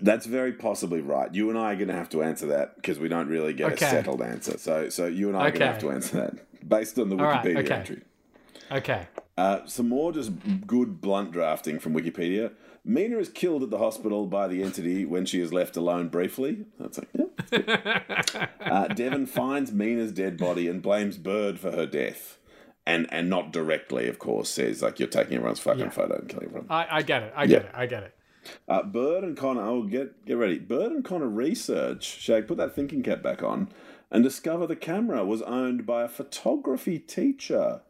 that's 0.00 0.26
very 0.26 0.52
possibly 0.52 1.00
right. 1.00 1.32
You 1.34 1.50
and 1.50 1.58
I 1.58 1.72
are 1.72 1.76
going 1.76 1.88
to 1.88 1.94
have 1.94 2.08
to 2.10 2.22
answer 2.22 2.46
that 2.46 2.76
because 2.76 2.98
we 2.98 3.08
don't 3.08 3.28
really 3.28 3.52
get 3.52 3.72
Okay. 3.72 3.86
a 3.86 3.90
settled 3.90 4.22
answer. 4.22 4.58
So, 4.58 4.88
so 4.88 5.06
you 5.06 5.28
and 5.28 5.36
I 5.36 5.48
are 5.48 5.50
going 5.50 5.60
to 5.60 5.66
have 5.66 5.78
to 5.80 5.90
answer 5.90 6.16
that 6.22 6.68
based 6.68 6.98
on 6.98 7.08
the 7.10 7.16
All 7.16 7.24
right, 7.24 7.44
Wikipedia 7.44 7.58
okay. 7.64 7.74
entry. 7.74 8.02
Okay. 8.72 9.06
Uh, 9.36 9.60
some 9.66 9.88
more 9.88 10.12
just 10.12 10.32
good 10.66 11.00
blunt 11.00 11.32
drafting 11.32 11.78
from 11.78 11.94
Wikipedia. 11.94 12.52
Mina 12.84 13.18
is 13.18 13.28
killed 13.28 13.62
at 13.62 13.70
the 13.70 13.78
hospital 13.78 14.26
by 14.26 14.46
the 14.46 14.62
entity 14.62 15.04
when 15.04 15.24
she 15.26 15.40
is 15.40 15.52
left 15.52 15.76
alone 15.76 16.08
briefly. 16.08 16.66
That's 16.78 16.98
like, 16.98 17.08
yeah. 17.14 18.46
uh, 18.60 18.88
Devon 18.88 19.26
finds 19.26 19.72
Mina's 19.72 20.12
dead 20.12 20.36
body 20.36 20.68
and 20.68 20.82
blames 20.82 21.16
Bird 21.16 21.58
for 21.58 21.70
her 21.72 21.86
death. 21.86 22.38
And 22.86 23.06
and 23.10 23.30
not 23.30 23.50
directly, 23.50 24.08
of 24.08 24.18
course, 24.18 24.50
says 24.50 24.82
like 24.82 24.98
you're 24.98 25.08
taking 25.08 25.36
everyone's 25.36 25.58
fucking 25.60 25.80
Yeah. 25.84 25.88
photo 25.88 26.16
and 26.18 26.28
killing 26.28 26.46
everyone. 26.48 26.66
I, 26.68 26.98
I 26.98 27.02
get 27.02 27.22
it. 27.22 27.32
I 27.34 27.46
get 27.46 27.62
Yeah. 27.62 27.68
it. 27.68 27.74
I 27.74 27.86
get 27.86 28.02
it. 28.02 28.14
Uh, 28.68 28.82
Bird 28.82 29.24
and 29.24 29.36
Connor, 29.36 29.62
oh, 29.62 29.82
get 29.82 30.24
get 30.26 30.36
ready. 30.36 30.58
Bird 30.58 30.92
and 30.92 31.04
Connor 31.04 31.28
research, 31.28 32.04
Shag, 32.04 32.46
put 32.46 32.56
that 32.58 32.74
thinking 32.74 33.02
cap 33.02 33.22
back 33.22 33.42
on, 33.42 33.68
and 34.10 34.22
discover 34.22 34.66
the 34.66 34.76
camera 34.76 35.24
was 35.24 35.42
owned 35.42 35.86
by 35.86 36.04
a 36.04 36.08
photography 36.08 36.98
teacher, 36.98 37.82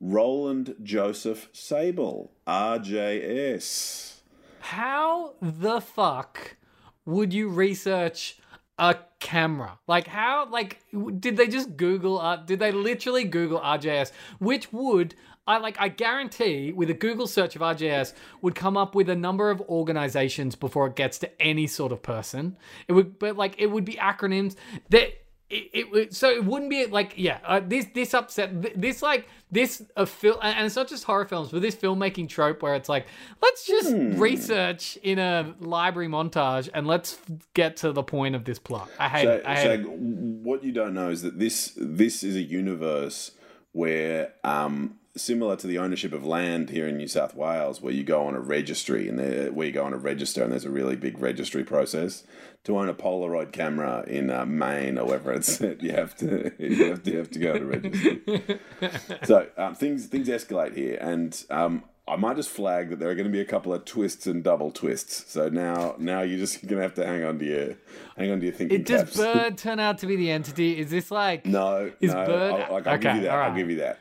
Roland 0.00 0.74
Joseph 0.82 1.48
Sable, 1.52 2.32
RJS. 2.46 4.20
How 4.60 5.34
the 5.40 5.80
fuck 5.80 6.56
would 7.04 7.34
you 7.34 7.48
research 7.48 8.38
a 8.78 8.96
camera? 9.18 9.78
Like 9.86 10.06
how 10.06 10.48
like 10.50 10.80
did 11.18 11.36
they 11.36 11.48
just 11.48 11.76
Google 11.76 12.20
uh, 12.20 12.36
did 12.36 12.58
they 12.58 12.72
literally 12.72 13.24
Google 13.24 13.60
RJS 13.60 14.12
which 14.38 14.72
would 14.72 15.14
I 15.46 15.58
like 15.58 15.76
I 15.80 15.88
guarantee 15.88 16.72
with 16.72 16.88
a 16.90 16.94
Google 16.94 17.26
search 17.26 17.56
of 17.56 17.62
RJS 17.62 18.12
would 18.42 18.54
come 18.54 18.76
up 18.76 18.94
with 18.94 19.08
a 19.08 19.16
number 19.16 19.50
of 19.50 19.60
organizations 19.62 20.54
before 20.54 20.86
it 20.86 20.96
gets 20.96 21.18
to 21.18 21.42
any 21.42 21.66
sort 21.66 21.92
of 21.92 22.02
person. 22.02 22.56
It 22.86 22.92
would 22.92 23.18
but 23.18 23.36
like 23.36 23.56
it 23.58 23.66
would 23.66 23.84
be 23.84 23.94
acronyms 23.94 24.54
that 24.90 25.12
it, 25.50 25.88
it 25.94 26.14
so 26.14 26.30
it 26.30 26.44
wouldn't 26.44 26.70
be 26.70 26.86
like 26.86 27.14
yeah 27.16 27.38
uh, 27.44 27.60
this 27.62 27.86
this 27.92 28.14
upset 28.14 28.80
this 28.80 29.02
like 29.02 29.28
this 29.50 29.82
a 29.96 30.06
film 30.06 30.38
and 30.40 30.64
it's 30.64 30.76
not 30.76 30.88
just 30.88 31.04
horror 31.04 31.26
films 31.26 31.50
but 31.50 31.60
this 31.60 31.74
filmmaking 31.76 32.28
trope 32.28 32.62
where 32.62 32.74
it's 32.74 32.88
like 32.88 33.06
let's 33.42 33.66
just 33.66 33.92
research 34.18 34.96
in 35.02 35.18
a 35.18 35.54
library 35.60 36.08
montage 36.08 36.70
and 36.72 36.86
let's 36.86 37.18
get 37.52 37.76
to 37.78 37.92
the 37.92 38.02
point 38.02 38.34
of 38.34 38.44
this 38.44 38.58
plot. 38.58 38.88
I 38.98 39.08
hate 39.08 39.24
Shag, 39.24 39.40
it. 39.40 39.46
I 39.46 39.54
hate 39.56 39.62
Shag, 39.62 39.80
it. 39.80 39.88
what 39.88 40.64
you 40.64 40.72
don't 40.72 40.94
know 40.94 41.10
is 41.10 41.22
that 41.22 41.38
this 41.38 41.76
this 41.76 42.22
is 42.22 42.36
a 42.36 42.42
universe 42.42 43.32
where 43.72 44.32
um, 44.44 44.98
similar 45.14 45.56
to 45.56 45.66
the 45.66 45.78
ownership 45.78 46.12
of 46.12 46.24
land 46.24 46.70
here 46.70 46.86
in 46.88 46.96
New 46.96 47.06
South 47.08 47.34
Wales, 47.34 47.80
where 47.82 47.92
you 47.92 48.02
go 48.02 48.26
on 48.26 48.34
a 48.34 48.40
registry 48.40 49.08
and 49.08 49.18
there, 49.18 49.52
where 49.52 49.66
you 49.66 49.72
go 49.72 49.84
on 49.84 49.92
a 49.92 49.98
register 49.98 50.42
and 50.42 50.52
there's 50.52 50.64
a 50.64 50.70
really 50.70 50.96
big 50.96 51.18
registry 51.18 51.64
process. 51.64 52.24
To 52.64 52.78
own 52.78 52.88
a 52.88 52.94
Polaroid 52.94 53.50
camera 53.50 54.04
in 54.06 54.30
uh, 54.30 54.46
Maine 54.46 54.96
or 54.96 55.06
wherever 55.06 55.32
it's 55.32 55.60
at, 55.60 55.82
you 55.82 55.90
have 55.90 56.14
to 56.18 56.52
you 56.60 56.90
have 56.90 57.02
to, 57.02 57.10
you 57.10 57.18
have 57.18 57.30
to 57.32 57.38
go 57.40 57.58
to 57.58 57.64
registry. 57.64 58.60
so 59.24 59.48
um, 59.56 59.74
things 59.74 60.06
things 60.06 60.28
escalate 60.28 60.76
here, 60.76 60.96
and 61.00 61.44
um, 61.50 61.82
I 62.06 62.14
might 62.14 62.36
just 62.36 62.50
flag 62.50 62.90
that 62.90 63.00
there 63.00 63.10
are 63.10 63.16
going 63.16 63.26
to 63.26 63.32
be 63.32 63.40
a 63.40 63.44
couple 63.44 63.74
of 63.74 63.84
twists 63.84 64.28
and 64.28 64.44
double 64.44 64.70
twists. 64.70 65.32
So 65.32 65.48
now 65.48 65.96
now 65.98 66.20
you're 66.22 66.38
just 66.38 66.62
going 66.62 66.76
to 66.76 66.82
have 66.82 66.94
to 66.94 67.04
hang 67.04 67.24
on 67.24 67.40
to 67.40 67.44
your 67.44 67.76
hang 68.16 68.30
on 68.30 68.38
to 68.38 68.46
your 68.46 68.54
thinking 68.54 68.78
it 68.80 68.86
does 68.86 69.02
caps. 69.02 69.16
bird 69.16 69.58
turn 69.58 69.80
out 69.80 69.98
to 69.98 70.06
be 70.06 70.14
the 70.14 70.30
entity 70.30 70.78
is 70.78 70.88
this 70.90 71.10
like 71.10 71.44
No, 71.44 71.90
Is 72.00 72.12
no. 72.14 72.26
Bird- 72.26 72.52
I'll, 72.62 72.72
like, 72.74 72.86
I'll 72.86 72.98
give 72.98 73.16
you 73.16 73.22
that. 73.22 73.30
alright. 73.32 73.50
I'll 73.50 73.56
give 73.56 73.70
you 73.70 73.76
that. 73.78 73.98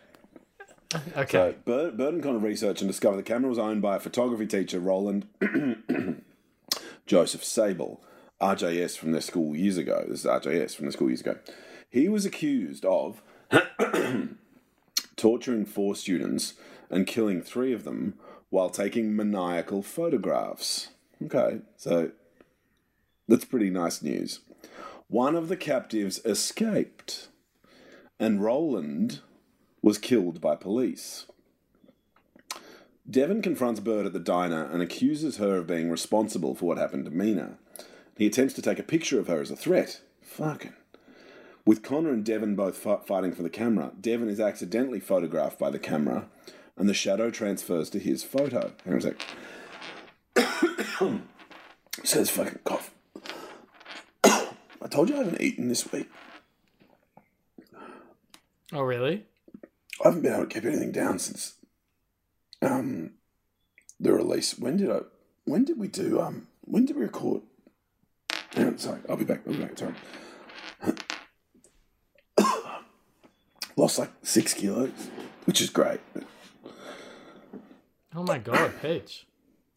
Okay 1.18 1.52
So, 1.52 1.56
Bird, 1.66 1.98
Bird 1.98 2.14
and 2.16 2.24
Connor 2.24 2.40
research 2.40 2.82
and 2.82 2.90
discover 2.90 3.18
the 3.18 3.24
camera 3.24 3.50
was 3.50 3.60
owned 3.60 3.82
by 3.82 3.96
a 3.96 4.00
photography 4.00 4.48
teacher, 4.48 4.80
Roland 4.80 5.28
Joseph 7.06 7.44
Sable, 7.44 8.02
RJS 8.42 8.98
from 8.98 9.12
their 9.12 9.22
school 9.22 9.56
years 9.56 9.78
ago. 9.78 10.06
This 10.08 10.22
is 10.22 10.26
RJS 10.26 10.76
from 10.76 10.86
the 10.86 10.92
school 10.92 11.10
years 11.10 11.22
ago. 11.22 11.38
He 11.90 12.08
was 12.08 12.26
accused 12.26 12.86
of 12.86 13.22
torturing 15.16 15.66
four 15.66 15.96
students 15.96 16.54
and 16.90 17.06
killing 17.06 17.42
three 17.42 17.74
of 17.74 17.84
them 17.84 18.16
while 18.50 18.70
taking 18.70 19.16
maniacal 19.16 19.82
photographs. 19.84 20.90
Okay, 21.24 21.60
so 21.78 22.12
that's 23.28 23.46
pretty 23.46 23.70
nice 23.70 24.02
news. 24.02 24.40
One 25.08 25.36
of 25.36 25.50
the 25.50 25.58
captives 25.58 26.20
escaped, 26.26 27.28
and 28.20 28.44
Roland 28.44 29.20
was 29.82 29.98
killed 29.98 30.40
by 30.42 30.56
police. 30.56 31.26
Devon 33.10 33.42
confronts 33.42 33.80
Bird 33.80 34.06
at 34.06 34.14
the 34.14 34.20
diner 34.20 34.64
and 34.72 34.82
accuses 34.82 35.38
her 35.38 35.58
of 35.58 35.68
being 35.68 35.90
responsible 35.90 36.56
for 36.56 36.66
what 36.66 36.78
happened 36.78 37.06
to 37.06 37.12
Mina. 37.12 37.58
He 38.16 38.28
attempts 38.28 38.54
to 38.54 38.62
take 38.62 38.80
a 38.80 38.84
picture 38.84 39.20
of 39.20 39.28
her 39.28 39.42
as 39.42 39.50
a 39.52 39.56
threat. 39.56 40.02
Fucking. 40.22 40.74
With 41.66 41.84
Connor 41.84 42.12
and 42.12 42.24
Devon 42.24 42.56
both 42.56 42.78
fi- 42.78 43.00
fighting 43.06 43.34
for 43.34 43.44
the 43.44 43.50
camera, 43.50 43.92
Devon 44.00 44.30
is 44.30 44.40
accidentally 44.40 45.00
photographed 45.00 45.60
by 45.60 45.70
the 45.70 45.80
camera, 45.80 46.28
and 46.78 46.88
the 46.88 46.94
shadow 46.94 47.30
transfers 47.30 47.90
to 47.90 48.00
his 48.00 48.24
photo. 48.24 48.72
Hang 48.86 48.94
on 48.94 49.00
a 49.00 49.02
sec. 49.02 49.26
Says 52.04 52.30
fucking 52.30 52.60
cough. 52.64 52.92
I 54.24 54.88
told 54.90 55.10
you 55.10 55.16
I 55.16 55.20
haven't 55.20 55.42
eaten 55.42 55.68
this 55.68 55.92
week. 55.92 56.10
oh 58.74 58.82
really 58.82 59.26
I 60.04 60.08
haven't 60.08 60.22
been 60.22 60.34
able 60.34 60.48
to 60.48 60.50
keep 60.54 60.66
anything 60.66 60.92
down 60.92 61.20
since 61.20 61.56
um 62.62 63.12
the 64.00 64.14
release. 64.14 64.58
When 64.58 64.78
did 64.78 64.90
I? 64.90 65.02
When 65.46 65.64
did 65.64 65.78
we 65.78 65.88
do? 65.88 66.20
Um, 66.20 66.48
when 66.62 66.86
did 66.86 66.96
we 66.96 67.04
record? 67.04 67.44
Sorry, 68.78 69.00
I'll 69.08 69.18
be 69.18 69.26
back. 69.26 69.42
I'll 69.48 69.54
be 69.54 69.60
back. 69.60 69.78
Sorry. 69.78 69.94
Lost 73.78 74.00
like 74.00 74.12
six 74.24 74.54
kilos, 74.54 74.92
which 75.46 75.62
is 75.62 75.70
great. 75.70 76.00
Oh 78.14 78.24
my 78.24 78.40
god, 78.40 78.74
Peach. 78.82 79.26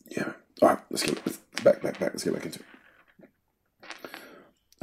Yeah. 0.08 0.32
All 0.60 0.70
right, 0.70 0.78
let's 0.90 1.02
get 1.02 1.24
back, 1.62 1.82
back, 1.82 1.98
back. 1.98 2.00
Let's 2.00 2.24
get 2.24 2.34
back 2.34 2.46
into 2.46 2.60
it. 2.60 2.66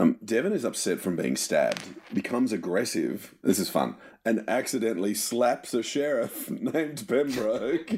Um, 0.01 0.17
Devon 0.25 0.51
is 0.51 0.65
upset 0.65 0.99
from 0.99 1.15
being 1.15 1.35
stabbed, 1.35 1.83
becomes 2.11 2.51
aggressive. 2.51 3.35
This 3.43 3.59
is 3.59 3.69
fun, 3.69 3.97
and 4.25 4.43
accidentally 4.49 5.13
slaps 5.13 5.75
a 5.75 5.83
sheriff 5.83 6.49
named 6.49 7.07
Pembroke. 7.07 7.87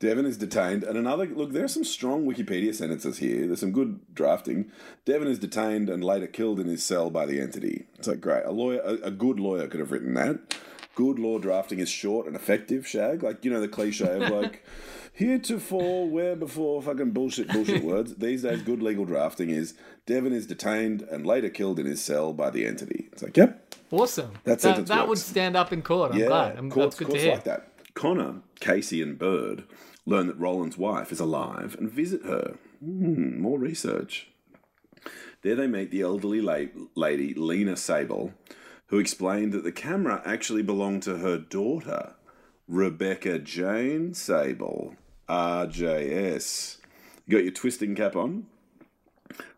Devon 0.00 0.26
is 0.26 0.36
detained, 0.36 0.82
and 0.82 0.98
another 0.98 1.26
look. 1.26 1.52
There 1.52 1.62
are 1.62 1.68
some 1.68 1.84
strong 1.84 2.26
Wikipedia 2.26 2.74
sentences 2.74 3.18
here. 3.18 3.46
There's 3.46 3.60
some 3.60 3.70
good 3.70 4.00
drafting. 4.12 4.72
Devon 5.04 5.28
is 5.28 5.38
detained 5.38 5.88
and 5.88 6.02
later 6.02 6.26
killed 6.26 6.58
in 6.58 6.66
his 6.66 6.82
cell 6.82 7.08
by 7.08 7.24
the 7.24 7.40
entity. 7.40 7.86
It's 8.00 8.08
like 8.08 8.20
great. 8.20 8.44
A 8.44 8.50
lawyer, 8.50 8.80
a, 8.80 8.94
a 8.94 9.10
good 9.12 9.38
lawyer, 9.38 9.68
could 9.68 9.78
have 9.78 9.92
written 9.92 10.14
that. 10.14 10.56
Good 10.96 11.20
law 11.20 11.38
drafting 11.38 11.78
is 11.78 11.88
short 11.88 12.26
and 12.26 12.34
effective. 12.34 12.84
Shag, 12.84 13.22
like 13.22 13.44
you 13.44 13.52
know 13.52 13.60
the 13.60 13.68
cliche 13.68 14.20
of 14.20 14.28
like 14.28 14.64
heretofore, 15.12 16.08
where 16.08 16.34
before, 16.36 16.82
fucking 16.82 17.12
bullshit, 17.12 17.48
bullshit 17.48 17.84
words. 17.84 18.16
These 18.16 18.42
days, 18.42 18.62
good 18.62 18.82
legal 18.82 19.04
drafting 19.04 19.50
is 19.50 19.74
Devon 20.06 20.32
is 20.32 20.46
detained 20.46 21.02
and 21.02 21.26
later 21.26 21.48
killed 21.48 21.78
in 21.78 21.86
his 21.86 22.02
cell 22.02 22.32
by 22.32 22.50
the 22.50 22.66
entity. 22.66 23.08
It's 23.12 23.22
like, 23.22 23.36
yep, 23.36 23.72
Awesome. 23.92 24.32
That 24.44 24.60
that, 24.60 25.06
would 25.06 25.18
stand 25.18 25.54
up 25.54 25.70
in 25.70 25.82
court. 25.82 26.12
I'm 26.12 26.18
yeah, 26.18 26.26
glad. 26.26 26.58
I'm, 26.58 26.70
courts, 26.70 26.96
that's 26.96 27.10
good 27.10 27.14
to 27.14 27.22
hear. 27.22 27.34
like 27.34 27.44
that. 27.44 27.68
Connor, 27.92 28.36
Casey, 28.58 29.02
and 29.02 29.18
Bird 29.18 29.64
learn 30.06 30.26
that 30.28 30.38
Roland's 30.38 30.78
wife 30.78 31.12
is 31.12 31.20
alive 31.20 31.76
and 31.78 31.90
visit 31.90 32.24
her. 32.24 32.56
Hmm, 32.82 33.38
more 33.38 33.58
research. 33.58 34.28
There 35.42 35.54
they 35.54 35.66
meet 35.66 35.90
the 35.90 36.00
elderly 36.00 36.40
la- 36.40 36.72
lady, 36.94 37.34
Lena 37.34 37.76
Sable, 37.76 38.32
who 38.86 38.98
explained 38.98 39.52
that 39.52 39.62
the 39.62 39.72
camera 39.72 40.22
actually 40.24 40.62
belonged 40.62 41.02
to 41.02 41.18
her 41.18 41.36
daughter, 41.36 42.14
Rebecca 42.66 43.38
Jane 43.40 44.14
Sable, 44.14 44.96
RJS. 45.32 46.78
You 47.26 47.36
got 47.38 47.44
your 47.44 47.52
twisting 47.52 47.94
cap 47.94 48.16
on? 48.16 48.46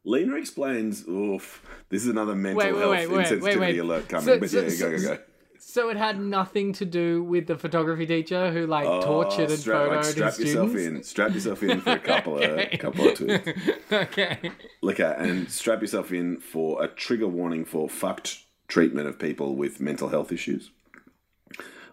Lena 0.05 0.37
explains, 0.37 1.07
oof, 1.09 1.65
this 1.89 2.03
is 2.03 2.09
another 2.09 2.35
mental 2.35 2.59
Wait, 2.59 2.67
health 2.77 2.91
wait, 2.91 3.11
wait, 3.11 3.27
insensitivity 3.27 3.81
alert 3.81 4.09
coming. 4.09 4.27
So- 4.27 4.39
but 4.39 4.51
so- 4.51 4.61
yeah, 4.63 4.69
so- 4.69 4.91
go, 4.91 4.97
go, 4.99 5.03
go. 5.17 5.19
So 5.67 5.89
it 5.89 5.97
had 5.97 6.21
nothing 6.21 6.75
to 6.75 6.85
do 6.85 7.25
with 7.25 7.47
the 7.47 7.57
photography 7.57 8.05
teacher 8.07 8.53
who 8.53 8.67
like 8.67 8.85
oh, 8.87 9.01
tortured 9.01 9.45
and 9.45 9.53
Oh, 9.53 9.57
strap, 9.57 9.89
photoed 9.89 9.97
like, 9.97 10.05
strap 10.05 10.31
his 10.35 10.39
yourself 10.41 10.71
students. 10.71 10.99
in. 10.99 11.03
Strap 11.05 11.35
yourself 11.35 11.63
in 11.63 11.81
for 11.81 11.91
a 11.93 11.99
couple 11.99 12.35
Okay. 12.35 12.69
of 12.75 12.79
couple 12.81 13.09
of 13.09 13.15
twists. 13.15 13.49
okay. 13.91 14.39
Look 14.83 15.01
at 15.01 15.19
and 15.21 15.51
strap 15.51 15.81
yourself 15.81 16.13
in 16.13 16.37
for 16.37 16.85
a 16.85 16.87
trigger 16.89 17.27
warning 17.27 17.65
for 17.65 17.89
fucked 17.89 18.41
treatment 18.69 19.09
of 19.09 19.19
people 19.19 19.57
with 19.57 19.81
mental 19.81 20.11
health 20.11 20.31
issues. 20.31 20.71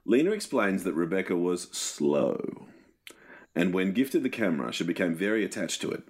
Lena 0.05 0.31
explains 0.31 0.83
that 0.83 0.93
Rebecca 0.93 1.35
was 1.37 1.69
slow, 1.71 2.67
and 3.55 3.73
when 3.73 3.93
gifted 3.93 4.23
the 4.23 4.29
camera, 4.29 4.71
she 4.71 4.83
became 4.83 5.15
very 5.15 5.43
attached 5.43 5.81
to 5.81 5.91
it. 5.91 6.03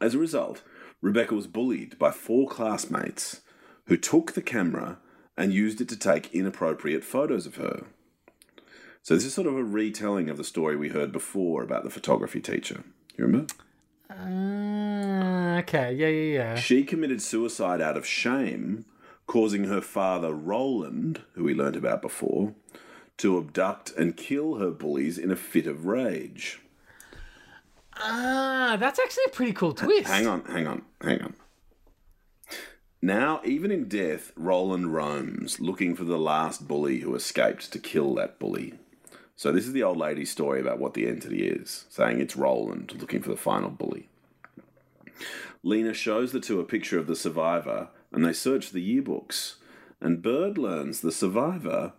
As 0.00 0.14
a 0.14 0.18
result, 0.18 0.62
Rebecca 1.00 1.34
was 1.34 1.46
bullied 1.46 1.98
by 1.98 2.10
four 2.10 2.48
classmates 2.48 3.40
who 3.86 3.96
took 3.96 4.32
the 4.32 4.42
camera 4.42 4.98
and 5.36 5.52
used 5.52 5.80
it 5.80 5.88
to 5.88 5.96
take 5.96 6.32
inappropriate 6.32 7.04
photos 7.04 7.46
of 7.46 7.56
her. 7.56 7.84
So 9.02 9.14
this 9.14 9.24
is 9.24 9.34
sort 9.34 9.46
of 9.46 9.56
a 9.56 9.64
retelling 9.64 10.30
of 10.30 10.38
the 10.38 10.44
story 10.44 10.76
we 10.76 10.88
heard 10.88 11.12
before 11.12 11.62
about 11.62 11.84
the 11.84 11.90
photography 11.90 12.40
teacher. 12.40 12.84
You 13.18 13.26
remember? 13.26 13.52
Uh, 14.08 15.58
okay. 15.60 15.92
Yeah, 15.92 16.08
yeah, 16.08 16.38
yeah. 16.38 16.54
She 16.56 16.84
committed 16.84 17.20
suicide 17.20 17.80
out 17.80 17.96
of 17.96 18.06
shame, 18.06 18.86
causing 19.26 19.64
her 19.64 19.80
father, 19.80 20.32
Roland, 20.32 21.22
who 21.34 21.44
we 21.44 21.54
learnt 21.54 21.76
about 21.76 22.00
before, 22.00 22.54
to 23.18 23.38
abduct 23.38 23.92
and 23.96 24.16
kill 24.16 24.56
her 24.56 24.70
bullies 24.70 25.18
in 25.18 25.30
a 25.30 25.36
fit 25.36 25.66
of 25.66 25.86
rage. 25.86 26.60
Ah, 27.96 28.76
that's 28.78 28.98
actually 28.98 29.24
a 29.26 29.30
pretty 29.30 29.52
cool 29.52 29.72
twist. 29.72 30.08
Hang 30.08 30.26
on, 30.26 30.44
hang 30.44 30.66
on, 30.66 30.82
hang 31.00 31.22
on. 31.22 31.34
Now, 33.00 33.40
even 33.44 33.70
in 33.70 33.86
death, 33.86 34.32
Roland 34.34 34.94
roams, 34.94 35.60
looking 35.60 35.94
for 35.94 36.04
the 36.04 36.18
last 36.18 36.66
bully 36.66 37.00
who 37.00 37.14
escaped 37.14 37.70
to 37.72 37.78
kill 37.78 38.14
that 38.14 38.38
bully. 38.38 38.74
So, 39.36 39.52
this 39.52 39.66
is 39.66 39.72
the 39.72 39.82
old 39.82 39.98
lady's 39.98 40.30
story 40.30 40.60
about 40.60 40.78
what 40.78 40.94
the 40.94 41.06
entity 41.06 41.46
is, 41.46 41.84
saying 41.90 42.20
it's 42.20 42.36
Roland 42.36 42.94
looking 42.98 43.20
for 43.20 43.28
the 43.28 43.36
final 43.36 43.68
bully. 43.68 44.08
Lena 45.62 45.92
shows 45.92 46.32
the 46.32 46.40
two 46.40 46.60
a 46.60 46.64
picture 46.64 46.98
of 46.98 47.06
the 47.06 47.16
survivor, 47.16 47.88
and 48.10 48.24
they 48.24 48.32
search 48.32 48.70
the 48.70 49.02
yearbooks. 49.02 49.56
And 50.00 50.22
Bird 50.22 50.56
learns 50.56 51.00
the 51.00 51.12
survivor 51.12 51.92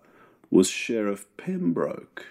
was 0.51 0.69
Sheriff 0.69 1.25
Pembroke. 1.37 2.25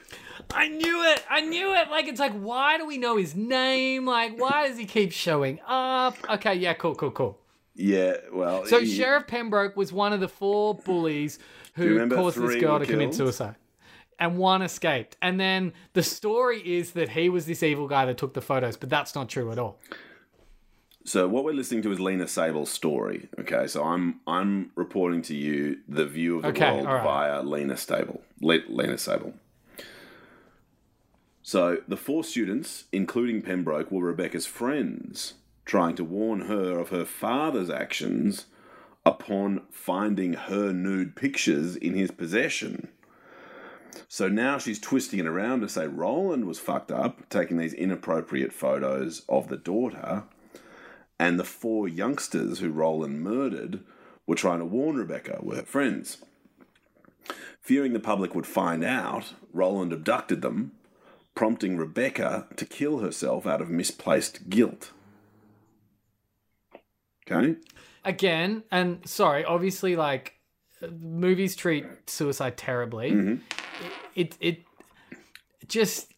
I 0.52 0.68
knew 0.68 1.02
it. 1.04 1.22
I 1.30 1.40
knew 1.40 1.74
it. 1.74 1.90
Like 1.90 2.06
it's 2.06 2.20
like, 2.20 2.32
why 2.38 2.78
do 2.78 2.86
we 2.86 2.98
know 2.98 3.16
his 3.16 3.34
name? 3.34 4.06
Like, 4.06 4.38
why 4.38 4.68
does 4.68 4.78
he 4.78 4.84
keep 4.84 5.12
showing 5.12 5.60
up? 5.66 6.16
Okay, 6.28 6.54
yeah, 6.54 6.74
cool, 6.74 6.94
cool, 6.94 7.10
cool. 7.10 7.38
Yeah, 7.74 8.16
well. 8.32 8.66
So 8.66 8.80
he- 8.80 8.86
Sheriff 8.94 9.26
Pembroke 9.26 9.76
was 9.76 9.92
one 9.92 10.12
of 10.12 10.20
the 10.20 10.28
four 10.28 10.74
bullies 10.74 11.38
who 11.74 12.08
caused 12.08 12.40
this 12.40 12.56
girl 12.60 12.78
to 12.78 12.86
commit 12.86 13.14
suicide. 13.14 13.56
And 14.20 14.38
one 14.38 14.62
escaped. 14.62 15.16
And 15.20 15.40
then 15.40 15.72
the 15.92 16.02
story 16.04 16.60
is 16.60 16.92
that 16.92 17.08
he 17.08 17.28
was 17.28 17.46
this 17.46 17.64
evil 17.64 17.88
guy 17.88 18.04
that 18.06 18.16
took 18.16 18.32
the 18.32 18.40
photos, 18.40 18.76
but 18.76 18.88
that's 18.88 19.16
not 19.16 19.28
true 19.28 19.50
at 19.50 19.58
all. 19.58 19.80
So 21.07 21.28
what 21.28 21.44
we're 21.44 21.52
listening 21.52 21.82
to 21.82 21.92
is 21.92 22.00
Lena 22.00 22.26
Sable's 22.26 22.70
story. 22.70 23.28
Okay, 23.38 23.66
so 23.66 23.84
I'm 23.84 24.20
I'm 24.26 24.70
reporting 24.74 25.20
to 25.22 25.34
you 25.36 25.78
the 25.86 26.07
view 26.07 26.36
of 26.36 26.42
the 26.42 26.48
Okay, 26.48 26.70
world 26.72 26.86
right. 26.86 27.05
via 27.05 27.42
Lena 27.42 27.76
Stable. 27.76 28.22
Le- 28.40 28.61
Lena 28.68 28.96
Sable. 28.96 29.34
So 31.42 31.78
the 31.86 31.98
four 31.98 32.24
students, 32.24 32.84
including 32.90 33.42
Pembroke, 33.42 33.90
were 33.92 34.02
Rebecca's 34.07 34.46
friends, 34.46 35.34
trying 35.66 35.94
to 35.96 36.05
warn 36.05 36.42
her 36.42 36.78
of 36.78 36.88
her 36.88 37.05
father's 37.05 37.68
actions 37.68 38.46
upon 39.05 39.61
finding 39.70 40.32
her 40.32 40.72
nude 40.72 41.14
pictures 41.16 41.76
in 41.76 41.92
his 41.94 42.11
possession. 42.11 42.88
So 44.09 44.28
now 44.28 44.57
she's 44.57 44.80
twisting 44.80 45.18
it 45.20 45.26
around 45.26 45.61
to 45.61 45.68
say 45.68 45.86
Roland 45.86 46.46
was 46.46 46.59
fucked 46.59 46.90
up, 46.90 47.28
taking 47.28 47.59
these 47.59 47.74
inappropriate 47.74 48.52
photos 48.55 49.22
of 49.28 49.48
the 49.48 49.59
daughter, 49.59 50.22
and 51.24 51.40
the 51.40 51.44
four 51.44 51.88
youngsters 51.88 52.58
who 52.58 52.70
Roland 52.70 53.22
murdered 53.22 53.80
were 54.26 54.34
trying 54.34 54.58
to 54.58 54.64
warn 54.66 54.96
Rebecca, 54.96 55.38
were 55.40 55.56
her 55.56 55.62
friends. 55.62 56.18
Fearing 57.62 57.94
the 57.94 57.98
public 57.98 58.34
would 58.34 58.46
find 58.46 58.84
out, 58.84 59.32
Roland 59.50 59.90
abducted 59.90 60.42
them, 60.42 60.72
prompting 61.34 61.78
Rebecca 61.78 62.46
to 62.56 62.66
kill 62.66 62.98
herself 62.98 63.46
out 63.46 63.62
of 63.62 63.70
misplaced 63.70 64.50
guilt. 64.50 64.92
Okay? 67.26 67.56
Again, 68.04 68.64
and 68.70 69.08
sorry, 69.08 69.46
obviously, 69.46 69.96
like 69.96 70.34
movies 71.00 71.56
treat 71.56 71.86
suicide 72.06 72.58
terribly. 72.58 73.12
Mm-hmm. 73.12 73.36
It, 74.14 74.36
it 74.40 74.58
it 75.62 75.68
just 75.70 76.12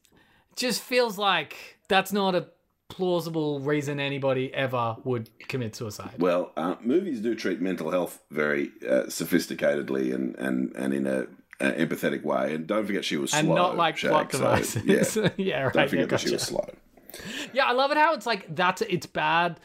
just 0.56 0.82
feels 0.82 1.16
like 1.16 1.78
that's 1.88 2.12
not 2.12 2.34
a 2.34 2.48
plausible 2.88 3.60
reason 3.60 4.00
anybody 4.00 4.52
ever 4.54 4.96
would 5.04 5.30
commit 5.48 5.74
suicide. 5.74 6.14
Well, 6.18 6.52
uh, 6.56 6.76
movies 6.80 7.20
do 7.20 7.34
treat 7.34 7.60
mental 7.60 7.90
health 7.90 8.20
very 8.30 8.70
uh, 8.86 9.04
sophisticatedly 9.04 10.14
and, 10.14 10.36
and, 10.36 10.74
and 10.76 10.94
in 10.94 11.06
a, 11.06 11.26
empathetic 11.60 12.22
way. 12.22 12.54
And 12.54 12.66
don't 12.66 12.86
forget 12.86 13.04
she 13.04 13.16
was 13.16 13.30
slow. 13.30 13.40
And 13.40 13.48
not 13.48 13.76
like 13.76 13.96
Shag, 13.96 14.28
plot 14.30 14.64
so, 14.64 14.80
yeah. 14.84 15.30
Yeah, 15.36 15.62
right, 15.62 15.72
Don't 15.72 15.82
yeah, 15.82 15.88
forget 15.88 16.08
that 16.10 16.20
she 16.20 16.32
was 16.32 16.42
slow. 16.42 16.68
Yeah, 17.52 17.64
I 17.64 17.72
love 17.72 17.90
it 17.90 17.96
how 17.96 18.12
it's 18.12 18.26
like 18.26 18.54
that's 18.54 18.82
it's 18.82 19.06
bad, 19.06 19.58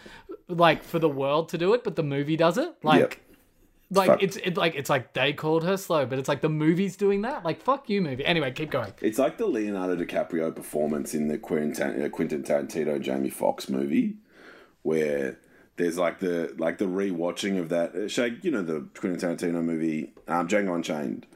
like 0.47 0.84
for 0.84 0.99
the 0.99 1.09
world 1.09 1.49
to 1.49 1.57
do 1.57 1.74
it, 1.74 1.84
but 1.84 1.97
the 1.97 2.03
movie 2.03 2.38
does 2.38 2.57
it. 2.57 2.74
Like, 2.82 2.99
Yep. 2.99 3.15
Like 3.91 4.07
fucked. 4.07 4.23
it's 4.23 4.37
it, 4.37 4.57
like 4.57 4.75
it's 4.75 4.89
like 4.89 5.13
they 5.13 5.33
called 5.33 5.63
her 5.63 5.77
slow, 5.77 6.05
but 6.05 6.17
it's 6.17 6.29
like 6.29 6.41
the 6.41 6.49
movie's 6.49 6.95
doing 6.95 7.21
that. 7.23 7.43
Like, 7.43 7.61
fuck 7.61 7.89
you, 7.89 8.01
movie. 8.01 8.25
Anyway, 8.25 8.51
keep 8.51 8.71
going. 8.71 8.93
It's 9.01 9.19
like 9.19 9.37
the 9.37 9.45
Leonardo 9.45 9.95
DiCaprio 10.01 10.55
performance 10.55 11.13
in 11.13 11.27
the 11.27 11.37
Quentin, 11.37 12.01
uh, 12.01 12.09
Quentin 12.09 12.43
Tarantino 12.43 13.01
Jamie 13.01 13.29
Foxx 13.29 13.69
movie, 13.69 14.15
where 14.83 15.39
there's 15.75 15.97
like 15.97 16.19
the 16.19 16.55
like 16.57 16.77
the 16.77 16.85
rewatching 16.85 17.59
of 17.59 17.69
that. 17.69 17.95
Uh, 17.95 18.07
Shag, 18.07 18.43
you 18.43 18.51
know 18.51 18.61
the 18.61 18.87
Quentin 18.97 19.19
Tarantino 19.19 19.63
movie 19.63 20.13
um, 20.27 20.47
Django 20.47 20.75
Unchained, 20.75 21.27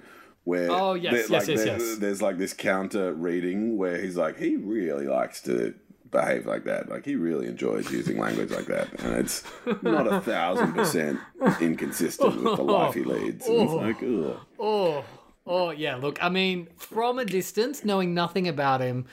where 0.45 0.71
Oh, 0.71 0.93
yes, 0.93 1.29
yes, 1.29 1.29
like, 1.29 1.47
yes, 1.47 1.65
yes. 1.65 1.97
there's 1.97 2.21
like 2.21 2.37
this 2.37 2.53
counter 2.53 3.13
reading 3.13 3.77
where 3.77 4.01
he's 4.01 4.15
like 4.15 4.37
he 4.39 4.55
really 4.55 5.07
likes 5.07 5.41
to 5.41 5.73
behave 6.11 6.45
like 6.45 6.63
that. 6.65 6.89
Like 6.89 7.05
he 7.05 7.15
really 7.15 7.47
enjoys 7.47 7.91
using 7.91 8.17
language 8.17 8.51
like 8.51 8.65
that, 8.67 8.87
and 9.01 9.15
it's 9.17 9.43
not 9.81 10.07
a 10.11 10.21
thousand 10.21 10.73
percent 10.73 11.19
inconsistent 11.59 12.43
with 12.43 12.55
the 12.57 12.63
life 12.63 12.93
he 12.93 13.03
leads. 13.03 13.47
And 13.47 13.61
it's 13.61 13.71
oh. 13.71 13.75
like, 13.75 13.97
ugh. 14.03 14.39
Oh, 14.59 15.05
oh 15.45 15.71
yeah. 15.71 15.95
Look, 15.95 16.23
I 16.23 16.29
mean, 16.29 16.67
from 16.77 17.19
a 17.19 17.25
distance, 17.25 17.83
knowing 17.83 18.13
nothing 18.13 18.47
about 18.47 18.81
him, 18.81 19.05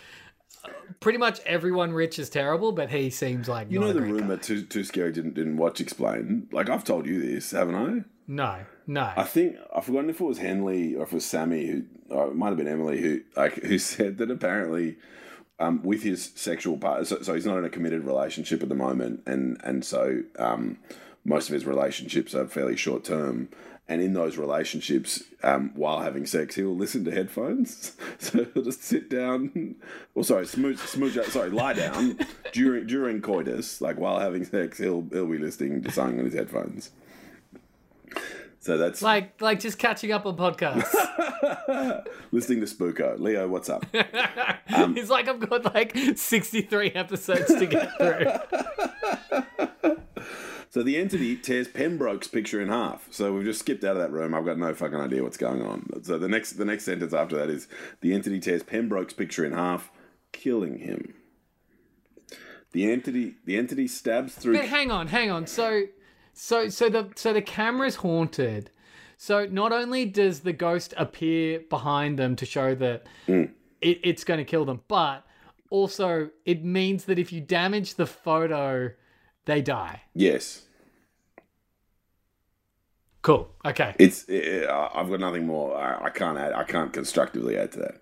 pretty 1.00 1.18
much 1.18 1.40
everyone 1.46 1.92
rich 1.92 2.18
is 2.18 2.30
terrible, 2.30 2.72
but 2.72 2.90
he 2.90 3.10
seems 3.10 3.48
like 3.48 3.70
You 3.70 3.80
know 3.80 3.92
the 3.92 4.00
rumor 4.00 4.36
guy. 4.36 4.42
too 4.42 4.62
too 4.62 4.84
scary 4.84 5.12
didn't 5.12 5.34
didn't 5.34 5.56
watch 5.56 5.80
explain. 5.80 6.48
Like 6.52 6.68
I've 6.68 6.84
told 6.84 7.06
you 7.06 7.20
this, 7.20 7.50
haven't 7.50 7.74
I? 7.74 8.04
No, 8.26 8.64
no. 8.86 9.12
I 9.16 9.24
think 9.24 9.56
I've 9.74 9.84
forgotten 9.84 10.10
if 10.10 10.20
it 10.20 10.24
was 10.24 10.38
Henley 10.38 10.94
or 10.94 11.02
if 11.02 11.12
it 11.12 11.16
was 11.16 11.26
Sammy 11.26 11.66
who, 11.66 11.84
or 12.08 12.28
it 12.28 12.36
might 12.36 12.48
have 12.48 12.56
been 12.56 12.68
Emily 12.68 13.00
who, 13.00 13.20
like, 13.36 13.54
who 13.54 13.78
said 13.78 14.18
that 14.18 14.30
apparently, 14.30 14.96
um, 15.62 15.82
with 15.82 16.02
his 16.02 16.32
sexual 16.34 16.76
part, 16.76 17.06
so, 17.06 17.22
so 17.22 17.34
he's 17.34 17.46
not 17.46 17.58
in 17.58 17.64
a 17.64 17.70
committed 17.70 18.04
relationship 18.04 18.62
at 18.62 18.68
the 18.68 18.74
moment, 18.74 19.22
and 19.26 19.60
and 19.62 19.84
so 19.84 20.22
um, 20.38 20.78
most 21.24 21.48
of 21.48 21.54
his 21.54 21.64
relationships 21.64 22.34
are 22.34 22.46
fairly 22.46 22.76
short 22.76 23.04
term. 23.04 23.48
And 23.88 24.00
in 24.00 24.14
those 24.14 24.38
relationships, 24.38 25.24
um, 25.42 25.72
while 25.74 26.00
having 26.00 26.24
sex, 26.24 26.54
he'll 26.54 26.74
listen 26.74 27.04
to 27.04 27.10
headphones. 27.10 27.96
So 28.18 28.44
he'll 28.54 28.62
just 28.62 28.84
sit 28.84 29.10
down, 29.10 29.74
or 30.14 30.22
sorry, 30.22 30.46
smooch, 30.46 30.78
smooch 30.78 31.18
out, 31.18 31.26
sorry, 31.26 31.50
lie 31.50 31.72
down 31.72 32.18
during 32.52 32.86
during 32.86 33.20
coitus, 33.20 33.80
like 33.80 33.98
while 33.98 34.20
having 34.20 34.44
sex, 34.44 34.78
he'll 34.78 35.06
he'll 35.12 35.26
be 35.26 35.38
listening 35.38 35.82
to 35.82 35.90
something 35.90 36.20
on 36.20 36.24
his 36.24 36.34
headphones. 36.34 36.90
So 38.62 38.78
that's 38.78 39.02
like, 39.02 39.42
like 39.42 39.58
just 39.58 39.76
catching 39.76 40.12
up 40.12 40.24
on 40.24 40.36
podcasts. 40.36 40.94
listening 42.30 42.60
to 42.60 42.66
Spooko. 42.66 43.18
Leo, 43.18 43.48
what's 43.48 43.68
up? 43.68 43.84
Um, 44.74 44.94
He's 44.94 45.10
like, 45.10 45.28
I've 45.28 45.38
got 45.38 45.74
like 45.74 45.94
63 46.16 46.92
episodes 46.92 47.46
to 47.46 47.66
get 47.66 47.94
through. 47.98 48.26
So 50.70 50.82
the 50.82 50.96
entity 50.96 51.36
tears 51.36 51.68
Pembroke's 51.68 52.28
picture 52.28 52.58
in 52.58 52.68
half. 52.68 53.06
So 53.10 53.34
we've 53.34 53.44
just 53.44 53.60
skipped 53.60 53.84
out 53.84 53.94
of 53.94 54.00
that 54.00 54.10
room. 54.10 54.32
I've 54.34 54.46
got 54.46 54.56
no 54.56 54.72
fucking 54.72 54.98
idea 54.98 55.22
what's 55.22 55.36
going 55.36 55.60
on. 55.60 55.86
So 56.02 56.16
the 56.16 56.28
next 56.28 56.52
the 56.52 56.64
next 56.64 56.84
sentence 56.84 57.12
after 57.12 57.36
that 57.36 57.50
is 57.50 57.68
the 58.00 58.14
entity 58.14 58.40
tears 58.40 58.62
Pembroke's 58.62 59.12
picture 59.12 59.44
in 59.44 59.52
half, 59.52 59.92
killing 60.32 60.78
him. 60.78 61.12
The 62.72 62.90
entity 62.90 63.34
the 63.44 63.58
entity 63.58 63.86
stabs 63.86 64.34
through 64.34 64.56
But 64.56 64.64
hang 64.64 64.90
on, 64.90 65.08
hang 65.08 65.30
on. 65.30 65.46
So, 65.46 65.82
so, 66.32 66.68
so 66.68 66.88
the 66.88 67.10
so 67.14 67.32
the 67.32 67.42
camera's 67.42 67.96
haunted. 67.96 68.70
So 69.16 69.46
not 69.46 69.72
only 69.72 70.04
does 70.04 70.40
the 70.40 70.52
ghost 70.52 70.94
appear 70.96 71.60
behind 71.70 72.18
them 72.18 72.34
to 72.36 72.44
show 72.44 72.74
that 72.74 73.06
it, 73.80 74.00
it's 74.02 74.24
going 74.24 74.38
to 74.38 74.44
kill 74.44 74.64
them, 74.64 74.80
but 74.88 75.24
also 75.70 76.30
it 76.44 76.64
means 76.64 77.04
that 77.04 77.18
if 77.18 77.32
you 77.32 77.40
damage 77.40 77.94
the 77.94 78.06
photo, 78.06 78.90
they 79.44 79.62
die. 79.62 80.02
Yes. 80.14 80.62
Cool. 83.22 83.48
Okay. 83.64 83.94
It's 83.98 84.28
uh, 84.28 84.88
I've 84.92 85.08
got 85.08 85.20
nothing 85.20 85.46
more. 85.46 85.76
I, 85.76 86.06
I 86.06 86.10
can't 86.10 86.36
add 86.36 86.52
I 86.52 86.64
can't 86.64 86.92
constructively 86.92 87.56
add 87.56 87.72
to 87.72 87.78
that. 87.78 88.01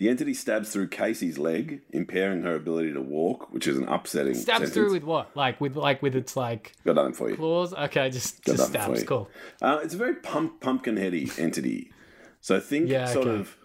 The 0.00 0.08
entity 0.08 0.32
stabs 0.32 0.70
through 0.72 0.88
Casey's 0.88 1.36
leg, 1.36 1.82
impairing 1.90 2.40
her 2.40 2.54
ability 2.54 2.94
to 2.94 3.02
walk, 3.02 3.52
which 3.52 3.66
is 3.66 3.76
an 3.76 3.86
upsetting 3.86 4.32
Stabs 4.32 4.46
sentence. 4.60 4.72
through 4.72 4.92
with 4.92 5.04
what? 5.04 5.36
Like 5.36 5.60
with 5.60 5.76
like 5.76 6.00
with 6.00 6.16
its 6.16 6.36
like 6.38 6.72
Got 6.86 6.94
nothing 6.94 7.12
for 7.12 7.28
you. 7.28 7.36
claws? 7.36 7.74
Okay, 7.74 8.08
just 8.08 8.42
Got 8.42 8.56
just 8.56 8.68
stabs. 8.70 9.04
Cool. 9.04 9.28
Uh, 9.60 9.80
it's 9.82 9.92
a 9.92 9.98
very 9.98 10.14
pump, 10.14 10.58
pumpkin 10.62 10.96
heady 10.96 11.30
entity. 11.36 11.92
So 12.40 12.58
think 12.60 12.88
Yeah, 12.88 13.04
sort 13.04 13.26
okay. 13.26 13.40
of 13.40 13.58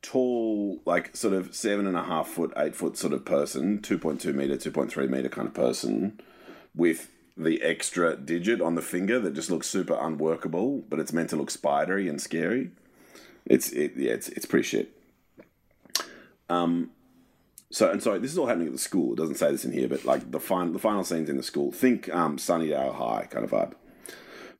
tall, 0.00 0.80
like 0.86 1.16
sort 1.16 1.34
of 1.34 1.56
seven 1.56 1.88
and 1.88 1.96
a 1.96 2.04
half 2.04 2.28
foot, 2.28 2.52
eight 2.56 2.76
foot 2.76 2.96
sort 2.96 3.12
of 3.12 3.24
person, 3.24 3.80
2.2 3.80 4.32
meter, 4.32 4.54
2.3 4.56 5.08
meter 5.08 5.28
kind 5.28 5.48
of 5.48 5.54
person 5.54 6.20
with 6.72 7.10
the 7.36 7.60
extra 7.62 8.16
digit 8.16 8.60
on 8.60 8.76
the 8.76 8.82
finger 8.82 9.18
that 9.18 9.34
just 9.34 9.50
looks 9.50 9.66
super 9.66 9.98
unworkable, 10.00 10.84
but 10.88 11.00
it's 11.00 11.12
meant 11.12 11.30
to 11.30 11.36
look 11.36 11.50
spidery 11.50 12.08
and 12.08 12.20
scary. 12.20 12.70
It's, 13.44 13.72
it, 13.72 13.94
yeah, 13.96 14.12
it's, 14.12 14.28
it's 14.28 14.46
pretty 14.46 14.62
shit. 14.68 14.92
Um, 16.50 16.90
so 17.70 17.90
and 17.90 18.02
sorry, 18.02 18.18
this 18.18 18.32
is 18.32 18.38
all 18.38 18.46
happening 18.46 18.66
at 18.66 18.72
the 18.72 18.78
school. 18.78 19.12
It 19.12 19.16
doesn't 19.16 19.36
say 19.36 19.50
this 19.50 19.64
in 19.64 19.72
here, 19.72 19.88
but 19.88 20.04
like 20.04 20.30
the 20.30 20.40
final, 20.40 20.72
the 20.72 20.78
final 20.78 21.04
scenes 21.04 21.30
in 21.30 21.36
the 21.36 21.42
school. 21.42 21.72
Think 21.72 22.12
um, 22.14 22.36
Sunnydale 22.36 22.94
High 22.94 23.28
kind 23.30 23.44
of 23.44 23.50
vibe. 23.50 23.74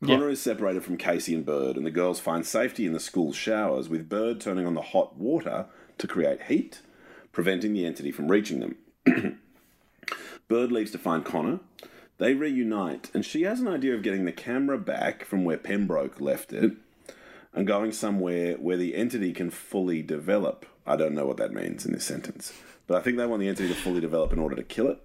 Connor 0.02 0.30
is 0.30 0.40
separated 0.40 0.82
from 0.82 0.96
Casey 0.96 1.34
and 1.34 1.44
Bird, 1.44 1.76
and 1.76 1.84
the 1.84 1.90
girls 1.90 2.20
find 2.20 2.46
safety 2.46 2.86
in 2.86 2.94
the 2.94 3.00
school 3.00 3.34
showers, 3.34 3.90
with 3.90 4.08
Bird 4.08 4.40
turning 4.40 4.66
on 4.66 4.72
the 4.72 4.80
hot 4.80 5.18
water 5.18 5.66
to 5.98 6.06
create 6.06 6.44
heat, 6.44 6.80
preventing 7.32 7.74
the 7.74 7.84
entity 7.84 8.10
from 8.10 8.30
reaching 8.30 8.60
them. 8.60 8.76
Bird 10.48 10.72
leaves 10.72 10.90
to 10.92 10.98
find 10.98 11.22
Connor. 11.22 11.60
They 12.16 12.32
reunite, 12.32 13.10
and 13.12 13.26
she 13.26 13.42
has 13.42 13.60
an 13.60 13.68
idea 13.68 13.94
of 13.94 14.02
getting 14.02 14.24
the 14.24 14.32
camera 14.32 14.78
back 14.78 15.24
from 15.24 15.44
where 15.44 15.58
Pembroke 15.58 16.18
left 16.18 16.52
it 16.54 16.72
and 17.52 17.66
going 17.66 17.92
somewhere 17.92 18.54
where 18.54 18.76
the 18.78 18.94
entity 18.94 19.32
can 19.32 19.50
fully 19.50 20.02
develop. 20.02 20.64
I 20.90 20.96
don't 20.96 21.14
know 21.14 21.24
what 21.26 21.36
that 21.36 21.52
means 21.52 21.86
in 21.86 21.92
this 21.92 22.04
sentence, 22.04 22.52
but 22.88 22.96
I 22.96 23.00
think 23.00 23.16
they 23.16 23.24
want 23.24 23.40
the 23.40 23.48
entity 23.48 23.68
to 23.68 23.74
fully 23.74 24.00
develop 24.00 24.32
in 24.32 24.40
order 24.40 24.56
to 24.56 24.62
kill 24.64 24.88
it. 24.88 25.00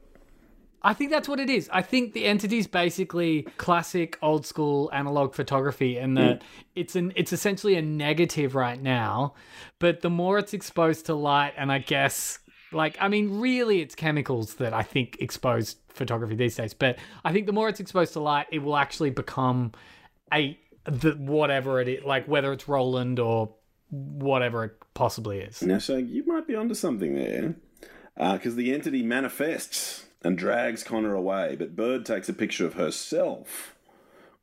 I 0.81 0.93
think 0.93 1.11
that's 1.11 1.27
what 1.27 1.39
it 1.39 1.49
is. 1.49 1.69
I 1.71 1.81
think 1.81 2.13
the 2.13 2.25
entity's 2.25 2.67
basically 2.67 3.43
classic 3.57 4.17
old 4.21 4.45
school 4.45 4.89
analog 4.93 5.33
photography 5.33 5.97
and 5.97 6.15
mm. 6.15 6.21
that 6.21 6.43
it's 6.75 6.95
an 6.95 7.13
it's 7.15 7.33
essentially 7.33 7.75
a 7.75 7.81
negative 7.81 8.55
right 8.55 8.81
now, 8.81 9.33
but 9.79 10.01
the 10.01 10.09
more 10.09 10.37
it's 10.37 10.53
exposed 10.53 11.05
to 11.07 11.15
light 11.15 11.53
and 11.57 11.71
I 11.71 11.79
guess 11.79 12.39
like 12.71 12.97
I 12.99 13.07
mean 13.07 13.39
really 13.39 13.81
it's 13.81 13.95
chemicals 13.95 14.55
that 14.55 14.73
I 14.73 14.83
think 14.83 15.17
expose 15.19 15.75
photography 15.89 16.35
these 16.35 16.55
days, 16.55 16.73
but 16.73 16.97
I 17.23 17.31
think 17.31 17.47
the 17.47 17.53
more 17.53 17.69
it's 17.69 17.79
exposed 17.79 18.13
to 18.13 18.19
light 18.19 18.47
it 18.51 18.59
will 18.59 18.77
actually 18.77 19.09
become 19.11 19.71
a 20.33 20.57
the 20.83 21.13
whatever 21.13 21.81
it 21.81 21.87
is, 21.87 22.03
like 22.03 22.27
whether 22.27 22.53
it's 22.53 22.67
Roland 22.67 23.19
or 23.19 23.55
whatever 23.95 24.63
it 24.65 24.73
possibly 24.93 25.39
is. 25.39 25.61
Now, 25.61 25.79
so 25.79 25.97
you 25.97 26.25
might 26.25 26.47
be 26.47 26.55
onto 26.55 26.73
something 26.73 27.15
there, 27.15 27.55
uh, 28.17 28.33
because 28.33 28.55
the 28.55 28.73
entity 28.73 29.01
manifests 29.03 30.05
and 30.23 30.37
drags 30.37 30.83
Connor 30.83 31.13
away, 31.13 31.55
but 31.57 31.75
Bird 31.75 32.05
takes 32.05 32.27
a 32.29 32.33
picture 32.33 32.65
of 32.65 32.73
herself, 32.73 33.75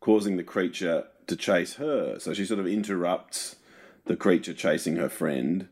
causing 0.00 0.36
the 0.36 0.44
creature 0.44 1.04
to 1.26 1.36
chase 1.36 1.74
her. 1.74 2.18
So 2.18 2.34
she 2.34 2.44
sort 2.44 2.60
of 2.60 2.66
interrupts 2.66 3.56
the 4.04 4.16
creature 4.16 4.52
chasing 4.54 4.96
her 4.96 5.08
friend 5.08 5.68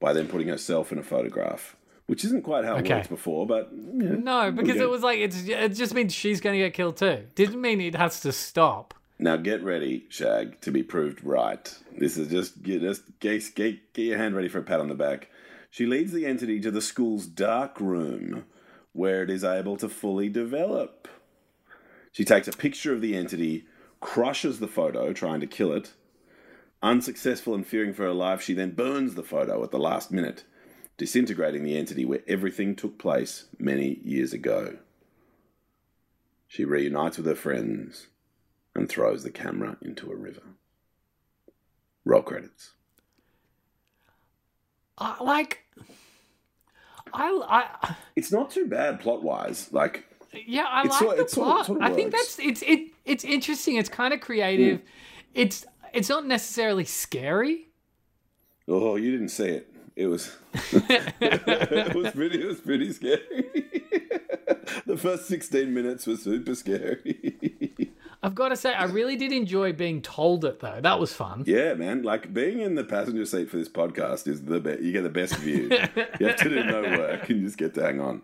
by 0.00 0.12
then 0.12 0.28
putting 0.28 0.48
herself 0.48 0.90
in 0.92 0.98
a 0.98 1.02
photograph, 1.02 1.76
which 2.06 2.24
isn't 2.24 2.42
quite 2.42 2.64
how 2.64 2.76
it 2.76 2.80
Okay. 2.80 2.96
works 2.96 3.08
before, 3.08 3.46
but 3.46 3.70
yeah. 3.72 4.16
No, 4.16 4.50
because 4.50 4.76
Okay. 4.76 4.84
it 4.84 4.90
was 4.90 5.02
like 5.02 5.18
it's 5.18 5.46
it 5.46 5.70
just 5.74 5.94
means 5.94 6.12
she's 6.12 6.40
going 6.40 6.54
to 6.58 6.64
get 6.64 6.74
killed 6.74 6.96
too. 6.96 7.26
Didn't 7.34 7.60
mean 7.60 7.80
it 7.80 7.94
has 7.94 8.20
to 8.20 8.32
stop. 8.32 8.94
Now 9.18 9.36
get 9.36 9.62
ready, 9.62 10.06
Shag, 10.08 10.60
to 10.62 10.72
be 10.72 10.82
proved 10.82 11.22
right. 11.22 11.72
This 11.96 12.16
is 12.16 12.28
just 12.28 12.62
get 12.62 12.80
just 12.80 13.02
get, 13.20 13.54
get, 13.54 13.92
get 13.92 14.02
your 14.02 14.18
hand 14.18 14.34
ready 14.34 14.48
for 14.48 14.58
a 14.58 14.62
pat 14.62 14.80
on 14.80 14.88
the 14.88 14.94
back. 14.94 15.30
She 15.70 15.86
leads 15.86 16.12
the 16.12 16.26
entity 16.26 16.60
to 16.60 16.70
the 16.70 16.80
school's 16.80 17.26
dark 17.26 17.80
room, 17.80 18.44
where 18.92 19.22
it 19.22 19.30
is 19.30 19.44
able 19.44 19.76
to 19.78 19.88
fully 19.88 20.28
develop. 20.28 21.08
She 22.12 22.24
takes 22.24 22.48
a 22.48 22.52
picture 22.52 22.92
of 22.92 23.00
the 23.00 23.16
entity, 23.16 23.66
crushes 24.00 24.60
the 24.60 24.68
photo, 24.68 25.12
trying 25.12 25.40
to 25.40 25.46
kill 25.46 25.72
it. 25.72 25.92
Unsuccessful 26.82 27.54
and 27.54 27.66
fearing 27.66 27.92
for 27.92 28.02
her 28.04 28.12
life, 28.12 28.42
she 28.42 28.54
then 28.54 28.72
burns 28.72 29.14
the 29.14 29.22
photo 29.22 29.64
at 29.64 29.70
the 29.70 29.78
last 29.78 30.12
minute, 30.12 30.44
disintegrating 30.96 31.64
the 31.64 31.76
entity 31.76 32.04
where 32.04 32.22
everything 32.28 32.76
took 32.76 32.98
place 32.98 33.46
many 33.58 34.00
years 34.04 34.32
ago. 34.32 34.76
She 36.46 36.64
reunites 36.64 37.16
with 37.16 37.26
her 37.26 37.34
friends 37.34 38.08
and 38.74 38.88
throws 38.88 39.22
the 39.22 39.30
camera 39.30 39.76
into 39.82 40.10
a 40.10 40.16
river. 40.16 40.42
Roll 42.04 42.22
credits. 42.22 42.72
Uh, 44.98 45.16
like, 45.20 45.64
I, 47.12 47.30
I, 47.82 47.96
It's 48.16 48.30
not 48.30 48.50
too 48.50 48.66
bad 48.66 49.00
plot 49.00 49.22
wise. 49.22 49.72
Like, 49.72 50.04
yeah, 50.46 50.64
I 50.68 50.82
like 50.82 50.92
sort- 50.98 51.16
the 51.16 51.22
it 51.24 51.30
sort 51.30 51.46
of- 51.48 51.54
plot. 51.54 51.66
sort 51.66 51.78
of 51.82 51.84
I 51.84 51.94
think 51.94 52.12
that's 52.12 52.38
it's 52.38 52.62
it. 52.62 52.90
It's 53.04 53.24
interesting. 53.24 53.76
It's 53.76 53.88
kind 53.88 54.12
of 54.14 54.20
creative. 54.20 54.80
It's 55.34 55.64
it's 55.92 56.08
not 56.08 56.26
necessarily 56.26 56.84
scary. 56.84 57.68
oh, 58.68 58.96
you 58.96 59.10
didn't 59.12 59.28
see 59.28 59.46
it. 59.48 59.70
It 59.96 60.08
was, 60.08 60.36
it 60.72 61.94
was 61.94 62.10
pretty, 62.12 62.42
it 62.42 62.46
was 62.46 62.60
pretty 62.60 62.92
scary. 62.92 63.20
the 64.86 64.96
first 64.96 65.26
sixteen 65.28 65.72
minutes 65.72 66.04
were 66.06 66.16
super 66.16 66.54
scary. 66.56 67.36
I've 68.24 68.34
got 68.34 68.48
to 68.48 68.56
say, 68.56 68.72
I 68.72 68.84
really 68.84 69.16
did 69.16 69.32
enjoy 69.32 69.74
being 69.74 70.00
told 70.00 70.44
it 70.46 70.60
though. 70.60 70.80
That 70.80 70.98
was 70.98 71.12
fun. 71.12 71.44
yeah, 71.46 71.74
man. 71.74 72.02
Like 72.02 72.32
being 72.32 72.60
in 72.60 72.74
the 72.74 72.84
passenger 72.84 73.26
seat 73.26 73.50
for 73.50 73.58
this 73.58 73.68
podcast 73.68 74.26
is 74.26 74.42
the 74.42 74.60
best. 74.60 74.80
You 74.80 74.92
get 74.92 75.02
the 75.02 75.10
best 75.10 75.36
view. 75.36 75.68
you 76.18 76.26
have 76.26 76.36
to 76.36 76.48
do 76.48 76.64
no 76.64 76.82
work 76.98 77.28
and 77.28 77.40
you 77.40 77.46
just 77.46 77.58
get 77.58 77.74
to 77.74 77.82
hang 77.82 78.00
on. 78.00 78.22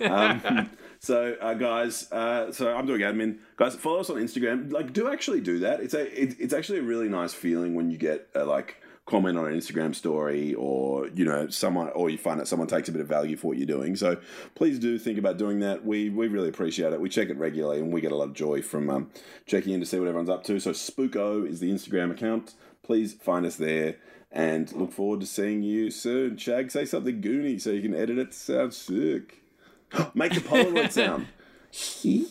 Um, 0.00 0.70
so, 0.98 1.36
uh, 1.40 1.54
guys, 1.54 2.10
uh, 2.10 2.50
so 2.50 2.74
I'm 2.74 2.86
doing 2.86 3.02
admin. 3.02 3.38
Guys, 3.56 3.76
follow 3.76 4.00
us 4.00 4.10
on 4.10 4.16
Instagram. 4.16 4.72
Like, 4.72 4.92
do 4.92 5.08
actually 5.10 5.40
do 5.40 5.60
that. 5.60 5.80
It's 5.80 5.94
a, 5.94 6.22
it, 6.22 6.36
it's 6.40 6.52
actually 6.52 6.80
a 6.80 6.82
really 6.82 7.08
nice 7.08 7.32
feeling 7.32 7.74
when 7.74 7.90
you 7.90 7.98
get 7.98 8.28
uh, 8.34 8.44
like 8.44 8.82
comment 9.06 9.38
on 9.38 9.46
an 9.46 9.58
Instagram 9.58 9.94
story, 9.94 10.54
or 10.54 11.08
you 11.08 11.24
know, 11.24 11.48
someone, 11.48 11.88
or 11.90 12.10
you 12.10 12.18
find 12.18 12.38
that 12.40 12.48
someone 12.48 12.68
takes 12.68 12.88
a 12.88 12.92
bit 12.92 13.00
of 13.00 13.08
value 13.08 13.36
for 13.36 13.48
what 13.48 13.56
you're 13.56 13.66
doing. 13.66 13.96
So 13.96 14.18
please 14.54 14.78
do 14.78 14.98
think 14.98 15.18
about 15.18 15.38
doing 15.38 15.60
that. 15.60 15.84
We 15.84 16.10
we 16.10 16.28
really 16.28 16.48
appreciate 16.48 16.92
it. 16.92 17.00
We 17.00 17.08
check 17.08 17.30
it 17.30 17.38
regularly, 17.38 17.78
and 17.80 17.92
we 17.92 18.00
get 18.00 18.12
a 18.12 18.16
lot 18.16 18.28
of 18.28 18.34
joy 18.34 18.62
from 18.62 18.90
um, 18.90 19.10
checking 19.46 19.72
in 19.72 19.80
to 19.80 19.86
see 19.86 19.98
what 19.98 20.08
everyone's 20.08 20.30
up 20.30 20.44
to. 20.44 20.60
So 20.60 20.72
Spooko 20.72 21.48
is 21.48 21.60
the 21.60 21.70
Instagram 21.70 22.10
account. 22.10 22.54
Please 22.82 23.14
find 23.14 23.46
us 23.46 23.56
there. 23.56 23.96
And 24.32 24.70
look 24.72 24.92
forward 24.92 25.20
to 25.20 25.26
seeing 25.26 25.62
you 25.62 25.90
soon. 25.90 26.36
Shag, 26.36 26.70
say 26.70 26.84
something 26.84 27.22
goony 27.22 27.58
so 27.58 27.70
you 27.70 27.80
can 27.80 27.94
edit 27.94 28.18
it 28.18 28.32
to 28.32 28.36
sound 28.36 28.74
sick. 28.74 29.42
Make 30.14 30.34
the 30.34 30.40
Polaroid 30.40 30.92
sound. 30.92 31.28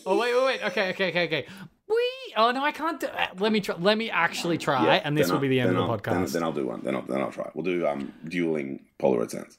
Oh 0.05 0.17
wait, 0.17 0.33
wait, 0.33 0.45
wait. 0.45 0.63
Okay, 0.63 0.89
okay, 0.89 1.09
okay, 1.09 1.25
okay. 1.25 1.45
We. 1.87 2.14
Oh 2.37 2.51
no, 2.51 2.63
I 2.63 2.71
can't. 2.71 2.99
Do, 2.99 3.07
uh, 3.07 3.27
let 3.39 3.51
me 3.51 3.61
try. 3.61 3.75
Let 3.77 3.97
me 3.97 4.09
actually 4.09 4.57
try, 4.57 4.83
Yeah, 4.85 5.01
and 5.03 5.17
this 5.17 5.27
will 5.27 5.35
I'll- 5.35 5.41
be 5.41 5.47
the 5.47 5.59
end 5.61 5.69
of 5.69 5.75
the 5.75 5.81
I'll- 5.83 5.97
podcast. 5.97 6.13
Then, 6.13 6.25
then 6.33 6.43
I'll 6.43 6.51
do 6.53 6.65
one. 6.67 6.81
Then 6.83 6.95
I'll, 6.95 7.01
then 7.03 7.21
I'll 7.21 7.31
try. 7.31 7.49
We'll 7.53 7.63
do 7.63 7.87
um, 7.87 8.13
dueling 8.27 8.85
Polaroid 8.99 9.31
sounds. 9.31 9.57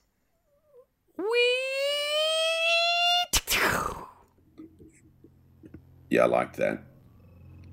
Yeah, 6.08 6.22
I 6.22 6.26
liked 6.26 6.56
that. 6.56 6.82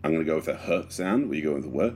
I'm 0.04 0.12
going 0.12 0.26
to 0.26 0.30
go 0.30 0.36
with 0.36 0.47
a 0.47 0.60
h 0.86 0.91
sound. 0.91 1.30
Will 1.30 1.36
you 1.36 1.43
go 1.43 1.54
with 1.54 1.64
the 1.64 1.70
what? 1.70 1.95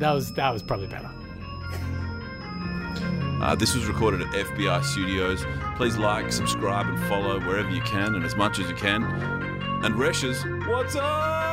that 0.00 0.12
was 0.12 0.32
that 0.34 0.50
was 0.50 0.62
probably 0.62 0.86
better. 0.86 1.10
Uh, 3.40 3.54
this 3.54 3.74
was 3.74 3.86
recorded 3.86 4.20
at 4.20 4.28
FBI 4.28 4.84
Studios. 4.84 5.46
Please 5.76 5.96
like, 5.96 6.30
subscribe, 6.30 6.86
and 6.86 6.98
follow 7.08 7.40
wherever 7.40 7.70
you 7.70 7.80
can 7.82 8.14
and 8.14 8.24
as 8.24 8.36
much 8.36 8.58
as 8.58 8.68
you 8.68 8.76
can. 8.76 9.02
And 9.82 9.94
Reshes, 9.94 10.44
what's 10.68 10.94
up? 10.94 11.49